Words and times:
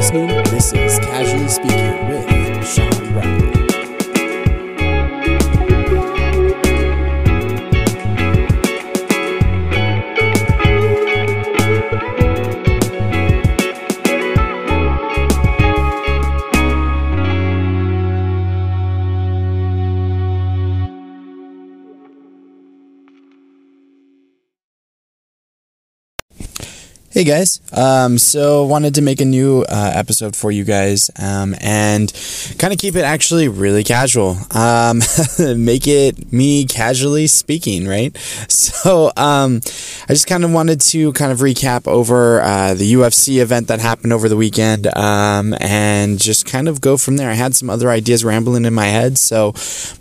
listening. 0.00 0.28
This 0.44 0.72
is 0.72 0.98
Casually 1.00 1.46
Speaking 1.46 2.08
with 2.08 2.66
Sean 2.66 3.14
Riley. 3.14 3.39
Hey 27.20 27.26
guys, 27.26 27.60
um, 27.74 28.16
so 28.16 28.64
wanted 28.64 28.94
to 28.94 29.02
make 29.02 29.20
a 29.20 29.26
new 29.26 29.60
uh, 29.68 29.92
episode 29.94 30.34
for 30.34 30.50
you 30.50 30.64
guys 30.64 31.10
um, 31.18 31.54
and 31.60 32.10
kind 32.58 32.72
of 32.72 32.78
keep 32.78 32.96
it 32.96 33.04
actually 33.04 33.46
really 33.46 33.84
casual. 33.84 34.38
Um, 34.52 35.02
make 35.38 35.86
it 35.86 36.32
me 36.32 36.64
casually 36.64 37.26
speaking, 37.26 37.86
right? 37.86 38.16
So 38.48 39.12
um, 39.18 39.60
I 40.08 40.14
just 40.14 40.26
kind 40.26 40.44
of 40.44 40.52
wanted 40.52 40.80
to 40.80 41.12
kind 41.12 41.30
of 41.30 41.40
recap 41.40 41.86
over 41.86 42.40
uh, 42.40 42.72
the 42.72 42.94
UFC 42.94 43.42
event 43.42 43.68
that 43.68 43.80
happened 43.80 44.14
over 44.14 44.26
the 44.30 44.36
weekend 44.36 44.86
um, 44.96 45.54
and 45.60 46.18
just 46.18 46.46
kind 46.46 46.68
of 46.68 46.80
go 46.80 46.96
from 46.96 47.18
there. 47.18 47.30
I 47.30 47.34
had 47.34 47.54
some 47.54 47.68
other 47.68 47.90
ideas 47.90 48.24
rambling 48.24 48.64
in 48.64 48.72
my 48.72 48.86
head, 48.86 49.18
so 49.18 49.52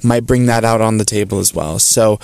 might 0.02 0.26
bring 0.26 0.46
that 0.46 0.64
out 0.64 0.80
on 0.80 0.98
the 0.98 1.06
table 1.06 1.40
as 1.40 1.54
well. 1.54 1.80
So. 1.80 2.18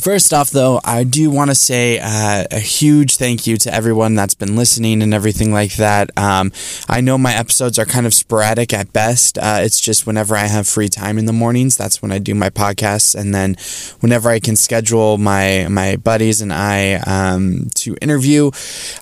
First 0.00 0.32
off, 0.32 0.50
though, 0.50 0.80
I 0.84 1.04
do 1.04 1.30
want 1.30 1.50
to 1.50 1.54
say 1.54 1.98
uh, 2.00 2.44
a 2.50 2.58
huge 2.58 3.16
thank 3.16 3.46
you 3.46 3.56
to 3.56 3.74
everyone 3.74 4.14
that's 4.14 4.34
been 4.34 4.54
listening 4.54 5.02
and 5.02 5.14
everything 5.14 5.52
like 5.52 5.76
that. 5.76 6.10
Um, 6.16 6.52
I 6.88 7.00
know 7.00 7.18
my 7.18 7.34
episodes 7.34 7.78
are 7.78 7.84
kind 7.84 8.06
of 8.06 8.14
sporadic 8.14 8.72
at 8.72 8.92
best. 8.92 9.38
Uh, 9.38 9.60
it's 9.62 9.80
just 9.80 10.06
whenever 10.06 10.36
I 10.36 10.46
have 10.46 10.68
free 10.68 10.88
time 10.88 11.18
in 11.18 11.26
the 11.26 11.32
mornings, 11.32 11.76
that's 11.76 12.02
when 12.02 12.12
I 12.12 12.18
do 12.18 12.34
my 12.34 12.50
podcasts, 12.50 13.14
and 13.14 13.34
then 13.34 13.56
whenever 14.00 14.28
I 14.28 14.38
can 14.38 14.54
schedule 14.54 15.18
my 15.18 15.66
my 15.68 15.96
buddies 15.96 16.40
and 16.40 16.52
I 16.52 16.94
um, 17.06 17.70
to 17.76 17.96
interview. 18.00 18.50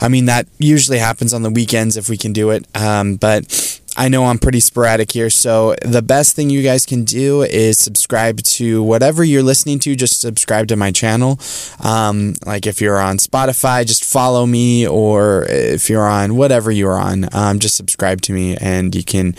I 0.00 0.09
mean, 0.09 0.27
that 0.27 0.47
usually 0.59 0.98
happens 0.98 1.34
on 1.34 1.42
the 1.42 1.50
weekends 1.50 1.97
if 1.97 2.09
we 2.09 2.17
can 2.17 2.33
do 2.33 2.50
it, 2.50 2.67
um, 2.75 3.17
but 3.17 3.81
I 3.97 4.09
know 4.09 4.25
I'm 4.25 4.39
pretty 4.39 4.61
sporadic 4.61 5.12
here, 5.12 5.31
so 5.31 5.77
the 5.83 6.03
best 6.03 6.34
thing 6.34 6.50
you 6.50 6.62
guys 6.62 6.84
can 6.84 7.05
do 7.05 7.42
is 7.42 7.78
subscribe 7.78 8.39
to 8.42 8.83
whatever 8.83 9.23
you're 9.23 9.42
listening 9.42 9.78
to. 9.81 9.95
Just 9.95 10.20
subscribe 10.20 10.67
to 10.69 10.77
my 10.77 10.91
channel. 10.91 11.39
Um, 11.81 12.34
like 12.45 12.67
if 12.67 12.81
you're 12.81 12.98
on 12.98 13.19
Spotify, 13.19 13.87
just 13.87 14.03
follow 14.15 14.47
me, 14.47 14.87
or 14.87 15.45
if 15.48 15.91
you're 15.91 16.07
on 16.07 16.37
whatever 16.37 16.70
you're 16.70 17.01
on, 17.01 17.29
um, 17.33 17.59
just 17.59 17.75
subscribe 17.75 18.21
to 18.21 18.33
me, 18.33 18.56
and 18.59 18.95
you 18.95 19.03
can 19.03 19.34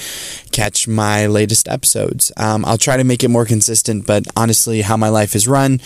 catch 0.52 0.86
my 0.86 1.28
latest 1.28 1.70
episodes. 1.70 2.30
Um, 2.36 2.66
I'll 2.66 2.78
try 2.78 2.98
to 2.98 3.06
make 3.06 3.24
it 3.24 3.30
more 3.30 3.46
consistent, 3.46 4.06
but 4.06 4.26
honestly, 4.36 4.82
how 4.82 4.98
my 4.98 5.08
life 5.08 5.34
is 5.34 5.48
run, 5.48 5.80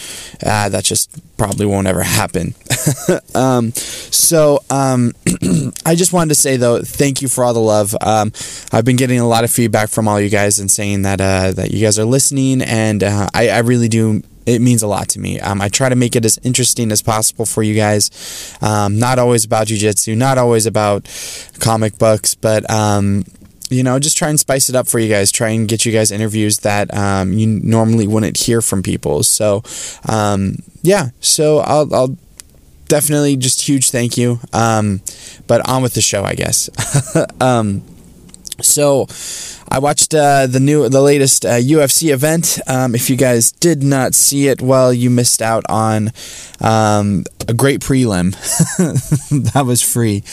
uh, 0.43 0.69
that 0.69 0.85
just 0.85 1.11
probably 1.37 1.67
won't 1.67 1.85
ever 1.85 2.01
happen. 2.01 2.55
um, 3.35 3.73
so 3.73 4.63
um, 4.71 5.13
I 5.85 5.93
just 5.93 6.11
wanted 6.11 6.29
to 6.29 6.35
say 6.35 6.57
though, 6.57 6.81
thank 6.81 7.21
you 7.21 7.27
for 7.27 7.43
all 7.43 7.53
the 7.53 7.59
love. 7.59 7.95
Um, 8.01 8.31
I've 8.71 8.85
been 8.85 8.95
getting 8.95 9.19
a 9.19 9.27
lot 9.27 9.43
of 9.43 9.51
feedback 9.51 9.89
from 9.89 10.07
all 10.07 10.19
you 10.19 10.29
guys 10.29 10.57
and 10.57 10.69
saying 10.69 11.03
that 11.03 11.21
uh, 11.21 11.51
that 11.51 11.69
you 11.69 11.85
guys 11.85 11.99
are 11.99 12.05
listening, 12.05 12.63
and 12.63 13.03
uh, 13.03 13.27
I, 13.35 13.49
I 13.49 13.59
really 13.59 13.87
do 13.87 14.23
it 14.49 14.61
means 14.61 14.81
a 14.81 14.87
lot 14.87 15.07
to 15.09 15.19
me. 15.19 15.39
Um, 15.39 15.61
I 15.61 15.69
try 15.69 15.89
to 15.89 15.95
make 15.95 16.15
it 16.15 16.25
as 16.25 16.39
interesting 16.43 16.91
as 16.91 17.01
possible 17.01 17.45
for 17.45 17.61
you 17.61 17.75
guys. 17.75 18.57
Um, 18.61 18.97
not 18.97 19.19
always 19.19 19.45
about 19.45 19.67
jujitsu, 19.67 20.17
not 20.17 20.37
always 20.37 20.65
about 20.65 21.07
comic 21.59 21.97
books, 21.99 22.33
but 22.33 22.69
um, 22.69 23.25
you 23.69 23.83
know, 23.83 23.99
just 23.99 24.17
try 24.17 24.29
and 24.29 24.39
spice 24.39 24.67
it 24.69 24.75
up 24.75 24.87
for 24.87 24.97
you 24.97 25.07
guys. 25.07 25.31
Try 25.31 25.49
and 25.49 25.67
get 25.67 25.85
you 25.85 25.91
guys 25.91 26.11
interviews 26.11 26.59
that 26.59 26.91
um, 26.95 27.33
you 27.33 27.45
normally 27.45 28.07
wouldn't 28.07 28.37
hear 28.37 28.61
from 28.61 28.81
people. 28.81 29.21
So, 29.21 29.61
um, 30.07 30.57
yeah. 30.81 31.09
So 31.19 31.59
I'll, 31.59 31.93
I'll 31.93 32.17
definitely 32.87 33.37
just 33.37 33.61
huge 33.61 33.91
thank 33.91 34.17
you. 34.17 34.39
Um, 34.51 35.01
but 35.45 35.67
on 35.69 35.83
with 35.83 35.93
the 35.93 36.01
show, 36.01 36.23
I 36.23 36.33
guess. 36.33 36.69
um, 37.41 37.83
so 38.61 39.07
I 39.67 39.79
watched 39.79 40.13
uh, 40.13 40.47
the 40.47 40.59
new, 40.59 40.89
the 40.89 41.01
latest 41.01 41.45
uh, 41.45 41.57
UFC 41.57 42.11
event. 42.11 42.59
Um, 42.67 42.95
if 42.95 43.09
you 43.09 43.15
guys 43.15 43.51
did 43.51 43.83
not 43.83 44.15
see 44.15 44.47
it, 44.47 44.61
well, 44.61 44.93
you 44.93 45.09
missed 45.09 45.41
out 45.41 45.63
on 45.69 46.11
um, 46.61 47.25
a 47.47 47.53
great 47.53 47.81
prelim 47.81 48.31
that 49.53 49.65
was 49.65 49.81
free. 49.81 50.23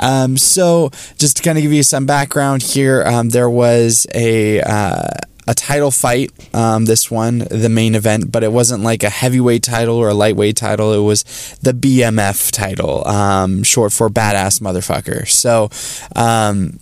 Um, 0.00 0.36
so 0.36 0.90
just 1.18 1.38
to 1.38 1.42
kind 1.42 1.58
of 1.58 1.62
give 1.62 1.72
you 1.72 1.82
some 1.82 2.06
background 2.06 2.62
here, 2.62 3.02
um, 3.04 3.30
there 3.30 3.50
was 3.50 4.06
a. 4.14 4.60
Uh, 4.60 5.08
a 5.46 5.54
title 5.54 5.90
fight, 5.90 6.32
um, 6.54 6.86
this 6.86 7.10
one, 7.10 7.38
the 7.50 7.68
main 7.68 7.94
event, 7.94 8.32
but 8.32 8.42
it 8.42 8.52
wasn't 8.52 8.82
like 8.82 9.02
a 9.02 9.10
heavyweight 9.10 9.62
title 9.62 9.96
or 9.96 10.08
a 10.08 10.14
lightweight 10.14 10.56
title. 10.56 10.92
It 10.92 11.04
was 11.04 11.22
the 11.62 11.72
BMF 11.72 12.50
title, 12.50 13.06
um, 13.06 13.62
short 13.62 13.92
for 13.92 14.08
badass 14.08 14.60
motherfucker. 14.60 15.28
So, 15.28 15.68
um, 16.16 16.78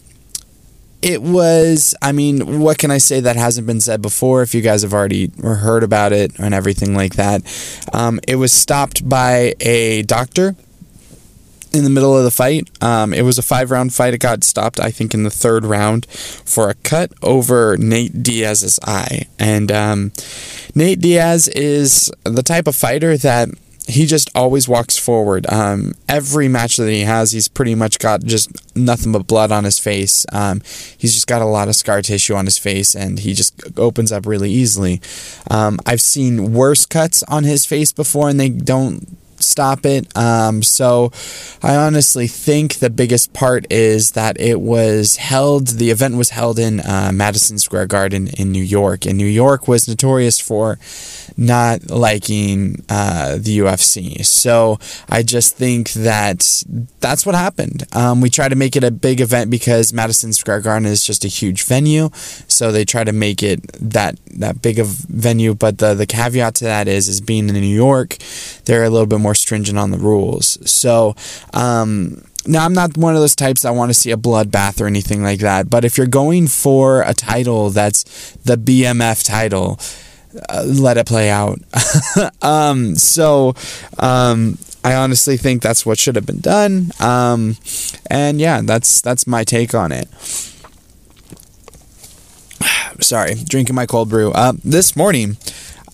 it 1.02 1.22
was 1.22 1.94
i 2.00 2.12
mean 2.12 2.60
what 2.60 2.78
can 2.78 2.90
i 2.90 2.98
say 2.98 3.20
that 3.20 3.36
hasn't 3.36 3.66
been 3.66 3.80
said 3.80 4.00
before? 4.00 4.42
If 4.42 4.54
you 4.54 4.60
guys 4.60 4.82
have 4.82 4.94
already 4.94 5.30
heard 5.42 5.82
about 5.82 6.12
it 6.12 6.38
and 6.38 6.54
everything 6.54 6.94
like 6.94 7.14
that 7.14 7.42
um, 7.92 8.20
it 8.26 8.36
was 8.36 8.52
stopped 8.52 9.08
by 9.08 9.54
a 9.60 10.02
doctor 10.02 10.54
in 11.72 11.84
the 11.84 11.90
middle 11.90 12.16
of 12.16 12.24
the 12.24 12.30
fight. 12.30 12.68
Um, 12.82 13.14
it 13.14 13.22
was 13.22 13.38
a 13.38 13.42
five 13.42 13.70
round 13.70 13.94
fight. 13.94 14.14
It 14.14 14.18
got 14.18 14.44
stopped 14.44 14.78
i 14.78 14.90
think 14.90 15.14
in 15.14 15.22
the 15.22 15.30
third 15.30 15.64
round 15.64 16.06
for 16.06 16.68
a 16.68 16.74
cut 16.74 17.12
over 17.22 17.76
nate 17.76 18.22
diaz's 18.22 18.78
eye. 18.82 19.26
And 19.38 19.72
um, 19.72 20.12
nate 20.74 21.00
diaz 21.00 21.48
is 21.48 22.12
the 22.24 22.42
type 22.42 22.66
of 22.66 22.76
fighter 22.76 23.16
that 23.18 23.48
he 23.86 24.06
just 24.06 24.30
always 24.34 24.68
walks 24.68 24.96
forward. 24.96 25.46
Um, 25.50 25.94
every 26.08 26.48
match 26.48 26.76
that 26.76 26.88
he 26.88 27.00
has, 27.00 27.32
he's 27.32 27.48
pretty 27.48 27.74
much 27.74 27.98
got 27.98 28.22
just 28.22 28.50
nothing 28.76 29.12
but 29.12 29.26
blood 29.26 29.50
on 29.50 29.64
his 29.64 29.78
face. 29.78 30.24
Um, 30.32 30.62
he's 30.96 31.14
just 31.14 31.26
got 31.26 31.42
a 31.42 31.46
lot 31.46 31.68
of 31.68 31.76
scar 31.76 32.02
tissue 32.02 32.34
on 32.34 32.44
his 32.44 32.58
face, 32.58 32.94
and 32.94 33.18
he 33.18 33.34
just 33.34 33.60
opens 33.78 34.12
up 34.12 34.26
really 34.26 34.50
easily. 34.50 35.00
Um, 35.50 35.78
I've 35.86 36.00
seen 36.00 36.52
worse 36.52 36.86
cuts 36.86 37.22
on 37.24 37.44
his 37.44 37.66
face 37.66 37.92
before, 37.92 38.28
and 38.28 38.38
they 38.38 38.48
don't 38.50 39.16
stop 39.42 39.84
it. 39.84 40.14
Um, 40.16 40.62
so 40.62 41.12
I 41.62 41.76
honestly 41.76 42.26
think 42.26 42.76
the 42.76 42.90
biggest 42.90 43.32
part 43.32 43.70
is 43.70 44.12
that 44.12 44.40
it 44.40 44.60
was 44.60 45.16
held, 45.16 45.68
the 45.68 45.90
event 45.90 46.16
was 46.16 46.30
held 46.30 46.58
in 46.58 46.80
uh, 46.80 47.10
Madison 47.12 47.58
Square 47.58 47.86
Garden 47.86 48.28
in 48.28 48.52
New 48.52 48.62
York. 48.62 49.06
And 49.06 49.18
New 49.18 49.26
York 49.26 49.68
was 49.68 49.88
notorious 49.88 50.40
for 50.40 50.78
not 51.36 51.90
liking 51.90 52.84
uh, 52.88 53.36
the 53.38 53.58
UFC. 53.58 54.24
So 54.24 54.78
I 55.08 55.22
just 55.22 55.56
think 55.56 55.92
that 55.92 56.64
that's 57.00 57.26
what 57.26 57.34
happened. 57.34 57.84
Um, 57.92 58.20
we 58.20 58.30
try 58.30 58.48
to 58.48 58.56
make 58.56 58.76
it 58.76 58.84
a 58.84 58.90
big 58.90 59.20
event 59.20 59.50
because 59.50 59.92
Madison 59.92 60.32
Square 60.32 60.60
Garden 60.60 60.86
is 60.86 61.04
just 61.04 61.24
a 61.24 61.28
huge 61.28 61.64
venue. 61.64 62.10
So 62.48 62.72
they 62.72 62.84
try 62.84 63.04
to 63.04 63.12
make 63.12 63.42
it 63.42 63.60
that 63.80 64.18
that 64.38 64.62
big 64.62 64.78
of 64.78 64.88
venue. 64.88 65.54
But 65.54 65.78
the 65.78 65.94
the 65.94 66.06
caveat 66.06 66.54
to 66.56 66.64
that 66.64 66.88
is 66.88 67.08
is 67.08 67.20
being 67.20 67.48
in 67.48 67.54
New 67.54 67.60
York, 67.60 68.16
they're 68.64 68.84
a 68.84 68.90
little 68.90 69.06
bit 69.06 69.20
more 69.20 69.34
stringent 69.42 69.78
on 69.78 69.90
the 69.90 69.98
rules. 69.98 70.58
So. 70.70 71.14
Um, 71.52 72.24
now, 72.44 72.64
I'm 72.64 72.72
not 72.72 72.96
one 72.96 73.14
of 73.14 73.20
those 73.20 73.36
types 73.36 73.62
that 73.62 73.72
want 73.76 73.90
to 73.90 73.94
see 73.94 74.10
a 74.10 74.16
bloodbath 74.16 74.80
or 74.80 74.88
anything 74.88 75.22
like 75.22 75.38
that, 75.40 75.70
but 75.70 75.84
if 75.84 75.96
you're 75.96 76.08
going 76.08 76.48
for 76.48 77.02
a 77.02 77.14
title 77.14 77.70
that's 77.70 78.02
the 78.44 78.56
BMF 78.56 79.24
title, 79.24 79.78
uh, 80.48 80.64
let 80.66 80.96
it 80.96 81.06
play 81.06 81.30
out. 81.30 81.60
um, 82.42 82.96
so, 82.96 83.54
um, 84.00 84.58
I 84.84 84.94
honestly 84.94 85.36
think 85.36 85.62
that's 85.62 85.86
what 85.86 85.98
should 85.98 86.16
have 86.16 86.26
been 86.26 86.40
done. 86.40 86.90
Um, 86.98 87.56
and 88.10 88.40
yeah, 88.40 88.60
that's 88.62 89.00
that's 89.00 89.26
my 89.26 89.44
take 89.44 89.74
on 89.74 89.92
it. 89.92 90.08
Sorry, 93.00 93.34
drinking 93.34 93.76
my 93.76 93.86
cold 93.86 94.08
brew. 94.08 94.32
Uh, 94.32 94.54
this 94.64 94.96
morning, 94.96 95.36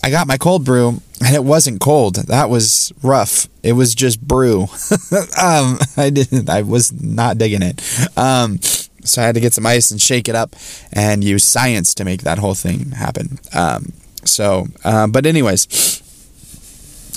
I 0.03 0.11
got 0.11 0.27
my 0.27 0.39
cold 0.39 0.65
brew 0.65 1.03
and 1.25 1.35
it 1.35 1.45
wasn't 1.45 1.81
cold. 1.81 2.17
That 2.17 2.49
was 2.49 2.93
rough. 3.03 3.49
It 3.63 3.73
was 3.73 3.95
just 3.95 4.21
brew. 4.21 4.63
um, 5.43 5.79
I 5.97 6.11
didn't. 6.13 6.49
I 6.49 6.63
was 6.63 6.93
not 6.93 7.39
digging 7.39 7.63
it. 7.63 7.81
Um, 8.17 8.61
so 9.05 9.23
I 9.23 9.27
had 9.27 9.35
to 9.35 9.41
get 9.41 9.55
some 9.55 9.67
ice 9.67 9.91
and 9.91 10.01
shake 10.01 10.29
it 10.29 10.35
up 10.35 10.55
and 10.93 11.25
use 11.25 11.45
science 11.45 11.95
to 11.95 12.05
make 12.05 12.23
that 12.23 12.39
whole 12.39 12.55
thing 12.55 12.93
happen. 12.93 13.39
Um, 13.55 13.93
so, 14.25 14.67
uh, 14.85 15.07
but 15.07 15.27
anyways. 15.27 16.03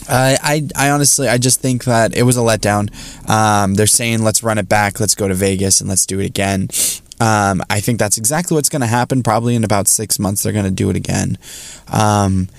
I, 0.10 0.38
I, 0.42 0.88
I 0.88 0.90
honestly 0.90 1.30
I 1.30 1.38
just 1.38 1.62
think 1.62 1.84
that 1.86 2.18
it 2.18 2.24
was 2.24 2.36
a 2.36 2.42
letdown. 2.42 2.90
Um, 3.30 3.76
they're 3.76 3.86
saying 3.86 4.24
let's 4.24 4.44
run 4.44 4.58
it 4.58 4.68
back, 4.68 5.00
let's 5.00 5.14
go 5.16 5.28
to 5.28 5.36
Vegas 5.36 5.80
and 5.80 5.88
let's 5.88 6.08
do 6.08 6.20
it 6.20 6.26
again. 6.26 6.70
Um, 7.22 7.62
I 7.70 7.82
think 7.82 8.00
that's 8.00 8.18
exactly 8.18 8.56
what's 8.56 8.68
going 8.68 8.82
to 8.82 8.88
happen. 8.88 9.22
Probably 9.22 9.56
in 9.56 9.64
about 9.64 9.88
six 9.88 10.18
months, 10.18 10.42
they're 10.42 10.52
going 10.52 10.66
to 10.66 10.72
do 10.72 10.90
it 10.90 10.96
again. 10.96 11.38
Um, 11.88 12.50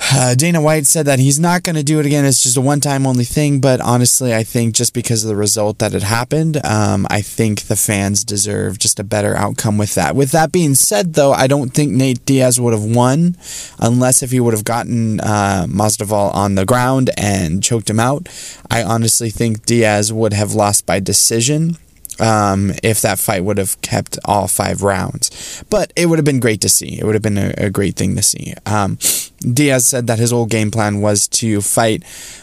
uh, 0.00 0.34
Dana 0.34 0.60
White 0.60 0.86
said 0.86 1.06
that 1.06 1.18
he's 1.18 1.40
not 1.40 1.62
going 1.62 1.76
to 1.76 1.82
do 1.82 1.98
it 2.00 2.06
again. 2.06 2.24
It's 2.24 2.42
just 2.42 2.56
a 2.56 2.60
one 2.60 2.80
time 2.80 3.06
only 3.06 3.24
thing. 3.24 3.60
But 3.60 3.80
honestly, 3.80 4.34
I 4.34 4.42
think 4.42 4.74
just 4.74 4.94
because 4.94 5.24
of 5.24 5.28
the 5.28 5.36
result 5.36 5.78
that 5.78 5.92
had 5.92 6.02
happened, 6.02 6.64
um, 6.64 7.06
I 7.10 7.20
think 7.20 7.62
the 7.62 7.76
fans 7.76 8.24
deserve 8.24 8.78
just 8.78 9.00
a 9.00 9.04
better 9.04 9.36
outcome 9.36 9.76
with 9.78 9.94
that. 9.94 10.14
With 10.14 10.30
that 10.32 10.52
being 10.52 10.74
said, 10.74 11.14
though, 11.14 11.32
I 11.32 11.46
don't 11.46 11.70
think 11.70 11.92
Nate 11.92 12.24
Diaz 12.24 12.60
would 12.60 12.72
have 12.72 12.84
won 12.84 13.36
unless 13.78 14.22
if 14.22 14.30
he 14.30 14.40
would 14.40 14.54
have 14.54 14.64
gotten 14.64 15.20
uh, 15.20 15.66
Masvidal 15.68 16.34
on 16.34 16.54
the 16.54 16.64
ground 16.64 17.10
and 17.16 17.62
choked 17.62 17.90
him 17.90 18.00
out. 18.00 18.28
I 18.70 18.82
honestly 18.82 19.30
think 19.30 19.66
Diaz 19.66 20.12
would 20.12 20.32
have 20.32 20.54
lost 20.54 20.86
by 20.86 21.00
decision 21.00 21.76
um, 22.20 22.72
if 22.82 23.00
that 23.02 23.18
fight 23.18 23.44
would 23.44 23.58
have 23.58 23.80
kept 23.82 24.18
all 24.24 24.48
five 24.48 24.82
rounds. 24.82 25.64
But 25.70 25.92
it 25.96 26.06
would 26.06 26.18
have 26.18 26.24
been 26.24 26.40
great 26.40 26.60
to 26.62 26.68
see. 26.68 26.98
It 26.98 27.04
would 27.04 27.14
have 27.14 27.22
been 27.22 27.38
a, 27.38 27.54
a 27.56 27.70
great 27.70 27.96
thing 27.96 28.16
to 28.16 28.22
see. 28.22 28.54
Um, 28.66 28.98
Diaz 29.40 29.86
said 29.86 30.06
that 30.08 30.18
his 30.18 30.32
old 30.32 30.50
game 30.50 30.70
plan 30.70 31.00
was 31.00 31.28
to 31.28 31.60
fight 31.60 32.02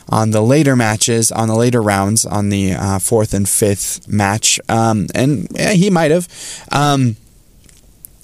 on 0.09 0.31
the 0.31 0.41
later 0.41 0.75
matches, 0.75 1.31
on 1.31 1.47
the 1.47 1.55
later 1.55 1.81
rounds, 1.81 2.25
on 2.25 2.49
the 2.49 2.73
uh, 2.73 2.99
fourth 2.99 3.33
and 3.33 3.47
fifth 3.47 4.07
match. 4.07 4.59
Um, 4.69 5.07
and 5.13 5.47
yeah, 5.51 5.71
he 5.73 5.89
might 5.89 6.11
have. 6.11 6.27
Um, 6.71 7.17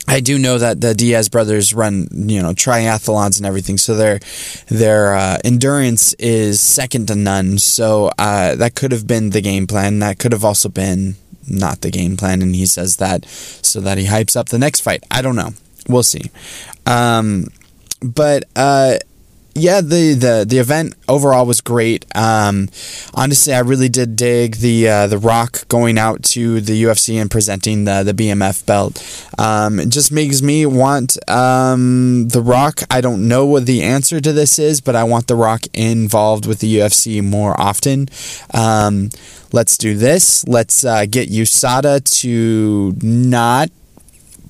I 0.07 0.19
do 0.19 0.37
know 0.39 0.57
that 0.57 0.81
the 0.81 0.93
Diaz 0.93 1.29
brothers 1.29 1.73
run, 1.73 2.07
you 2.11 2.41
know, 2.41 2.51
triathlons 2.51 3.37
and 3.37 3.45
everything, 3.45 3.77
so 3.77 3.95
their 3.95 4.19
their 4.67 5.15
uh, 5.15 5.37
endurance 5.45 6.13
is 6.13 6.59
second 6.59 7.07
to 7.07 7.15
none. 7.15 7.57
So 7.59 8.11
uh, 8.17 8.55
that 8.55 8.75
could 8.75 8.91
have 8.91 9.05
been 9.05 9.29
the 9.29 9.41
game 9.41 9.67
plan. 9.67 9.99
That 9.99 10.19
could 10.19 10.31
have 10.31 10.43
also 10.43 10.69
been 10.69 11.15
not 11.47 11.81
the 11.81 11.91
game 11.91 12.17
plan, 12.17 12.41
and 12.41 12.55
he 12.55 12.65
says 12.65 12.97
that 12.97 13.25
so 13.25 13.79
that 13.81 13.97
he 13.97 14.05
hypes 14.05 14.35
up 14.35 14.49
the 14.49 14.59
next 14.59 14.81
fight. 14.81 15.03
I 15.11 15.21
don't 15.21 15.35
know. 15.35 15.51
We'll 15.87 16.03
see. 16.03 16.31
Um, 16.85 17.47
but 18.01 18.45
uh, 18.55 18.97
yeah, 19.53 19.81
the, 19.81 20.13
the 20.13 20.45
the 20.47 20.59
event 20.59 20.95
overall 21.09 21.45
was 21.45 21.59
great. 21.59 22.05
Um, 22.15 22.69
honestly, 23.13 23.53
I 23.53 23.59
really 23.59 23.89
did 23.89 24.15
dig 24.15 24.57
the 24.57 24.87
uh, 24.87 25.07
the 25.07 25.17
Rock 25.17 25.67
going 25.67 25.97
out 25.97 26.23
to 26.23 26.61
the 26.61 26.83
UFC 26.83 27.19
and 27.19 27.29
presenting 27.29 27.83
the 27.83 28.03
the 28.03 28.13
BMF 28.13 28.65
belt. 28.65 29.03
Um, 29.37 29.79
it 29.79 29.89
just 29.89 30.11
makes 30.11 30.41
me 30.41 30.65
want 30.65 31.17
um, 31.29 32.29
the 32.29 32.41
Rock. 32.41 32.81
I 32.89 33.01
don't 33.01 33.27
know 33.27 33.45
what 33.45 33.65
the 33.65 33.83
answer 33.83 34.21
to 34.21 34.31
this 34.31 34.57
is, 34.57 34.79
but 34.79 34.95
I 34.95 35.03
want 35.03 35.27
the 35.27 35.35
Rock 35.35 35.63
involved 35.73 36.45
with 36.45 36.59
the 36.59 36.77
UFC 36.77 37.21
more 37.23 37.59
often. 37.59 38.07
Let's 39.51 39.77
do 39.77 39.95
this. 39.95 40.47
Let's 40.47 40.83
uh, 40.85 41.05
get 41.05 41.29
USADA 41.29 42.03
to 42.21 42.95
not 43.01 43.69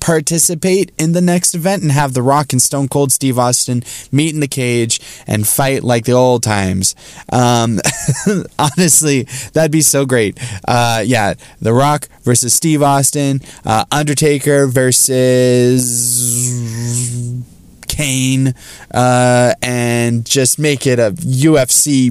participate 0.02 0.90
in 0.98 1.12
the 1.12 1.20
next 1.20 1.54
event 1.54 1.82
and 1.82 1.92
have 1.92 2.12
The 2.12 2.22
Rock 2.22 2.52
and 2.52 2.60
Stone 2.60 2.88
Cold 2.88 3.12
Steve 3.12 3.38
Austin 3.38 3.84
meet 4.10 4.34
in 4.34 4.40
the 4.40 4.48
cage 4.48 5.00
and 5.28 5.46
fight 5.46 5.84
like 5.84 6.04
the 6.06 6.12
old 6.12 6.42
times. 6.42 6.96
Um, 7.32 7.78
honestly, 8.58 9.28
that'd 9.52 9.70
be 9.70 9.80
so 9.80 10.04
great. 10.04 10.36
Uh, 10.66 11.04
yeah, 11.06 11.34
The 11.60 11.72
Rock 11.72 12.08
versus 12.22 12.52
Steve 12.52 12.82
Austin, 12.82 13.40
uh, 13.64 13.84
Undertaker 13.92 14.66
versus. 14.66 16.18
Kane, 17.88 18.54
uh, 18.92 19.54
and 19.60 20.24
just 20.24 20.58
make 20.58 20.86
it 20.86 20.98
a 20.98 21.12
UFC 21.12 22.10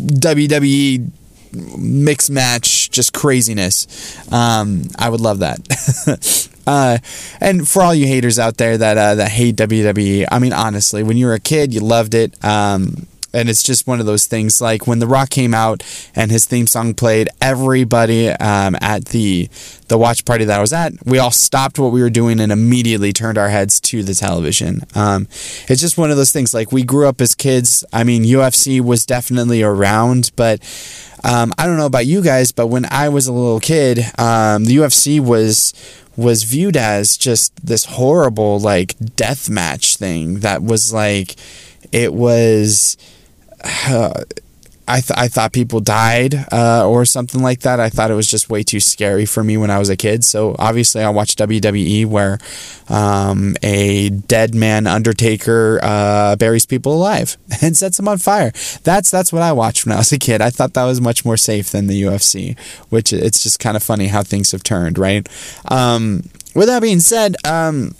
WWE 0.00 1.10
mixed 1.54 2.30
match, 2.30 2.90
just 2.90 3.12
craziness. 3.12 3.86
Um, 4.32 4.84
I 4.98 5.08
would 5.08 5.20
love 5.20 5.40
that. 5.40 6.48
uh, 6.66 6.98
and 7.40 7.68
for 7.68 7.82
all 7.82 7.94
you 7.94 8.06
haters 8.06 8.38
out 8.38 8.56
there 8.56 8.78
that 8.78 8.96
uh, 8.96 9.14
that 9.16 9.30
hate 9.30 9.56
WWE, 9.56 10.26
I 10.30 10.38
mean 10.38 10.52
honestly, 10.52 11.02
when 11.02 11.16
you 11.16 11.26
were 11.26 11.34
a 11.34 11.40
kid, 11.40 11.74
you 11.74 11.80
loved 11.80 12.14
it. 12.14 12.42
Um, 12.44 13.06
and 13.34 13.50
it's 13.50 13.62
just 13.62 13.86
one 13.86 14.00
of 14.00 14.06
those 14.06 14.26
things 14.26 14.60
like 14.60 14.86
when 14.86 14.98
the 14.98 15.06
rock 15.06 15.30
came 15.30 15.52
out 15.52 15.82
and 16.14 16.30
his 16.30 16.46
theme 16.46 16.66
song 16.66 16.94
played 16.94 17.28
everybody 17.40 18.28
um, 18.28 18.76
at 18.80 19.06
the 19.06 19.48
the 19.88 19.98
watch 19.98 20.24
party 20.24 20.44
that 20.44 20.58
i 20.58 20.60
was 20.60 20.72
at 20.72 20.92
we 21.04 21.18
all 21.18 21.30
stopped 21.30 21.78
what 21.78 21.92
we 21.92 22.00
were 22.00 22.10
doing 22.10 22.40
and 22.40 22.50
immediately 22.50 23.12
turned 23.12 23.36
our 23.36 23.48
heads 23.48 23.80
to 23.80 24.02
the 24.02 24.14
television. 24.14 24.80
Um, 24.94 25.26
it's 25.68 25.80
just 25.80 25.98
one 25.98 26.10
of 26.10 26.16
those 26.16 26.30
things 26.30 26.54
like 26.54 26.72
we 26.72 26.82
grew 26.84 27.06
up 27.06 27.20
as 27.20 27.34
kids. 27.34 27.84
I 27.92 28.04
mean 28.04 28.24
ufc 28.24 28.80
was 28.80 29.04
definitely 29.04 29.62
around 29.62 30.30
but 30.36 30.60
um, 31.24 31.54
I 31.56 31.66
don't 31.66 31.78
know 31.78 31.86
about 31.86 32.04
you 32.04 32.22
guys, 32.22 32.52
but 32.52 32.66
when 32.66 32.84
I 32.90 33.08
was 33.08 33.26
a 33.26 33.32
little 33.32 33.58
kid, 33.58 33.98
um, 34.18 34.66
the 34.66 34.76
UFC 34.76 35.18
was 35.18 35.72
was 36.16 36.44
viewed 36.44 36.76
as 36.76 37.16
just 37.16 37.54
this 37.64 37.86
horrible 37.86 38.60
like 38.60 38.94
death 39.16 39.48
match 39.48 39.96
thing 39.96 40.40
that 40.40 40.62
was 40.62 40.92
like 40.92 41.34
it 41.92 42.12
was 42.12 42.96
I, 44.86 45.00
th- 45.00 45.18
I 45.18 45.28
thought 45.28 45.54
people 45.54 45.80
died 45.80 46.34
uh, 46.52 46.86
or 46.86 47.06
something 47.06 47.42
like 47.42 47.60
that. 47.60 47.80
I 47.80 47.88
thought 47.88 48.10
it 48.10 48.14
was 48.14 48.30
just 48.30 48.50
way 48.50 48.62
too 48.62 48.80
scary 48.80 49.24
for 49.24 49.42
me 49.42 49.56
when 49.56 49.70
I 49.70 49.78
was 49.78 49.88
a 49.88 49.96
kid. 49.96 50.24
So 50.24 50.54
obviously, 50.58 51.02
I 51.02 51.08
watched 51.08 51.38
WWE 51.38 52.04
where 52.04 52.38
um, 52.90 53.56
a 53.62 54.10
dead 54.10 54.54
man 54.54 54.86
Undertaker 54.86 55.80
uh, 55.82 56.36
buries 56.36 56.66
people 56.66 56.92
alive 56.92 57.38
and 57.62 57.74
sets 57.74 57.96
them 57.96 58.08
on 58.08 58.18
fire. 58.18 58.52
That's 58.82 59.10
that's 59.10 59.32
what 59.32 59.40
I 59.40 59.52
watched 59.52 59.86
when 59.86 59.94
I 59.94 59.98
was 59.98 60.12
a 60.12 60.18
kid. 60.18 60.42
I 60.42 60.50
thought 60.50 60.74
that 60.74 60.84
was 60.84 61.00
much 61.00 61.24
more 61.24 61.38
safe 61.38 61.70
than 61.70 61.86
the 61.86 62.02
UFC, 62.02 62.58
which 62.90 63.12
it's 63.12 63.42
just 63.42 63.60
kind 63.60 63.76
of 63.78 63.82
funny 63.82 64.08
how 64.08 64.22
things 64.22 64.52
have 64.52 64.62
turned, 64.62 64.98
right? 64.98 65.26
Um, 65.70 66.24
with 66.54 66.68
that 66.68 66.82
being 66.82 67.00
said, 67.00 67.36
um, 67.46 67.92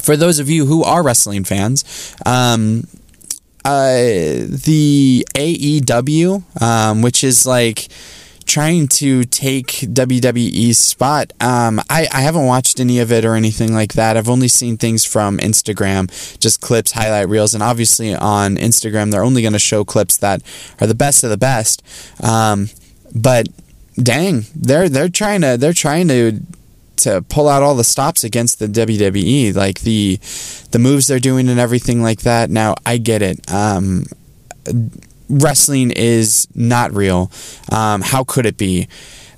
for 0.00 0.16
those 0.16 0.38
of 0.38 0.48
you 0.48 0.64
who 0.64 0.82
are 0.82 1.02
wrestling 1.02 1.44
fans, 1.44 2.16
um, 2.24 2.84
the 3.64 5.26
AEW, 5.34 6.62
um, 6.62 7.02
which 7.02 7.24
is 7.24 7.46
like 7.46 7.88
trying 8.46 8.86
to 8.86 9.24
take 9.24 9.68
WWE's 9.68 10.78
spot. 10.78 11.32
Um, 11.40 11.80
I, 11.88 12.06
I 12.12 12.20
haven't 12.20 12.46
watched 12.46 12.78
any 12.78 13.00
of 13.00 13.10
it 13.10 13.24
or 13.24 13.34
anything 13.34 13.72
like 13.72 13.94
that. 13.94 14.16
I've 14.16 14.28
only 14.28 14.48
seen 14.48 14.76
things 14.76 15.04
from 15.04 15.38
Instagram, 15.38 16.38
just 16.38 16.60
clips, 16.60 16.92
highlight 16.92 17.28
reels, 17.28 17.54
and 17.54 17.62
obviously 17.62 18.14
on 18.14 18.56
Instagram 18.56 19.10
they're 19.10 19.24
only 19.24 19.42
going 19.42 19.54
to 19.54 19.58
show 19.58 19.84
clips 19.84 20.16
that 20.18 20.42
are 20.80 20.86
the 20.86 20.94
best 20.94 21.24
of 21.24 21.30
the 21.30 21.36
best. 21.36 21.82
Um, 22.22 22.68
but 23.14 23.48
dang, 23.96 24.44
they're 24.54 24.88
they're 24.88 25.08
trying 25.08 25.40
to 25.40 25.56
they're 25.58 25.72
trying 25.72 26.08
to 26.08 26.40
to 26.96 27.22
pull 27.28 27.48
out 27.48 27.62
all 27.62 27.74
the 27.74 27.84
stops 27.84 28.24
against 28.24 28.58
the 28.58 28.66
WWE, 28.66 29.54
like 29.54 29.80
the 29.80 30.18
the 30.70 30.78
moves 30.78 31.06
they're 31.06 31.18
doing 31.18 31.48
and 31.48 31.60
everything 31.60 32.02
like 32.02 32.20
that. 32.20 32.50
Now 32.50 32.74
I 32.84 32.98
get 32.98 33.22
it. 33.22 33.50
Um, 33.52 34.04
wrestling 35.28 35.90
is 35.90 36.46
not 36.54 36.92
real. 36.92 37.30
Um, 37.70 38.00
how 38.00 38.24
could 38.24 38.46
it 38.46 38.56
be? 38.56 38.88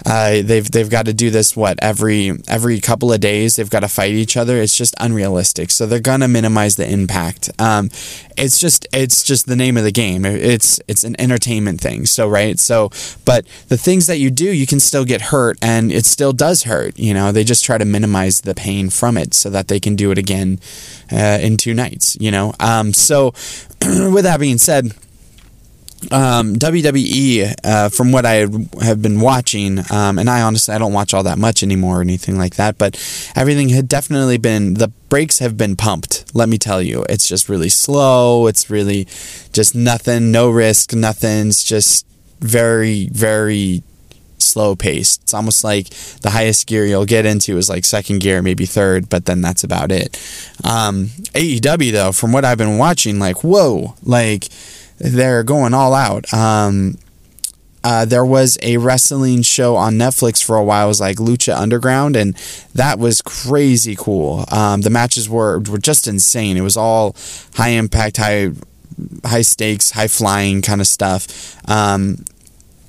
Uh, 0.07 0.41
they've 0.43 0.71
they've 0.71 0.89
got 0.89 1.07
to 1.07 1.13
do 1.13 1.31
this 1.31 1.57
what 1.57 1.79
every 1.83 2.33
every 2.47 2.81
couple 2.81 3.13
of 3.13 3.19
days. 3.21 3.57
They've 3.57 3.69
got 3.69 3.81
to 3.81 3.89
fight 3.89 4.13
each 4.13 4.37
other. 4.37 4.57
It's 4.59 4.77
just 4.77 4.95
unrealistic. 4.99 5.73
So 5.73 5.85
they're 5.85 5.99
gonna 5.99 6.29
minimize 6.29 6.77
the 6.77 6.89
impact. 6.89 7.51
Um, 7.59 7.91
it's 8.37 8.59
just 8.59 8.87
it's 8.93 9.25
just 9.25 9.47
the 9.47 9.57
name 9.57 9.77
of 9.77 9.83
the 9.83 9.91
game. 9.91 10.25
It's 10.25 10.81
it's 10.87 11.03
an 11.03 11.21
entertainment 11.21 11.81
thing. 11.81 12.07
So 12.07 12.29
right. 12.29 12.59
So 12.59 12.91
but 13.25 13.47
the 13.67 13.77
things 13.77 14.07
that 14.07 14.19
you 14.19 14.31
do, 14.31 14.45
you 14.45 14.67
can 14.67 14.79
still 14.79 15.05
get 15.05 15.23
hurt, 15.23 15.59
and 15.61 15.91
it 15.91 16.07
still 16.07 16.33
does 16.33 16.63
hurt. 16.63 16.97
You 16.97 17.13
know, 17.13 17.33
they 17.33 17.43
just 17.43 17.65
try 17.65 17.77
to 17.77 17.85
minimize 17.85 18.43
the 18.43 18.55
pain 18.55 18.91
from 18.91 19.17
it 19.17 19.35
so 19.35 19.51
that 19.51 19.67
they 19.67 19.81
can 19.81 19.97
do 19.97 20.13
it 20.13 20.19
again 20.19 20.61
uh, 21.11 21.39
in 21.43 21.57
two 21.57 21.75
nights. 21.75 22.17
You 22.21 22.31
know. 22.31 22.55
Um, 22.61 22.93
so 22.93 23.27
with 23.83 24.23
that 24.23 24.39
being 24.39 24.59
said 24.59 24.93
um, 26.13 26.55
WWE, 26.57 27.55
uh, 27.65 27.89
from 27.89 28.13
what 28.13 28.27
I 28.27 28.47
have 28.83 29.03
been 29.03 29.21
watching, 29.21 29.79
um, 29.91 30.19
and 30.19 30.29
I 30.29 30.43
honestly 30.43 30.75
I 30.75 30.79
don't 30.79 30.93
watch 30.93 31.15
all 31.15 31.23
that 31.25 31.39
much 31.39 31.63
anymore 31.63 31.99
or 31.99 32.03
anything 32.03 32.39
like 32.39 32.57
that, 32.57 32.79
but 32.79 32.95
everything 33.35 33.71
had 33.71 33.89
definitely 33.89 34.39
been 34.39 34.75
the 34.75 34.89
brakes 35.09 35.39
have 35.39 35.57
been 35.57 35.75
pumped. 35.75 36.25
Let 36.35 36.49
me 36.49 36.59
tell 36.59 36.83
you, 36.83 37.05
it's 37.09 37.29
just 37.29 37.49
really 37.49 37.71
slow. 37.71 38.47
It's 38.47 38.71
really 38.71 39.05
just 39.53 39.75
nothing, 39.75 40.31
no 40.31 40.51
risk, 40.51 40.93
nothing's 40.93 41.65
just 41.65 42.07
very, 42.41 43.09
very 43.09 43.83
slow 44.39 44.77
paced. 44.77 45.23
It's 45.23 45.35
almost 45.35 45.65
like 45.65 45.89
the 46.21 46.31
highest 46.31 46.67
gear 46.67 46.87
you'll 46.87 47.07
get 47.07 47.27
into 47.27 47.57
is 47.57 47.69
like 47.69 47.85
second 47.85 48.21
gear, 48.21 48.43
maybe 48.43 48.67
third, 48.67 49.09
but 49.09 49.25
then 49.25 49.41
that's 49.41 49.65
about 49.65 49.91
it. 49.91 50.17
Um, 50.63 51.07
AEW 51.35 51.93
though, 51.93 52.13
from 52.13 52.33
what 52.33 52.45
I've 52.45 52.59
been 52.59 52.79
watching, 52.79 53.19
like 53.19 53.43
whoa, 53.43 53.95
like 54.03 54.49
they're 54.99 55.43
going 55.43 55.75
all 55.75 55.95
out. 55.95 56.33
Um, 56.33 56.99
uh, 57.85 58.05
there 58.05 58.25
was 58.25 58.59
a 58.63 58.79
wrestling 58.79 59.43
show 59.43 59.77
on 59.77 59.95
Netflix 59.95 60.43
for 60.43 60.57
a 60.57 60.65
while. 60.65 60.87
It 60.87 60.89
was 60.89 61.01
like 61.01 61.19
Lucha 61.19 61.57
Underground, 61.57 62.17
and 62.17 62.35
that 62.75 62.99
was 62.99 63.23
crazy 63.23 63.95
cool. 63.97 64.45
Um, 64.51 64.81
the 64.81 64.91
matches 64.91 65.29
were 65.29 65.61
were 65.61 65.79
just 65.79 66.09
insane. 66.09 66.57
It 66.57 66.63
was 66.63 66.77
all 66.77 67.15
high 67.55 67.69
impact, 67.69 68.17
high 68.17 68.51
high 69.25 69.43
stakes, 69.43 69.93
high 69.93 70.09
flying 70.09 70.63
kind 70.63 70.81
of 70.81 70.89
stuff. 70.89 71.57
Um, 71.71 72.25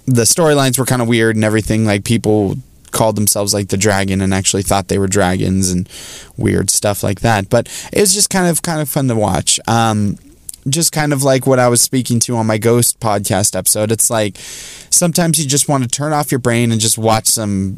the 0.07 0.23
storylines 0.23 0.79
were 0.79 0.85
kind 0.85 1.01
of 1.01 1.07
weird 1.07 1.35
and 1.35 1.45
everything. 1.45 1.85
Like 1.85 2.03
people 2.03 2.55
called 2.91 3.17
themselves 3.17 3.53
like 3.53 3.67
the 3.67 3.77
dragon 3.77 4.21
and 4.21 4.33
actually 4.33 4.63
thought 4.63 4.87
they 4.87 4.97
were 4.97 5.07
dragons 5.07 5.69
and 5.69 5.87
weird 6.37 6.71
stuff 6.71 7.03
like 7.03 7.19
that. 7.19 7.49
But 7.49 7.67
it 7.93 7.99
was 7.99 8.15
just 8.15 8.31
kind 8.31 8.47
of 8.47 8.63
kind 8.63 8.81
of 8.81 8.89
fun 8.89 9.07
to 9.09 9.15
watch. 9.15 9.59
Um, 9.67 10.17
just 10.69 10.91
kind 10.91 11.13
of 11.13 11.23
like 11.23 11.47
what 11.47 11.59
I 11.59 11.67
was 11.67 11.81
speaking 11.81 12.19
to 12.21 12.35
on 12.35 12.45
my 12.45 12.57
Ghost 12.57 12.99
podcast 12.99 13.55
episode. 13.55 13.91
It's 13.91 14.09
like 14.09 14.37
sometimes 14.37 15.39
you 15.39 15.47
just 15.47 15.67
want 15.69 15.83
to 15.83 15.89
turn 15.89 16.13
off 16.13 16.31
your 16.31 16.39
brain 16.39 16.71
and 16.71 16.81
just 16.81 16.97
watch 16.97 17.27
some 17.27 17.77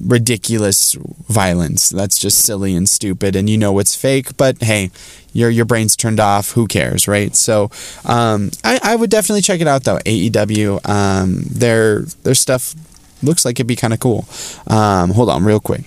ridiculous 0.00 0.94
violence. 1.28 1.90
That's 1.90 2.18
just 2.18 2.44
silly 2.44 2.74
and 2.74 2.88
stupid, 2.88 3.36
and 3.36 3.48
you 3.48 3.58
know 3.58 3.78
it's 3.78 3.94
fake. 3.94 4.36
But 4.36 4.62
hey, 4.62 4.90
your 5.32 5.50
your 5.50 5.64
brain's 5.64 5.96
turned 5.96 6.20
off. 6.20 6.52
Who 6.52 6.66
cares, 6.66 7.08
right? 7.08 7.34
So 7.34 7.70
um, 8.04 8.50
I 8.64 8.80
I 8.82 8.96
would 8.96 9.10
definitely 9.10 9.42
check 9.42 9.60
it 9.60 9.68
out 9.68 9.84
though. 9.84 9.98
AEW, 9.98 10.88
um, 10.88 11.42
their 11.50 12.00
their 12.22 12.34
stuff 12.34 12.74
looks 13.22 13.44
like 13.44 13.56
it'd 13.56 13.66
be 13.66 13.76
kind 13.76 13.92
of 13.92 14.00
cool. 14.00 14.26
Um, 14.66 15.10
hold 15.10 15.30
on, 15.30 15.44
real 15.44 15.60
quick. 15.60 15.82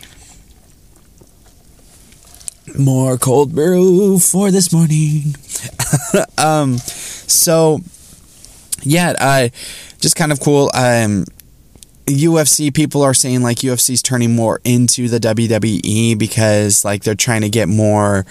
More 2.78 3.18
cold 3.18 3.54
brew 3.54 4.20
for 4.20 4.50
this 4.50 4.72
morning. 4.74 5.36
um, 6.38 6.78
so 6.78 7.80
yeah, 8.84 9.14
uh, 9.20 9.50
just 10.00 10.16
kind 10.16 10.32
of 10.32 10.40
cool. 10.40 10.70
Um, 10.74 11.26
UFC 12.06 12.74
people 12.74 13.02
are 13.02 13.14
saying 13.14 13.42
like 13.42 13.58
UFC's 13.58 14.02
turning 14.02 14.36
more 14.36 14.60
into 14.66 15.08
the 15.08 15.20
WWE 15.20 16.18
because 16.18 16.84
like 16.84 17.04
they're 17.04 17.16
trying 17.16 17.42
to 17.42 17.50
get 17.50 17.70
more 17.70 18.26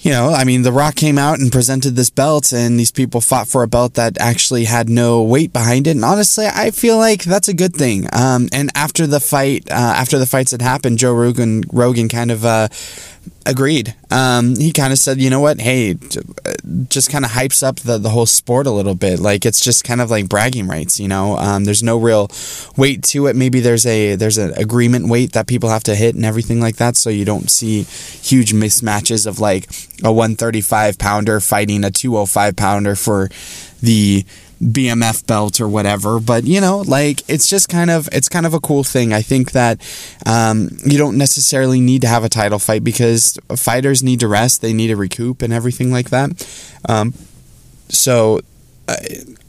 you 0.00 0.12
know, 0.12 0.30
I 0.30 0.44
mean, 0.44 0.62
The 0.62 0.70
Rock 0.70 0.94
came 0.94 1.18
out 1.18 1.40
and 1.40 1.50
presented 1.50 1.96
this 1.96 2.08
belt, 2.08 2.52
and 2.52 2.78
these 2.78 2.92
people 2.92 3.20
fought 3.20 3.48
for 3.48 3.64
a 3.64 3.66
belt 3.66 3.94
that 3.94 4.16
actually 4.20 4.64
had 4.64 4.88
no 4.88 5.24
weight 5.24 5.52
behind 5.52 5.88
it. 5.88 5.92
And 5.92 6.04
honestly, 6.04 6.46
I 6.46 6.70
feel 6.70 6.96
like 6.96 7.24
that's 7.24 7.48
a 7.48 7.54
good 7.54 7.74
thing. 7.74 8.06
Um, 8.12 8.48
and 8.52 8.70
after 8.76 9.08
the 9.08 9.18
fight, 9.18 9.68
uh, 9.70 9.74
after 9.74 10.18
the 10.18 10.26
fights 10.26 10.52
had 10.52 10.62
happened, 10.62 10.98
Joe 10.98 11.12
Rogan, 11.12 11.64
Rogan 11.72 12.08
kind 12.08 12.30
of 12.30 12.44
uh, 12.44 12.68
agreed. 13.46 13.94
Um, 14.10 14.56
he 14.56 14.72
kind 14.72 14.92
of 14.92 14.98
said, 14.98 15.20
you 15.20 15.30
know 15.30 15.40
what, 15.40 15.60
hey, 15.60 15.94
just 16.88 17.10
kind 17.10 17.24
of 17.24 17.30
hypes 17.32 17.62
up 17.62 17.76
the, 17.80 17.98
the 17.98 18.10
whole 18.10 18.26
sport 18.26 18.66
a 18.66 18.70
little 18.70 18.94
bit. 18.94 19.20
Like 19.20 19.44
it's 19.46 19.60
just 19.60 19.84
kind 19.84 20.00
of 20.00 20.10
like 20.10 20.28
bragging 20.28 20.66
rights, 20.66 20.98
you 20.98 21.08
know. 21.08 21.36
Um, 21.36 21.64
there's 21.64 21.82
no 21.82 21.98
real 21.98 22.30
weight 22.76 23.02
to 23.04 23.26
it. 23.26 23.36
Maybe 23.36 23.60
there's 23.60 23.86
a 23.86 24.16
there's 24.16 24.38
an 24.38 24.52
agreement 24.54 25.08
weight 25.08 25.32
that 25.32 25.46
people 25.46 25.68
have 25.68 25.84
to 25.84 25.94
hit 25.94 26.14
and 26.14 26.24
everything 26.24 26.60
like 26.60 26.76
that, 26.76 26.96
so 26.96 27.10
you 27.10 27.24
don't 27.24 27.50
see 27.50 27.82
huge 27.82 28.52
mismatches 28.52 29.26
of 29.26 29.38
like 29.38 29.68
a 30.02 30.12
135 30.12 30.98
pounder 30.98 31.40
fighting 31.40 31.84
a 31.84 31.90
205 31.90 32.56
pounder 32.56 32.94
for 32.94 33.28
the 33.82 34.24
BMF 34.62 35.26
belt 35.26 35.60
or 35.60 35.68
whatever. 35.68 36.20
But 36.20 36.44
you 36.44 36.60
know, 36.60 36.78
like 36.78 37.22
it's 37.28 37.48
just 37.48 37.68
kind 37.68 37.90
of 37.90 38.08
it's 38.12 38.28
kind 38.28 38.46
of 38.46 38.54
a 38.54 38.60
cool 38.60 38.84
thing. 38.84 39.12
I 39.12 39.22
think 39.22 39.52
that 39.52 39.80
um, 40.26 40.70
you 40.84 40.98
don't 40.98 41.16
necessarily 41.16 41.80
need 41.80 42.02
to 42.02 42.08
have 42.08 42.24
a 42.24 42.28
title 42.28 42.58
fight 42.58 42.84
because 42.84 43.38
fighters 43.56 44.02
need 44.02 44.20
to 44.20 44.28
rest, 44.28 44.62
they 44.62 44.72
need 44.72 44.88
to 44.88 44.96
recoup 44.96 45.42
and 45.42 45.52
everything 45.52 45.90
like 45.90 46.10
that. 46.10 46.46
Um, 46.88 47.14
so. 47.88 48.40
I, 48.90 48.96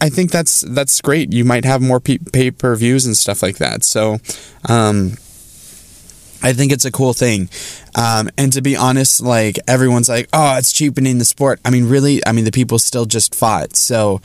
I 0.01 0.09
think 0.09 0.31
that's 0.31 0.61
that's 0.61 0.99
great. 0.99 1.31
You 1.31 1.45
might 1.45 1.63
have 1.63 1.81
more 1.81 2.01
pay 2.01 2.51
per 2.51 2.75
views 2.75 3.05
and 3.05 3.15
stuff 3.15 3.41
like 3.41 3.57
that. 3.57 3.85
So, 3.85 4.19
um, 4.67 5.13
I 6.41 6.53
think 6.53 6.71
it's 6.71 6.85
a 6.85 6.91
cool 6.91 7.13
thing. 7.13 7.49
Um, 7.95 8.29
and 8.37 8.53
to 8.53 8.61
be 8.61 8.75
honest, 8.75 9.21
like 9.21 9.59
everyone's 9.67 10.09
like, 10.09 10.29
oh, 10.31 10.57
it's 10.57 10.71
cheapening 10.71 11.17
the 11.17 11.25
sport. 11.25 11.59
I 11.65 11.69
mean, 11.69 11.89
really, 11.89 12.25
I 12.25 12.31
mean, 12.31 12.45
the 12.45 12.51
people 12.51 12.79
still 12.79 13.05
just 13.05 13.35
fought. 13.35 13.75
So, 13.75 14.21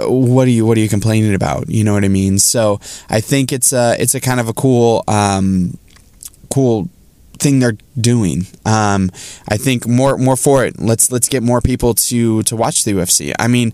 what 0.00 0.46
are 0.46 0.50
you 0.50 0.66
what 0.66 0.76
are 0.76 0.80
you 0.80 0.88
complaining 0.88 1.34
about? 1.34 1.68
You 1.68 1.84
know 1.84 1.92
what 1.92 2.04
I 2.04 2.08
mean? 2.08 2.38
So 2.38 2.80
I 3.08 3.20
think 3.20 3.52
it's 3.52 3.72
a 3.72 3.96
it's 3.98 4.14
a 4.14 4.20
kind 4.20 4.40
of 4.40 4.48
a 4.48 4.52
cool 4.52 5.04
um, 5.08 5.78
cool 6.52 6.88
thing 7.40 7.58
they're 7.58 7.78
doing. 8.00 8.46
Um, 8.64 9.10
I 9.48 9.56
think 9.56 9.86
more 9.86 10.16
more 10.16 10.36
for 10.36 10.64
it. 10.64 10.80
Let's 10.80 11.10
let's 11.10 11.28
get 11.28 11.42
more 11.42 11.60
people 11.60 11.94
to 11.94 12.42
to 12.44 12.56
watch 12.56 12.84
the 12.84 12.92
UFC. 12.92 13.32
I 13.38 13.48
mean, 13.48 13.72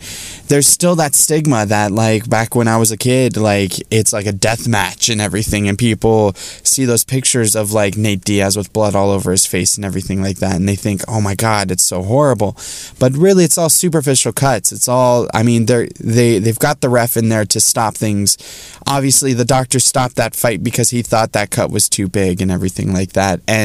there's 0.48 0.66
still 0.66 0.96
that 0.96 1.14
stigma 1.14 1.66
that 1.66 1.92
like 1.92 2.28
back 2.28 2.54
when 2.54 2.68
I 2.68 2.76
was 2.76 2.90
a 2.90 2.96
kid, 2.96 3.36
like 3.36 3.72
it's 3.90 4.12
like 4.12 4.26
a 4.26 4.32
death 4.32 4.66
match 4.68 5.08
and 5.08 5.20
everything, 5.20 5.68
and 5.68 5.78
people 5.78 6.32
see 6.34 6.84
those 6.84 7.04
pictures 7.04 7.54
of 7.54 7.72
like 7.72 7.96
Nate 7.96 8.24
Diaz 8.24 8.56
with 8.56 8.72
blood 8.72 8.94
all 8.94 9.10
over 9.10 9.30
his 9.30 9.46
face 9.46 9.76
and 9.76 9.84
everything 9.84 10.22
like 10.22 10.38
that, 10.38 10.56
and 10.56 10.68
they 10.68 10.76
think, 10.76 11.02
oh 11.08 11.20
my 11.20 11.34
god, 11.34 11.70
it's 11.70 11.84
so 11.84 12.02
horrible. 12.02 12.56
But 12.98 13.12
really, 13.16 13.44
it's 13.44 13.58
all 13.58 13.68
superficial 13.70 14.32
cuts. 14.32 14.72
It's 14.72 14.88
all. 14.88 15.28
I 15.34 15.42
mean, 15.42 15.66
they're 15.66 15.88
they 16.00 16.38
they've 16.38 16.58
got 16.58 16.80
the 16.80 16.88
ref 16.88 17.16
in 17.16 17.28
there 17.28 17.44
to 17.46 17.60
stop 17.60 17.94
things. 17.96 18.38
Obviously, 18.86 19.32
the 19.32 19.44
doctor 19.44 19.80
stopped 19.80 20.16
that 20.16 20.34
fight 20.34 20.62
because 20.62 20.90
he 20.90 21.02
thought 21.02 21.32
that 21.32 21.50
cut 21.50 21.70
was 21.70 21.88
too 21.88 22.08
big 22.08 22.40
and 22.40 22.50
everything 22.50 22.92
like 22.92 23.12
that, 23.12 23.40
and 23.48 23.55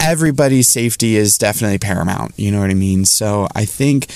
everybody's 0.00 0.68
safety 0.68 1.16
is 1.16 1.38
definitely 1.38 1.78
paramount. 1.78 2.38
You 2.38 2.50
know 2.50 2.60
what 2.60 2.70
I 2.70 2.74
mean? 2.74 3.04
So 3.04 3.46
I 3.54 3.64
think 3.64 4.06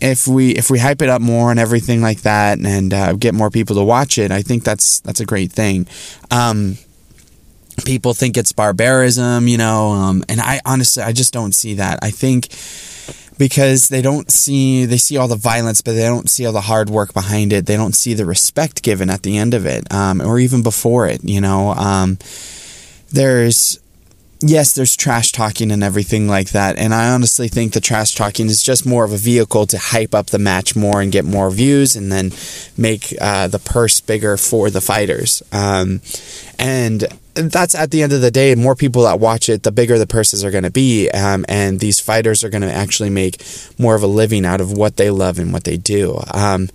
if 0.00 0.26
we 0.28 0.52
if 0.52 0.70
we 0.70 0.78
hype 0.78 1.02
it 1.02 1.08
up 1.08 1.20
more 1.20 1.50
and 1.50 1.58
everything 1.58 2.00
like 2.00 2.22
that, 2.22 2.58
and 2.58 2.92
uh, 2.92 3.14
get 3.14 3.34
more 3.34 3.50
people 3.50 3.76
to 3.76 3.84
watch 3.84 4.18
it, 4.18 4.30
I 4.30 4.42
think 4.42 4.64
that's 4.64 5.00
that's 5.00 5.20
a 5.20 5.26
great 5.26 5.52
thing. 5.52 5.86
Um, 6.30 6.78
people 7.84 8.14
think 8.14 8.36
it's 8.36 8.52
barbarism, 8.52 9.48
you 9.48 9.58
know, 9.58 9.88
um, 9.88 10.24
and 10.28 10.40
I 10.40 10.60
honestly 10.64 11.02
I 11.02 11.12
just 11.12 11.32
don't 11.32 11.54
see 11.54 11.74
that. 11.74 11.98
I 12.02 12.10
think 12.10 12.48
because 13.38 13.88
they 13.88 14.02
don't 14.02 14.30
see 14.30 14.84
they 14.84 14.98
see 14.98 15.16
all 15.16 15.26
the 15.26 15.34
violence 15.34 15.80
but 15.80 15.92
they 15.92 16.02
don't 16.02 16.28
see 16.28 16.44
all 16.44 16.52
the 16.52 16.60
hard 16.60 16.90
work 16.90 17.14
behind 17.14 17.54
it 17.54 17.64
they 17.64 17.74
don't 17.74 17.94
see 17.94 18.12
the 18.12 18.26
respect 18.26 18.82
given 18.82 19.08
at 19.08 19.22
the 19.22 19.38
end 19.38 19.54
of 19.54 19.64
it 19.64 19.90
um, 19.90 20.20
or 20.20 20.38
even 20.38 20.62
before 20.62 21.06
it 21.06 21.24
you 21.24 21.40
know 21.40 21.70
um, 21.70 22.18
there's 23.10 23.78
yes, 24.42 24.74
there's 24.74 24.96
trash 24.96 25.32
talking 25.32 25.70
and 25.70 25.82
everything 25.82 26.26
like 26.26 26.50
that. 26.50 26.78
And 26.78 26.94
I 26.94 27.10
honestly 27.10 27.48
think 27.48 27.72
the 27.72 27.80
trash 27.80 28.14
talking 28.14 28.46
is 28.46 28.62
just 28.62 28.86
more 28.86 29.04
of 29.04 29.12
a 29.12 29.18
vehicle 29.18 29.66
to 29.66 29.78
hype 29.78 30.14
up 30.14 30.28
the 30.28 30.38
match 30.38 30.74
more 30.74 31.00
and 31.00 31.12
get 31.12 31.24
more 31.24 31.50
views 31.50 31.94
and 31.94 32.10
then 32.10 32.32
make 32.76 33.14
uh, 33.20 33.48
the 33.48 33.58
purse 33.58 34.00
bigger 34.00 34.36
for 34.36 34.70
the 34.70 34.80
fighters. 34.80 35.42
Um, 35.52 36.00
and 36.58 37.04
that's 37.34 37.74
at 37.74 37.90
the 37.90 38.02
end 38.02 38.12
of 38.12 38.20
the 38.20 38.30
day, 38.30 38.54
more 38.54 38.74
people 38.74 39.02
that 39.02 39.20
watch 39.20 39.48
it, 39.48 39.62
the 39.62 39.72
bigger 39.72 39.98
the 39.98 40.06
purses 40.06 40.44
are 40.44 40.50
going 40.50 40.64
to 40.64 40.70
be. 40.70 41.10
Um, 41.10 41.44
and 41.48 41.80
these 41.80 42.00
fighters 42.00 42.42
are 42.42 42.50
going 42.50 42.62
to 42.62 42.72
actually 42.72 43.10
make 43.10 43.42
more 43.78 43.94
of 43.94 44.02
a 44.02 44.08
living 44.08 44.44
out 44.46 44.60
of 44.60 44.72
what 44.72 44.96
they 44.96 45.10
love 45.10 45.38
and 45.38 45.52
what 45.52 45.64
they 45.64 45.76
do. 45.76 46.20
Um, 46.32 46.68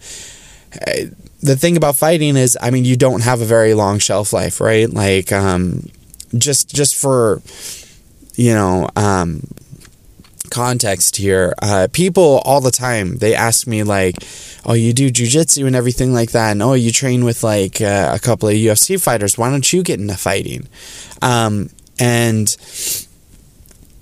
the 1.41 1.55
thing 1.55 1.77
about 1.77 1.95
fighting 1.95 2.37
is, 2.37 2.57
I 2.61 2.71
mean, 2.71 2.85
you 2.85 2.95
don't 2.95 3.21
have 3.21 3.41
a 3.41 3.45
very 3.45 3.73
long 3.73 3.99
shelf 3.99 4.33
life, 4.33 4.59
right? 4.59 4.89
Like, 4.89 5.31
um, 5.31 5.89
just 6.39 6.73
just 6.73 6.95
for 6.95 7.41
you 8.35 8.53
know 8.53 8.89
um, 8.95 9.41
context 10.49 11.17
here, 11.17 11.53
uh, 11.61 11.87
people 11.91 12.41
all 12.45 12.61
the 12.61 12.71
time 12.71 13.17
they 13.17 13.33
ask 13.33 13.67
me 13.67 13.83
like, 13.83 14.15
"Oh, 14.65 14.73
you 14.73 14.93
do 14.93 15.09
jujitsu 15.09 15.67
and 15.67 15.75
everything 15.75 16.13
like 16.13 16.31
that, 16.31 16.51
and 16.51 16.63
oh, 16.63 16.73
you 16.73 16.91
train 16.91 17.25
with 17.25 17.43
like 17.43 17.81
uh, 17.81 18.11
a 18.13 18.19
couple 18.19 18.49
of 18.49 18.55
UFC 18.55 19.01
fighters. 19.01 19.37
Why 19.37 19.49
don't 19.49 19.71
you 19.71 19.83
get 19.83 19.99
into 19.99 20.15
fighting?" 20.15 20.67
Um, 21.21 21.69
and 21.99 22.55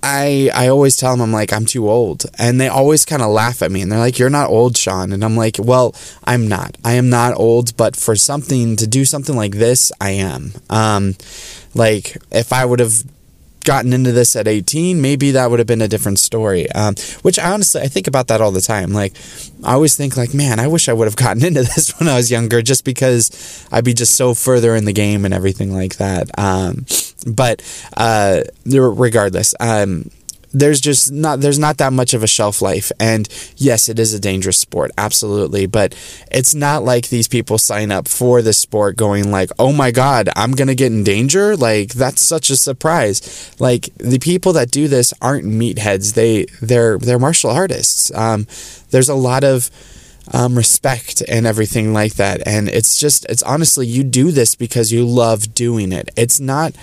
I 0.04 0.50
I 0.54 0.68
always 0.68 0.96
tell 0.96 1.12
them 1.12 1.22
I'm 1.22 1.32
like 1.32 1.52
I'm 1.52 1.64
too 1.64 1.88
old, 1.88 2.26
and 2.38 2.60
they 2.60 2.68
always 2.68 3.06
kind 3.06 3.22
of 3.22 3.30
laugh 3.30 3.62
at 3.62 3.72
me, 3.72 3.80
and 3.80 3.90
they're 3.90 3.98
like, 3.98 4.18
"You're 4.18 4.28
not 4.28 4.50
old, 4.50 4.76
Sean," 4.76 5.12
and 5.12 5.24
I'm 5.24 5.34
like, 5.34 5.56
"Well, 5.58 5.94
I'm 6.24 6.46
not. 6.46 6.76
I 6.84 6.92
am 6.92 7.08
not 7.08 7.34
old, 7.36 7.74
but 7.78 7.96
for 7.96 8.14
something 8.14 8.76
to 8.76 8.86
do 8.86 9.06
something 9.06 9.34
like 9.34 9.52
this, 9.52 9.90
I 10.02 10.10
am." 10.10 10.52
Um, 10.68 11.16
like 11.74 12.18
if 12.30 12.52
I 12.52 12.66
would 12.66 12.80
have 12.80 13.02
gotten 13.64 13.92
into 13.92 14.12
this 14.12 14.36
at 14.36 14.46
18, 14.46 15.00
maybe 15.00 15.32
that 15.32 15.50
would 15.50 15.58
have 15.58 15.66
been 15.66 15.82
a 15.82 15.88
different 15.88 16.18
story. 16.18 16.70
Um, 16.72 16.94
which 17.22 17.38
I 17.38 17.52
honestly, 17.52 17.80
I 17.82 17.88
think 17.88 18.06
about 18.06 18.28
that 18.28 18.40
all 18.40 18.52
the 18.52 18.60
time. 18.60 18.92
Like, 18.92 19.14
I 19.62 19.72
always 19.74 19.96
think 19.96 20.16
like, 20.16 20.34
man, 20.34 20.60
I 20.60 20.66
wish 20.66 20.88
I 20.88 20.92
would 20.92 21.06
have 21.06 21.16
gotten 21.24 21.44
into 21.44 21.62
this 21.62 21.98
when 21.98 22.08
I 22.08 22.16
was 22.16 22.30
younger, 22.30 22.62
just 22.62 22.84
because 22.84 23.66
I'd 23.72 23.84
be 23.84 23.94
just 23.94 24.14
so 24.14 24.34
further 24.34 24.76
in 24.76 24.84
the 24.84 24.92
game 24.92 25.24
and 25.24 25.34
everything 25.34 25.72
like 25.74 25.96
that. 25.96 26.30
Um, 26.38 26.86
but 27.26 27.62
uh, 27.96 28.42
regardless, 28.66 29.54
um, 29.60 30.10
there's 30.54 30.80
just 30.80 31.12
not 31.12 31.40
there's 31.40 31.58
not 31.58 31.78
that 31.78 31.92
much 31.92 32.14
of 32.14 32.22
a 32.22 32.26
shelf 32.26 32.62
life. 32.62 32.90
And 32.98 33.28
yes 33.56 33.88
it 33.88 33.98
is 33.98 34.14
a 34.14 34.20
dangerous 34.20 34.58
sport 34.58 34.90
absolutely. 34.96 35.66
But 35.66 35.94
it's 36.30 36.54
not 36.54 36.84
like 36.84 37.08
these 37.08 37.28
people 37.28 37.58
sign 37.58 37.90
up 37.90 38.08
for 38.08 38.40
the 38.40 38.52
sport 38.52 38.96
going 38.96 39.30
like 39.30 39.50
oh 39.58 39.72
my 39.72 39.90
god 39.90 40.28
i'm 40.36 40.52
gonna 40.52 40.74
get 40.74 40.92
in 40.92 41.04
danger? 41.04 41.56
Like 41.56 41.92
that's 41.92 42.22
such 42.22 42.50
a 42.50 42.56
surprise. 42.56 43.54
Like 43.58 43.90
the 43.98 44.18
people 44.18 44.52
that 44.54 44.70
do 44.70 44.88
this 44.88 45.12
aren't 45.20 45.44
meatheads. 45.44 46.14
They 46.14 46.46
they're 46.62 46.98
they're 46.98 47.18
martial 47.18 47.50
artists. 47.50 48.14
Um, 48.14 48.46
there's 48.90 49.08
a 49.08 49.14
lot 49.14 49.44
of 49.44 49.70
um, 50.32 50.56
respect 50.56 51.22
and 51.28 51.46
everything 51.46 51.92
like 51.92 52.14
that. 52.14 52.46
And 52.46 52.68
it's 52.68 52.96
just 52.96 53.26
it's 53.26 53.42
honestly 53.42 53.86
you 53.86 54.04
do 54.04 54.30
this 54.30 54.54
because 54.54 54.92
you 54.92 55.04
love 55.06 55.54
doing 55.54 55.92
it. 55.92 56.08
It's 56.16 56.40
not 56.40 56.74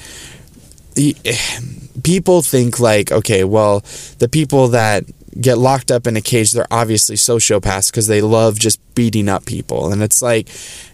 people 2.03 2.41
think 2.41 2.79
like, 2.79 3.11
okay, 3.11 3.43
well, 3.43 3.83
the 4.19 4.29
people 4.29 4.69
that 4.69 5.05
get 5.39 5.57
locked 5.57 5.91
up 5.91 6.07
in 6.07 6.17
a 6.17 6.21
cage, 6.21 6.51
they're 6.51 6.67
obviously 6.71 7.15
sociopaths 7.15 7.91
because 7.91 8.07
they 8.07 8.21
love 8.21 8.59
just 8.59 8.79
beating 8.95 9.29
up 9.29 9.45
people. 9.45 9.91
And 9.91 10.03
it's 10.03 10.21
like, 10.21 10.49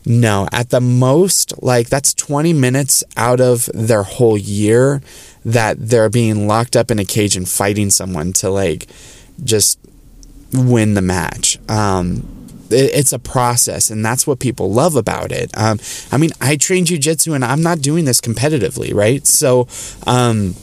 no, 0.05 0.47
at 0.51 0.69
the 0.69 0.81
most, 0.81 1.61
like 1.63 1.89
that's 1.89 2.13
20 2.13 2.53
minutes 2.53 3.03
out 3.15 3.41
of 3.41 3.69
their 3.73 4.03
whole 4.03 4.37
year 4.37 5.01
that 5.43 5.77
they're 5.79 6.09
being 6.09 6.47
locked 6.47 6.75
up 6.75 6.91
in 6.91 6.99
a 6.99 7.05
cage 7.05 7.35
and 7.35 7.47
fighting 7.47 7.89
someone 7.89 8.33
to 8.33 8.49
like 8.49 8.87
just 9.43 9.79
win 10.53 10.93
the 10.93 11.01
match. 11.01 11.57
Um, 11.69 12.36
it's 12.69 13.13
a 13.13 13.19
process 13.19 13.89
and 13.89 14.05
that's 14.05 14.25
what 14.27 14.39
people 14.39 14.71
love 14.71 14.95
about 14.95 15.31
it. 15.31 15.55
Um, 15.57 15.79
i 16.11 16.17
mean 16.17 16.31
i 16.41 16.55
train 16.55 16.85
jiu-jitsu 16.85 17.33
and 17.33 17.43
i'm 17.43 17.61
not 17.61 17.81
doing 17.81 18.05
this 18.05 18.21
competitively 18.21 18.93
right? 18.93 19.25
So 19.25 19.67
um, 20.05 20.55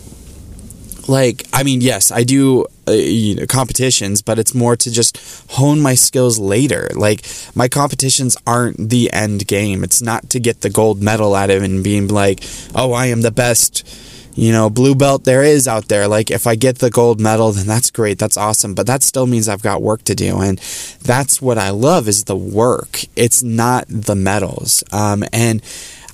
like 1.08 1.46
i 1.52 1.62
mean 1.62 1.80
yes 1.82 2.10
i 2.10 2.22
do 2.22 2.64
uh, 2.86 2.92
you 2.92 3.34
know, 3.34 3.46
competitions 3.46 4.22
but 4.22 4.38
it's 4.38 4.54
more 4.54 4.76
to 4.76 4.90
just 4.90 5.18
hone 5.52 5.80
my 5.80 5.94
skills 5.94 6.38
later. 6.38 6.88
Like 6.94 7.24
my 7.54 7.66
competitions 7.68 8.36
aren't 8.46 8.90
the 8.90 9.10
end 9.12 9.46
game. 9.46 9.82
It's 9.84 10.02
not 10.02 10.28
to 10.30 10.40
get 10.40 10.60
the 10.60 10.68
gold 10.70 11.02
medal 11.02 11.34
out 11.34 11.50
of 11.50 11.62
it 11.62 11.70
and 11.70 11.82
being 11.82 12.08
like 12.08 12.44
oh 12.74 12.92
i 12.92 13.06
am 13.06 13.22
the 13.22 13.30
best 13.30 13.86
you 14.34 14.52
know, 14.52 14.68
blue 14.68 14.94
belt 14.94 15.24
there 15.24 15.42
is 15.42 15.68
out 15.68 15.88
there. 15.88 16.08
Like 16.08 16.30
if 16.30 16.46
I 16.46 16.54
get 16.54 16.78
the 16.78 16.90
gold 16.90 17.20
medal, 17.20 17.52
then 17.52 17.66
that's 17.66 17.90
great. 17.90 18.18
That's 18.18 18.36
awesome. 18.36 18.74
But 18.74 18.86
that 18.86 19.02
still 19.02 19.26
means 19.26 19.48
I've 19.48 19.62
got 19.62 19.82
work 19.82 20.02
to 20.04 20.14
do. 20.14 20.40
And 20.40 20.58
that's 21.02 21.40
what 21.40 21.58
I 21.58 21.70
love 21.70 22.08
is 22.08 22.24
the 22.24 22.36
work. 22.36 23.02
It's 23.16 23.42
not 23.42 23.86
the 23.88 24.16
medals. 24.16 24.82
Um, 24.92 25.24
and 25.32 25.62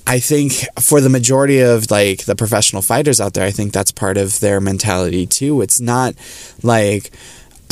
I 0.05 0.19
think 0.19 0.65
for 0.79 1.01
the 1.01 1.09
majority 1.09 1.59
of 1.59 1.89
like 1.89 2.25
the 2.25 2.35
professional 2.35 2.81
fighters 2.81 3.21
out 3.21 3.33
there, 3.33 3.45
I 3.45 3.51
think 3.51 3.73
that's 3.73 3.91
part 3.91 4.17
of 4.17 4.39
their 4.39 4.59
mentality 4.61 5.25
too. 5.25 5.61
It's 5.61 5.79
not 5.79 6.15
like, 6.63 7.11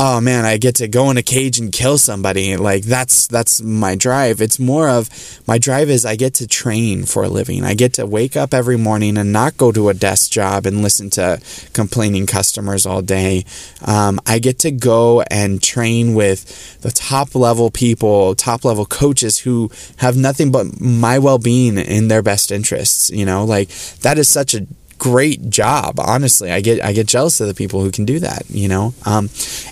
oh 0.02 0.22
man, 0.22 0.46
I 0.46 0.56
get 0.56 0.76
to 0.76 0.88
go 0.88 1.12
in 1.12 1.18
a 1.18 1.22
cage 1.22 1.60
and 1.60 1.74
kill 1.74 1.98
somebody. 1.98 2.56
Like 2.56 2.84
that's 2.84 3.28
that's 3.28 3.62
my 3.62 3.96
drive. 3.96 4.42
It's 4.42 4.58
more 4.58 4.88
of 4.88 5.10
my 5.46 5.58
drive 5.58 5.90
is 5.90 6.06
I 6.06 6.16
get 6.16 6.34
to 6.36 6.48
train 6.48 7.04
for 7.04 7.24
a 7.24 7.28
living. 7.28 7.66
I 7.66 7.74
get 7.74 7.94
to 7.96 8.06
wake 8.06 8.38
up 8.38 8.54
every 8.54 8.78
morning 8.78 9.18
and 9.18 9.34
not 9.34 9.58
go 9.58 9.74
to 9.74 9.90
a 9.90 9.94
desk 9.94 10.32
job 10.32 10.66
and 10.66 10.82
listen 10.82 11.10
to 11.12 11.42
complaining 11.74 12.26
customers 12.26 12.86
all 12.86 13.02
day. 13.02 13.44
Um, 13.86 14.22
I 14.26 14.40
get 14.40 14.58
to 14.60 14.72
go 14.72 15.22
and 15.24 15.62
train 15.62 16.14
with 16.14 16.80
the 16.82 16.92
top 16.92 17.36
level 17.36 17.70
people, 17.70 18.36
top 18.36 18.64
level 18.64 18.86
coaches 18.86 19.40
who 19.40 19.70
have 19.98 20.16
nothing 20.16 20.50
but 20.50 20.80
my 20.80 21.20
well 21.20 21.40
being 21.40 21.78
in 21.78 22.08
their 22.08 22.22
best 22.24 22.52
interests. 22.52 23.10
You 23.10 23.26
know, 23.26 23.44
like 23.44 23.68
that 24.02 24.18
is 24.18 24.30
such 24.30 24.54
a 24.54 24.66
great 25.00 25.50
job. 25.50 26.00
Honestly, 26.00 26.52
I 26.52 26.62
get 26.62 26.84
I 26.84 26.94
get 26.94 27.08
jealous 27.08 27.42
of 27.42 27.48
the 27.48 27.56
people 27.56 27.82
who 27.82 27.92
can 27.92 28.06
do 28.06 28.20
that. 28.20 28.44
You 28.50 28.68
know, 28.68 28.94
um, 29.06 29.30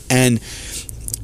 and 0.10 0.40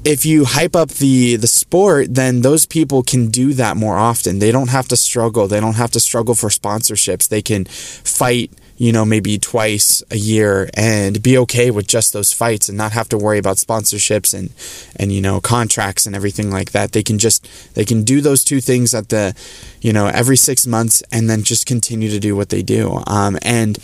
if 0.06 0.26
you 0.26 0.46
hype 0.46 0.76
up 0.76 0.90
the 0.90 1.38
the 1.38 1.48
sport, 1.48 2.14
then 2.14 2.42
those 2.42 2.66
people 2.66 3.02
can 3.02 3.30
do 3.30 3.54
that 3.54 3.78
more 3.78 3.98
often. 3.98 4.40
They 4.40 4.52
don't 4.52 4.70
have 4.70 4.88
to 4.90 4.98
struggle. 4.98 5.48
They 5.48 5.60
don't 5.60 5.76
have 5.76 5.92
to 5.92 6.00
struggle 6.00 6.36
for 6.36 6.50
sponsorships. 6.50 7.28
They 7.28 7.42
can 7.42 7.66
fight 7.66 8.52
you 8.78 8.92
know, 8.92 9.06
maybe 9.06 9.38
twice 9.38 10.04
a 10.10 10.18
year 10.18 10.70
and 10.74 11.22
be 11.22 11.38
okay 11.38 11.70
with 11.70 11.88
just 11.88 12.12
those 12.14 12.34
fights 12.34 12.70
and 12.70 12.78
not 12.78 12.92
have 12.92 13.08
to 13.10 13.18
worry 13.18 13.38
about 13.38 13.58
sponsorships 13.58 14.34
and, 14.34 14.52
and, 14.96 15.12
you 15.12 15.22
know, 15.22 15.40
contracts 15.40 16.06
and 16.06 16.16
everything 16.16 16.50
like 16.50 16.72
that. 16.72 16.92
They 16.92 17.04
can 17.04 17.20
just, 17.20 17.48
they 17.76 17.86
can 17.86 18.04
do 18.04 18.20
those 18.20 18.44
two 18.44 18.62
things 18.62 18.94
at 18.94 19.10
the, 19.10 19.36
you 19.82 19.94
know, 19.94 20.08
every 20.08 20.38
six 20.38 20.66
months 20.66 21.04
and 21.12 21.30
then 21.30 21.44
just 21.44 21.66
continue 21.66 22.10
to 22.10 22.20
do 22.20 22.36
what 22.36 22.50
they 22.50 22.64
do. 22.64 23.02
Um, 23.06 23.38
and 23.44 23.76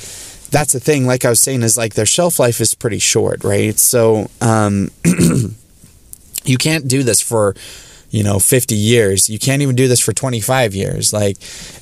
that's 0.51 0.73
the 0.73 0.79
thing, 0.79 1.05
like 1.05 1.23
I 1.23 1.29
was 1.29 1.39
saying, 1.39 1.61
is 1.61 1.77
like 1.77 1.93
their 1.93 2.05
shelf 2.07 2.39
life 2.39 2.59
is 2.59 2.73
pretty 2.73 2.99
short, 2.99 3.43
right? 3.43 3.77
So, 3.77 4.29
um, 4.41 4.89
you 6.43 6.57
can't 6.57 6.87
do 6.87 7.03
this 7.03 7.21
for, 7.21 7.55
you 8.09 8.23
know 8.23 8.39
50 8.39 8.75
years 8.75 9.29
you 9.29 9.39
can't 9.39 9.61
even 9.61 9.75
do 9.75 9.87
this 9.87 9.99
for 9.99 10.13
25 10.13 10.75
years. 10.75 11.13
Like 11.13 11.37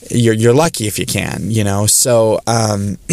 you're 0.10 0.34
you're 0.34 0.54
lucky 0.54 0.88
if 0.88 1.00
you 1.00 1.06
can 1.06 1.50
you 1.52 1.64
know? 1.64 1.88
So 1.88 2.40
um, 2.48 2.98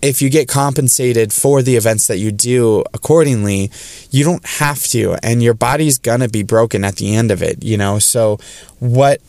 if 0.00 0.22
you 0.22 0.30
get 0.30 0.48
compensated 0.48 1.32
for 1.32 1.62
the 1.62 1.76
events 1.76 2.06
that 2.06 2.18
you 2.18 2.30
do 2.30 2.84
accordingly 2.94 3.70
you 4.10 4.24
don't 4.24 4.46
have 4.46 4.82
to 4.84 5.16
and 5.22 5.42
your 5.42 5.54
body's 5.54 5.98
gonna 5.98 6.28
be 6.28 6.42
broken 6.42 6.84
at 6.84 6.96
the 6.96 7.14
end 7.14 7.30
of 7.30 7.42
it 7.42 7.64
you 7.64 7.76
know? 7.76 7.98
So 7.98 8.38
what 8.78 9.20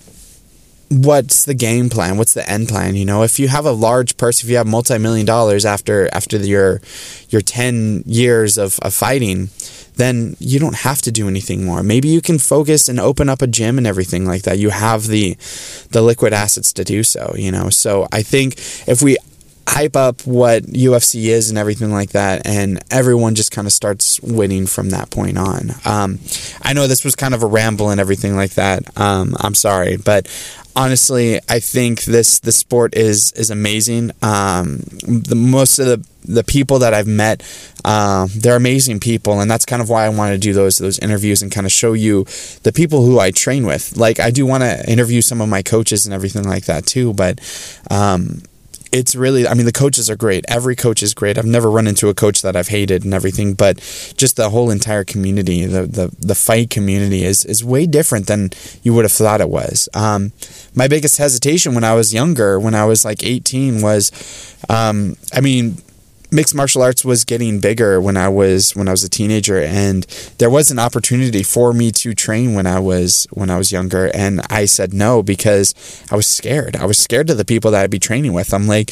what's 0.92 1.46
the 1.46 1.54
game 1.54 1.88
plan? 1.88 2.18
What's 2.18 2.34
the 2.34 2.50
end 2.50 2.68
plan 2.68 2.96
you 2.96 3.06
know? 3.06 3.24
If 3.24 3.40
you 3.40 3.48
have 3.48 3.66
a 3.66 3.72
large 3.72 4.18
purse 4.18 4.44
if 4.44 4.50
you 4.50 4.58
have 4.58 4.68
multi-million 4.68 5.26
dollars 5.26 5.66
after 5.66 6.10
after 6.14 6.38
your 6.38 6.82
your 7.30 7.42
10 7.42 8.04
years 8.06 8.58
of, 8.58 8.80
of 8.80 8.94
fighting 8.94 9.50
then 10.00 10.36
you 10.40 10.60
don't 10.60 10.78
have 10.78 11.02
to 11.04 11.12
do 11.12 11.28
anything 11.28 11.66
more. 11.66 11.84
Maybe 11.84 12.08
you 12.08 12.22
can 12.22 12.40
focus 12.40 12.88
and 12.90 13.00
open 13.00 13.30
up 13.30 13.42
a 13.42 13.48
gym 13.48 13.78
and 13.78 13.86
everything 13.86 14.26
like 14.26 14.44
that. 14.44 14.58
You 14.58 14.70
have 14.70 15.08
the 15.08 15.36
the 15.92 16.02
liquid 16.02 16.34
assets 16.34 16.74
to 16.74 16.84
do 16.84 17.04
so, 17.04 17.34
you 17.38 17.52
know. 17.52 17.70
So 17.70 18.08
I 18.12 18.22
think 18.24 18.54
if 18.88 19.02
we 19.02 19.18
hype 19.70 19.96
up 19.96 20.22
what 20.26 20.64
UFC 20.64 21.26
is 21.26 21.50
and 21.50 21.58
everything 21.58 21.92
like 21.92 22.12
that, 22.12 22.46
and 22.48 22.84
everyone 22.90 23.36
just 23.36 23.52
kind 23.52 23.68
of 23.68 23.74
starts 23.74 24.20
winning 24.22 24.66
from 24.66 24.90
that 24.90 25.10
point 25.12 25.38
on. 25.38 25.72
Um, 25.86 26.20
I 26.64 26.74
know 26.74 26.88
this 26.88 27.04
was 27.06 27.16
kind 27.16 27.34
of 27.34 27.44
a 27.44 27.46
ramble 27.46 27.90
and 27.90 28.02
everything 28.02 28.36
like 28.36 28.52
that. 28.52 29.00
Um, 29.00 29.36
I'm 29.40 29.56
sorry, 29.56 29.98
but 29.98 30.28
honestly, 30.76 31.40
I 31.50 31.60
think 31.60 32.04
this 32.04 32.40
the 32.40 32.52
sport 32.52 32.96
is 32.96 33.32
is 33.34 33.52
amazing. 33.52 34.12
Um, 34.22 34.80
the 35.04 35.36
most 35.36 35.78
of 35.80 35.86
the 35.86 36.06
the 36.26 36.44
people 36.44 36.80
that 36.80 36.94
I've 36.94 37.08
met, 37.08 37.42
uh, 37.84 38.28
they're 38.36 38.56
amazing 38.56 39.00
people, 39.00 39.40
and 39.40 39.50
that's 39.50 39.66
kind 39.66 39.82
of 39.82 39.90
why 39.90 40.06
I 40.06 40.10
want 40.10 40.32
to 40.34 40.38
do 40.38 40.54
those 40.54 40.78
those 40.78 41.00
interviews 41.00 41.42
and 41.42 41.52
kind 41.52 41.66
of 41.66 41.72
show 41.72 41.94
you 41.94 42.26
the 42.64 42.72
people 42.74 43.04
who 43.06 43.20
I 43.20 43.32
train 43.32 43.66
with. 43.66 43.98
Like 43.98 44.20
I 44.20 44.32
do 44.32 44.46
want 44.46 44.64
to 44.64 44.90
interview 44.90 45.22
some 45.22 45.42
of 45.42 45.50
my 45.50 45.62
coaches 45.62 46.06
and 46.06 46.14
everything 46.14 46.44
like 46.44 46.66
that 46.66 46.86
too, 46.86 47.14
but 47.14 47.40
um, 47.92 48.42
it's 48.92 49.16
really 49.16 49.48
i 49.48 49.54
mean 49.54 49.66
the 49.66 49.72
coaches 49.72 50.10
are 50.10 50.16
great. 50.16 50.46
Every 50.48 50.76
coach 50.76 51.04
is 51.04 51.14
great. 51.14 51.38
I've 51.38 51.46
never 51.46 51.70
run 51.70 51.88
into 51.88 52.10
a 52.10 52.14
coach 52.14 52.42
that 52.42 52.56
i've 52.56 52.70
hated 52.70 53.04
and 53.04 53.14
everything 53.14 53.54
but 53.54 53.78
just 54.18 54.36
the 54.36 54.50
whole 54.50 54.70
entire 54.70 55.04
community 55.04 55.66
the 55.66 55.84
the, 55.84 56.16
the 56.20 56.36
fight 56.36 56.70
community 56.70 57.24
is 57.24 57.46
is 57.46 57.64
way 57.64 57.86
different 57.86 58.28
than 58.28 58.50
you 58.84 58.94
would 58.94 59.06
have 59.06 59.12
thought 59.12 59.42
it 59.42 59.50
was. 59.50 59.90
Um, 59.94 60.32
my 60.76 60.88
biggest 60.88 61.18
hesitation 61.18 61.76
when 61.76 61.84
i 61.84 61.94
was 61.94 62.14
younger 62.14 62.60
when 62.60 62.76
i 62.76 62.86
was 62.86 63.06
like 63.06 63.24
18 63.24 63.82
was 63.82 64.12
um, 64.70 65.16
i 65.34 65.42
mean 65.42 65.78
mixed 66.32 66.54
martial 66.54 66.82
arts 66.82 67.04
was 67.04 67.24
getting 67.24 67.60
bigger 67.60 68.00
when 68.00 68.18
I 68.18 68.30
was 68.30 68.76
when 68.76 68.88
I 68.88 68.92
was 68.92 69.04
a 69.04 69.10
teenager 69.10 69.62
and 69.62 70.04
there 70.38 70.50
was 70.50 70.72
an 70.72 70.80
opportunity 70.80 71.44
for 71.44 71.74
me 71.74 71.92
to 71.94 72.14
train 72.14 72.54
when 72.54 72.68
I 72.68 72.80
was 72.80 73.28
when 73.32 73.50
I 73.50 73.58
was 73.58 73.72
younger 73.72 74.12
and 74.14 74.42
I 74.50 74.66
said 74.66 74.94
no 74.94 75.24
because 75.24 75.74
I 76.12 76.16
was 76.16 76.28
scared. 76.28 76.76
I 76.76 76.86
was 76.86 76.98
scared 76.98 77.30
of 77.30 77.38
the 77.38 77.46
people 77.46 77.72
that 77.72 77.84
I'd 77.84 77.92
be 77.92 78.00
training 78.00 78.34
with. 78.34 78.54
I'm 78.54 78.68
like 78.68 78.92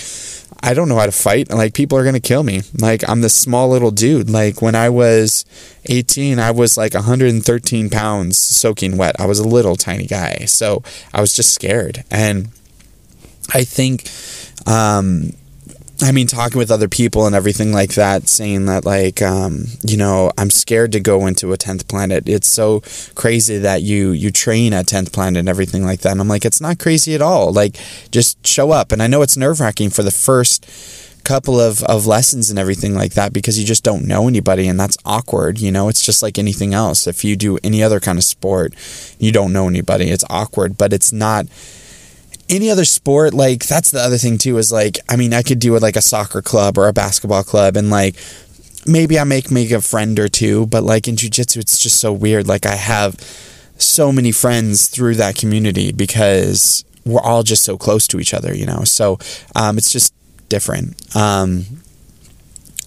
I 0.64 0.74
don't 0.74 0.90
know 0.90 0.98
how 0.98 1.06
to 1.06 1.12
fight. 1.12 1.52
Like 1.52 1.74
people 1.74 1.98
are 1.98 2.04
going 2.04 2.16
to 2.16 2.20
kill 2.20 2.44
me. 2.44 2.62
Like 2.80 3.08
I'm 3.08 3.22
this 3.22 3.36
small 3.36 3.70
little 3.70 3.92
dude. 3.92 4.30
Like 4.30 4.62
when 4.62 4.76
I 4.76 4.90
was 4.90 5.46
18, 5.86 6.40
I 6.40 6.52
was 6.52 6.78
like 6.78 6.94
113 6.94 7.90
pounds 7.90 8.38
soaking 8.38 8.98
wet. 8.98 9.20
I 9.20 9.28
was 9.28 9.40
a 9.40 9.48
little 9.48 9.76
tiny 9.76 10.08
guy. 10.08 10.46
So 10.46 10.84
I 11.14 11.22
was 11.22 11.34
just 11.34 11.54
scared. 11.54 12.04
And 12.10 12.50
I 13.54 13.64
think 13.64 14.10
um, 14.66 15.34
I 16.02 16.12
mean, 16.12 16.28
talking 16.28 16.60
with 16.60 16.70
other 16.70 16.88
people 16.88 17.26
and 17.26 17.36
everything 17.36 17.72
like 17.72 17.96
that, 17.96 18.30
saying 18.30 18.68
that, 18.68 18.86
like, 18.86 19.22
um, 19.22 19.66
you 19.84 19.98
know, 19.98 20.32
I'm 20.38 20.52
scared 20.52 20.92
to 20.92 21.00
go 21.00 21.26
into 21.26 21.54
a 21.54 21.58
10th 21.58 21.88
planet. 21.88 22.30
It's 22.30 22.48
so 22.48 22.84
crazy 23.16 23.58
that 23.58 23.82
you, 23.82 24.12
you 24.12 24.30
train 24.30 24.74
at 24.74 24.86
10th 24.86 25.12
planet 25.12 25.40
and 25.40 25.50
everything 25.50 25.84
like 25.84 26.02
that. 26.02 26.12
And 26.12 26.22
I'm 26.22 26.28
like, 26.28 26.46
it's 26.46 26.62
not 26.62 26.78
crazy 26.78 27.16
at 27.16 27.22
all. 27.22 27.52
Like, 27.52 27.78
just 28.12 28.46
show 28.46 28.72
up. 28.72 28.92
And 28.92 29.02
I 29.02 29.08
know 29.08 29.24
it's 29.24 29.38
nerve 29.38 29.60
wracking 29.60 29.90
for 29.90 30.04
the 30.04 30.12
first 30.12 30.68
couple 31.24 31.60
of, 31.60 31.84
of 31.84 32.06
lessons 32.06 32.50
and 32.50 32.58
everything 32.58 32.94
like 32.94 33.14
that 33.14 33.34
because 33.34 33.60
you 33.60 33.66
just 33.66 33.84
don't 33.84 34.06
know 34.06 34.28
anybody 34.28 34.68
and 34.68 34.80
that's 34.80 34.98
awkward. 35.04 35.60
You 35.60 35.72
know, 35.72 35.90
it's 35.90 36.06
just 36.06 36.22
like 36.22 36.38
anything 36.38 36.74
else. 36.74 37.08
If 37.08 37.26
you 37.26 37.36
do 37.36 37.58
any 37.64 37.82
other 37.82 38.00
kind 38.00 38.18
of 38.18 38.24
sport, 38.24 38.74
you 39.20 39.32
don't 39.32 39.52
know 39.52 39.68
anybody, 39.68 40.10
it's 40.10 40.24
awkward, 40.30 40.78
but 40.78 40.94
it's 40.94 41.12
not 41.12 41.48
any 42.50 42.70
other 42.70 42.86
sport, 42.86 43.34
like 43.34 43.66
that's 43.66 43.92
the 43.92 44.00
other 44.00 44.18
thing 44.18 44.38
too, 44.38 44.58
is 44.58 44.72
like, 44.72 45.00
I 45.10 45.16
mean, 45.16 45.34
I 45.34 45.44
could 45.44 45.60
do 45.60 45.76
it 45.76 45.82
like 45.82 45.96
a 45.96 46.02
soccer 46.02 46.42
club 46.42 46.78
or 46.78 46.88
a 46.88 46.94
basketball 46.94 47.44
club 47.44 47.76
and 47.76 47.90
like 47.90 48.16
maybe 48.86 49.20
I 49.20 49.24
make 49.24 49.52
make 49.52 49.72
a 49.72 49.82
friend 49.82 50.18
or 50.20 50.30
two, 50.30 50.66
but 50.68 50.84
like 50.84 51.08
in 51.08 51.16
jujitsu, 51.16 51.58
it's 51.58 51.78
just 51.78 52.00
so 52.00 52.14
weird. 52.14 52.48
Like 52.48 52.66
I 52.66 52.76
have 52.76 53.16
so 53.78 54.12
many 54.12 54.32
friends 54.32 54.88
through 54.88 55.16
that 55.16 55.36
community 55.36 55.92
because 55.92 56.84
we're 57.06 57.22
all 57.22 57.44
just 57.44 57.64
so 57.64 57.78
close 57.78 58.08
to 58.08 58.20
each 58.20 58.34
other, 58.34 58.56
you 58.56 58.66
know. 58.66 58.84
So 58.84 59.20
um, 59.56 59.78
it's 59.78 59.92
just 59.92 60.14
different. 60.50 61.16
Um, 61.16 61.66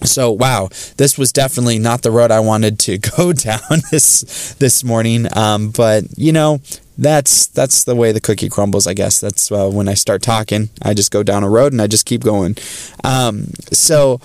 so 0.03 0.31
wow, 0.31 0.69
this 0.97 1.17
was 1.17 1.31
definitely 1.31 1.77
not 1.77 2.01
the 2.01 2.11
road 2.11 2.31
I 2.31 2.39
wanted 2.39 2.79
to 2.79 2.97
go 3.17 3.33
down 3.33 3.81
this 3.91 4.55
this 4.55 4.83
morning. 4.83 5.27
Um, 5.35 5.69
but 5.69 6.05
you 6.17 6.31
know, 6.31 6.61
that's 7.01 7.47
that's 7.47 7.83
the 7.83 7.95
way 7.95 8.11
the 8.11 8.21
cookie 8.21 8.47
crumbles. 8.47 8.85
I 8.85 8.93
guess 8.93 9.19
that's 9.19 9.51
uh, 9.51 9.69
when 9.69 9.89
I 9.89 9.95
start 9.95 10.21
talking. 10.21 10.69
I 10.83 10.93
just 10.93 11.11
go 11.11 11.23
down 11.23 11.43
a 11.43 11.49
road 11.49 11.71
and 11.73 11.81
I 11.81 11.87
just 11.87 12.05
keep 12.05 12.21
going. 12.21 12.55
Um, 13.03 13.47
so, 13.71 14.21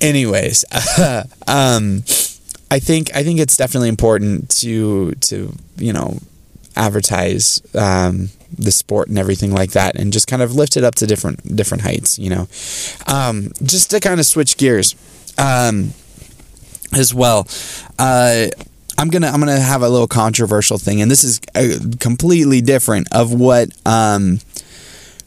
anyways, 0.00 0.64
um, 1.46 2.02
I 2.70 2.78
think 2.78 3.14
I 3.14 3.22
think 3.22 3.40
it's 3.40 3.58
definitely 3.58 3.90
important 3.90 4.48
to 4.60 5.12
to 5.12 5.52
you 5.76 5.92
know 5.92 6.18
advertise 6.74 7.60
um, 7.74 8.30
the 8.58 8.72
sport 8.72 9.08
and 9.08 9.18
everything 9.18 9.52
like 9.52 9.72
that, 9.72 9.94
and 9.94 10.10
just 10.10 10.26
kind 10.26 10.40
of 10.40 10.54
lift 10.54 10.78
it 10.78 10.84
up 10.84 10.94
to 10.96 11.06
different 11.06 11.54
different 11.54 11.82
heights. 11.82 12.18
You 12.18 12.30
know, 12.30 12.48
um, 13.06 13.52
just 13.62 13.90
to 13.90 14.00
kind 14.00 14.18
of 14.18 14.24
switch 14.24 14.56
gears 14.56 14.96
um, 15.36 15.92
as 16.94 17.12
well. 17.12 17.46
Uh, 17.98 18.46
I'm 18.96 19.08
gonna 19.08 19.28
I'm 19.28 19.40
gonna 19.40 19.58
have 19.58 19.82
a 19.82 19.88
little 19.88 20.06
controversial 20.06 20.78
thing, 20.78 21.02
and 21.02 21.10
this 21.10 21.24
is 21.24 21.40
uh, 21.54 21.78
completely 21.98 22.60
different 22.60 23.08
of 23.12 23.32
what 23.32 23.70
um, 23.86 24.38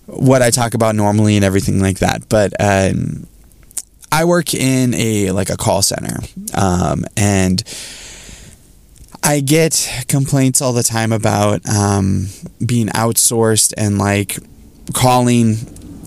what 0.05 0.41
I 0.41 0.49
talk 0.51 0.73
about 0.73 0.95
normally 0.95 1.35
and 1.35 1.43
everything 1.45 1.79
like 1.79 1.99
that. 1.99 2.29
But 2.29 2.53
um, 2.59 3.27
I 4.11 4.25
work 4.25 4.53
in 4.53 4.93
a 4.93 5.31
like 5.31 5.49
a 5.49 5.57
call 5.57 5.81
center, 5.81 6.19
um, 6.53 7.05
and 7.17 7.63
I 9.21 9.41
get 9.41 10.05
complaints 10.07 10.61
all 10.61 10.71
the 10.71 10.83
time 10.83 11.11
about 11.11 11.67
um, 11.67 12.27
being 12.65 12.87
outsourced 12.87 13.73
and 13.77 13.97
like 13.97 14.37
calling 14.93 15.55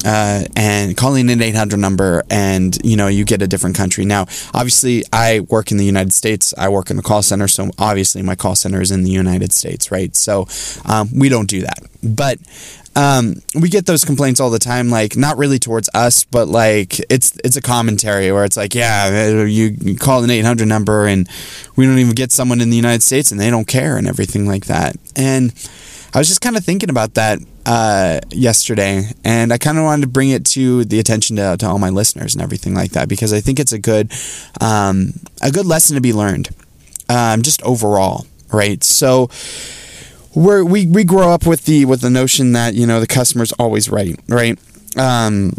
uh, 0.05 0.45
and 0.57 0.97
calling 0.97 1.31
an 1.31 1.43
800 1.43 1.77
number 1.79 2.23
and 2.31 2.79
you 2.85 2.97
know 2.97 3.09
you 3.09 3.25
get 3.25 3.43
a 3.43 3.47
different 3.47 3.77
country. 3.77 4.05
Now 4.05 4.23
obviously 4.55 5.05
i 5.13 5.41
work 5.41 5.71
in 5.71 5.77
the 5.77 5.85
united 5.85 6.13
states. 6.13 6.55
I 6.57 6.69
work 6.69 6.91
in 6.91 6.97
the 6.97 7.03
call 7.03 7.23
center 7.23 7.49
so 7.49 7.71
obviously 7.79 8.23
my 8.23 8.35
call 8.35 8.55
center 8.55 8.81
is 8.81 8.91
in 8.91 9.03
the 9.03 9.11
united 9.11 9.53
states 9.53 9.91
right? 9.91 10.15
So 10.17 10.47
um, 10.85 11.09
we 11.15 11.29
don't 11.29 11.49
do 11.49 11.61
that. 11.63 11.79
But 12.03 12.39
um, 12.97 13.37
we 13.55 13.69
get 13.69 13.87
those 13.87 14.05
complaints 14.05 14.41
all 14.41 14.51
the 14.51 14.59
time, 14.59 14.91
like 14.91 15.17
not 15.17 15.39
really 15.39 15.59
towards 15.59 15.89
us, 15.95 16.25
but 16.25 16.49
like 16.49 16.99
it's 17.11 17.37
it's 17.45 17.57
a 17.57 17.61
commentary 17.61 18.33
where 18.33 18.45
it's 18.45 18.57
like, 18.57 18.75
yeah, 18.75 19.45
you, 19.45 19.77
you 19.81 19.97
call 19.97 20.25
an 20.25 20.31
eight 20.31 20.45
hundred 20.45 20.67
number 20.67 21.07
and 21.07 21.29
we 21.77 21.87
don't 21.87 21.99
even 21.99 22.15
get 22.15 22.33
someone 22.33 22.61
in 22.61 22.71
the 22.71 22.77
United 22.77 23.03
States 23.03 23.31
and 23.31 23.41
they 23.41 23.51
don't 23.51 23.67
care 23.69 23.97
and 23.97 24.09
everything 24.09 24.47
like 24.47 24.67
that. 24.67 24.97
And 25.15 25.53
I 26.13 26.19
was 26.19 26.29
just 26.29 26.41
kind 26.41 26.57
of 26.57 26.65
thinking 26.65 26.91
about 26.91 27.15
that 27.15 27.39
uh, 27.67 28.21
yesterday, 28.31 29.05
and 29.25 29.53
I 29.53 29.59
kind 29.59 29.79
of 29.79 29.85
wanted 29.85 30.03
to 30.03 30.09
bring 30.09 30.31
it 30.31 30.45
to 30.47 30.85
the 30.85 30.99
attention 30.99 31.37
to, 31.37 31.57
to 31.59 31.67
all 31.67 31.79
my 31.79 31.91
listeners 31.91 32.35
and 32.35 32.43
everything 32.43 32.75
like 32.75 32.93
that 32.93 33.09
because 33.09 33.33
I 33.33 33.41
think 33.41 33.61
it's 33.61 33.73
a 33.73 33.79
good 33.79 34.13
um, 34.61 35.13
a 35.41 35.51
good 35.51 35.67
lesson 35.67 35.95
to 35.95 36.01
be 36.01 36.13
learned, 36.13 36.49
um, 37.09 37.43
just 37.43 37.63
overall, 37.63 38.27
right? 38.53 38.83
So 38.83 39.31
we're, 40.35 40.65
we 40.65 40.87
we 40.87 41.05
grow 41.05 41.31
up 41.31 41.47
with 41.47 41.65
the 41.65 41.85
with 41.85 42.01
the 42.01 42.11
notion 42.11 42.53
that 42.53 42.75
you 42.75 42.87
know 42.87 42.99
the 42.99 43.07
customer's 43.07 43.53
always 43.53 43.89
right, 43.89 44.19
right? 44.29 44.59
Um, 44.97 45.53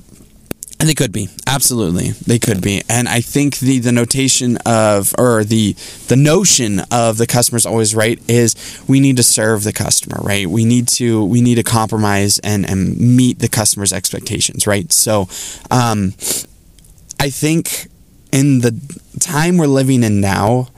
and 0.82 0.90
they 0.90 0.96
could 0.96 1.12
be. 1.12 1.30
Absolutely. 1.46 2.10
They 2.10 2.40
could 2.40 2.60
be. 2.60 2.82
And 2.90 3.08
i 3.08 3.22
think 3.22 3.60
the 3.60 3.78
the 3.78 3.92
notation 3.92 4.58
of 4.66 5.14
or 5.18 5.44
the 5.44 5.74
the 6.08 6.16
notion 6.16 6.82
of 6.92 7.18
the 7.18 7.28
customer's 7.28 7.68
always 7.68 7.94
right 7.94 8.20
is 8.28 8.56
we 8.88 9.00
need 9.00 9.18
to 9.18 9.24
serve 9.24 9.64
the 9.64 9.74
customer 9.74 10.18
right? 10.22 10.48
We 10.48 10.66
need 10.66 10.88
to 11.00 11.24
we 11.24 11.40
need 11.42 11.56
to 11.56 11.64
compromise 11.64 12.40
and 12.40 12.68
and 12.68 13.00
meet 13.00 13.38
the 13.40 13.48
customer's 13.48 13.94
expectations 13.94 14.66
right? 14.66 14.92
So 14.92 15.30
um 15.70 16.14
i 17.20 17.30
think 17.30 17.88
in 18.32 18.62
the 18.62 18.74
time 19.20 19.58
we're 19.58 19.68
living 19.68 20.04
in 20.04 20.20
now 20.20 20.70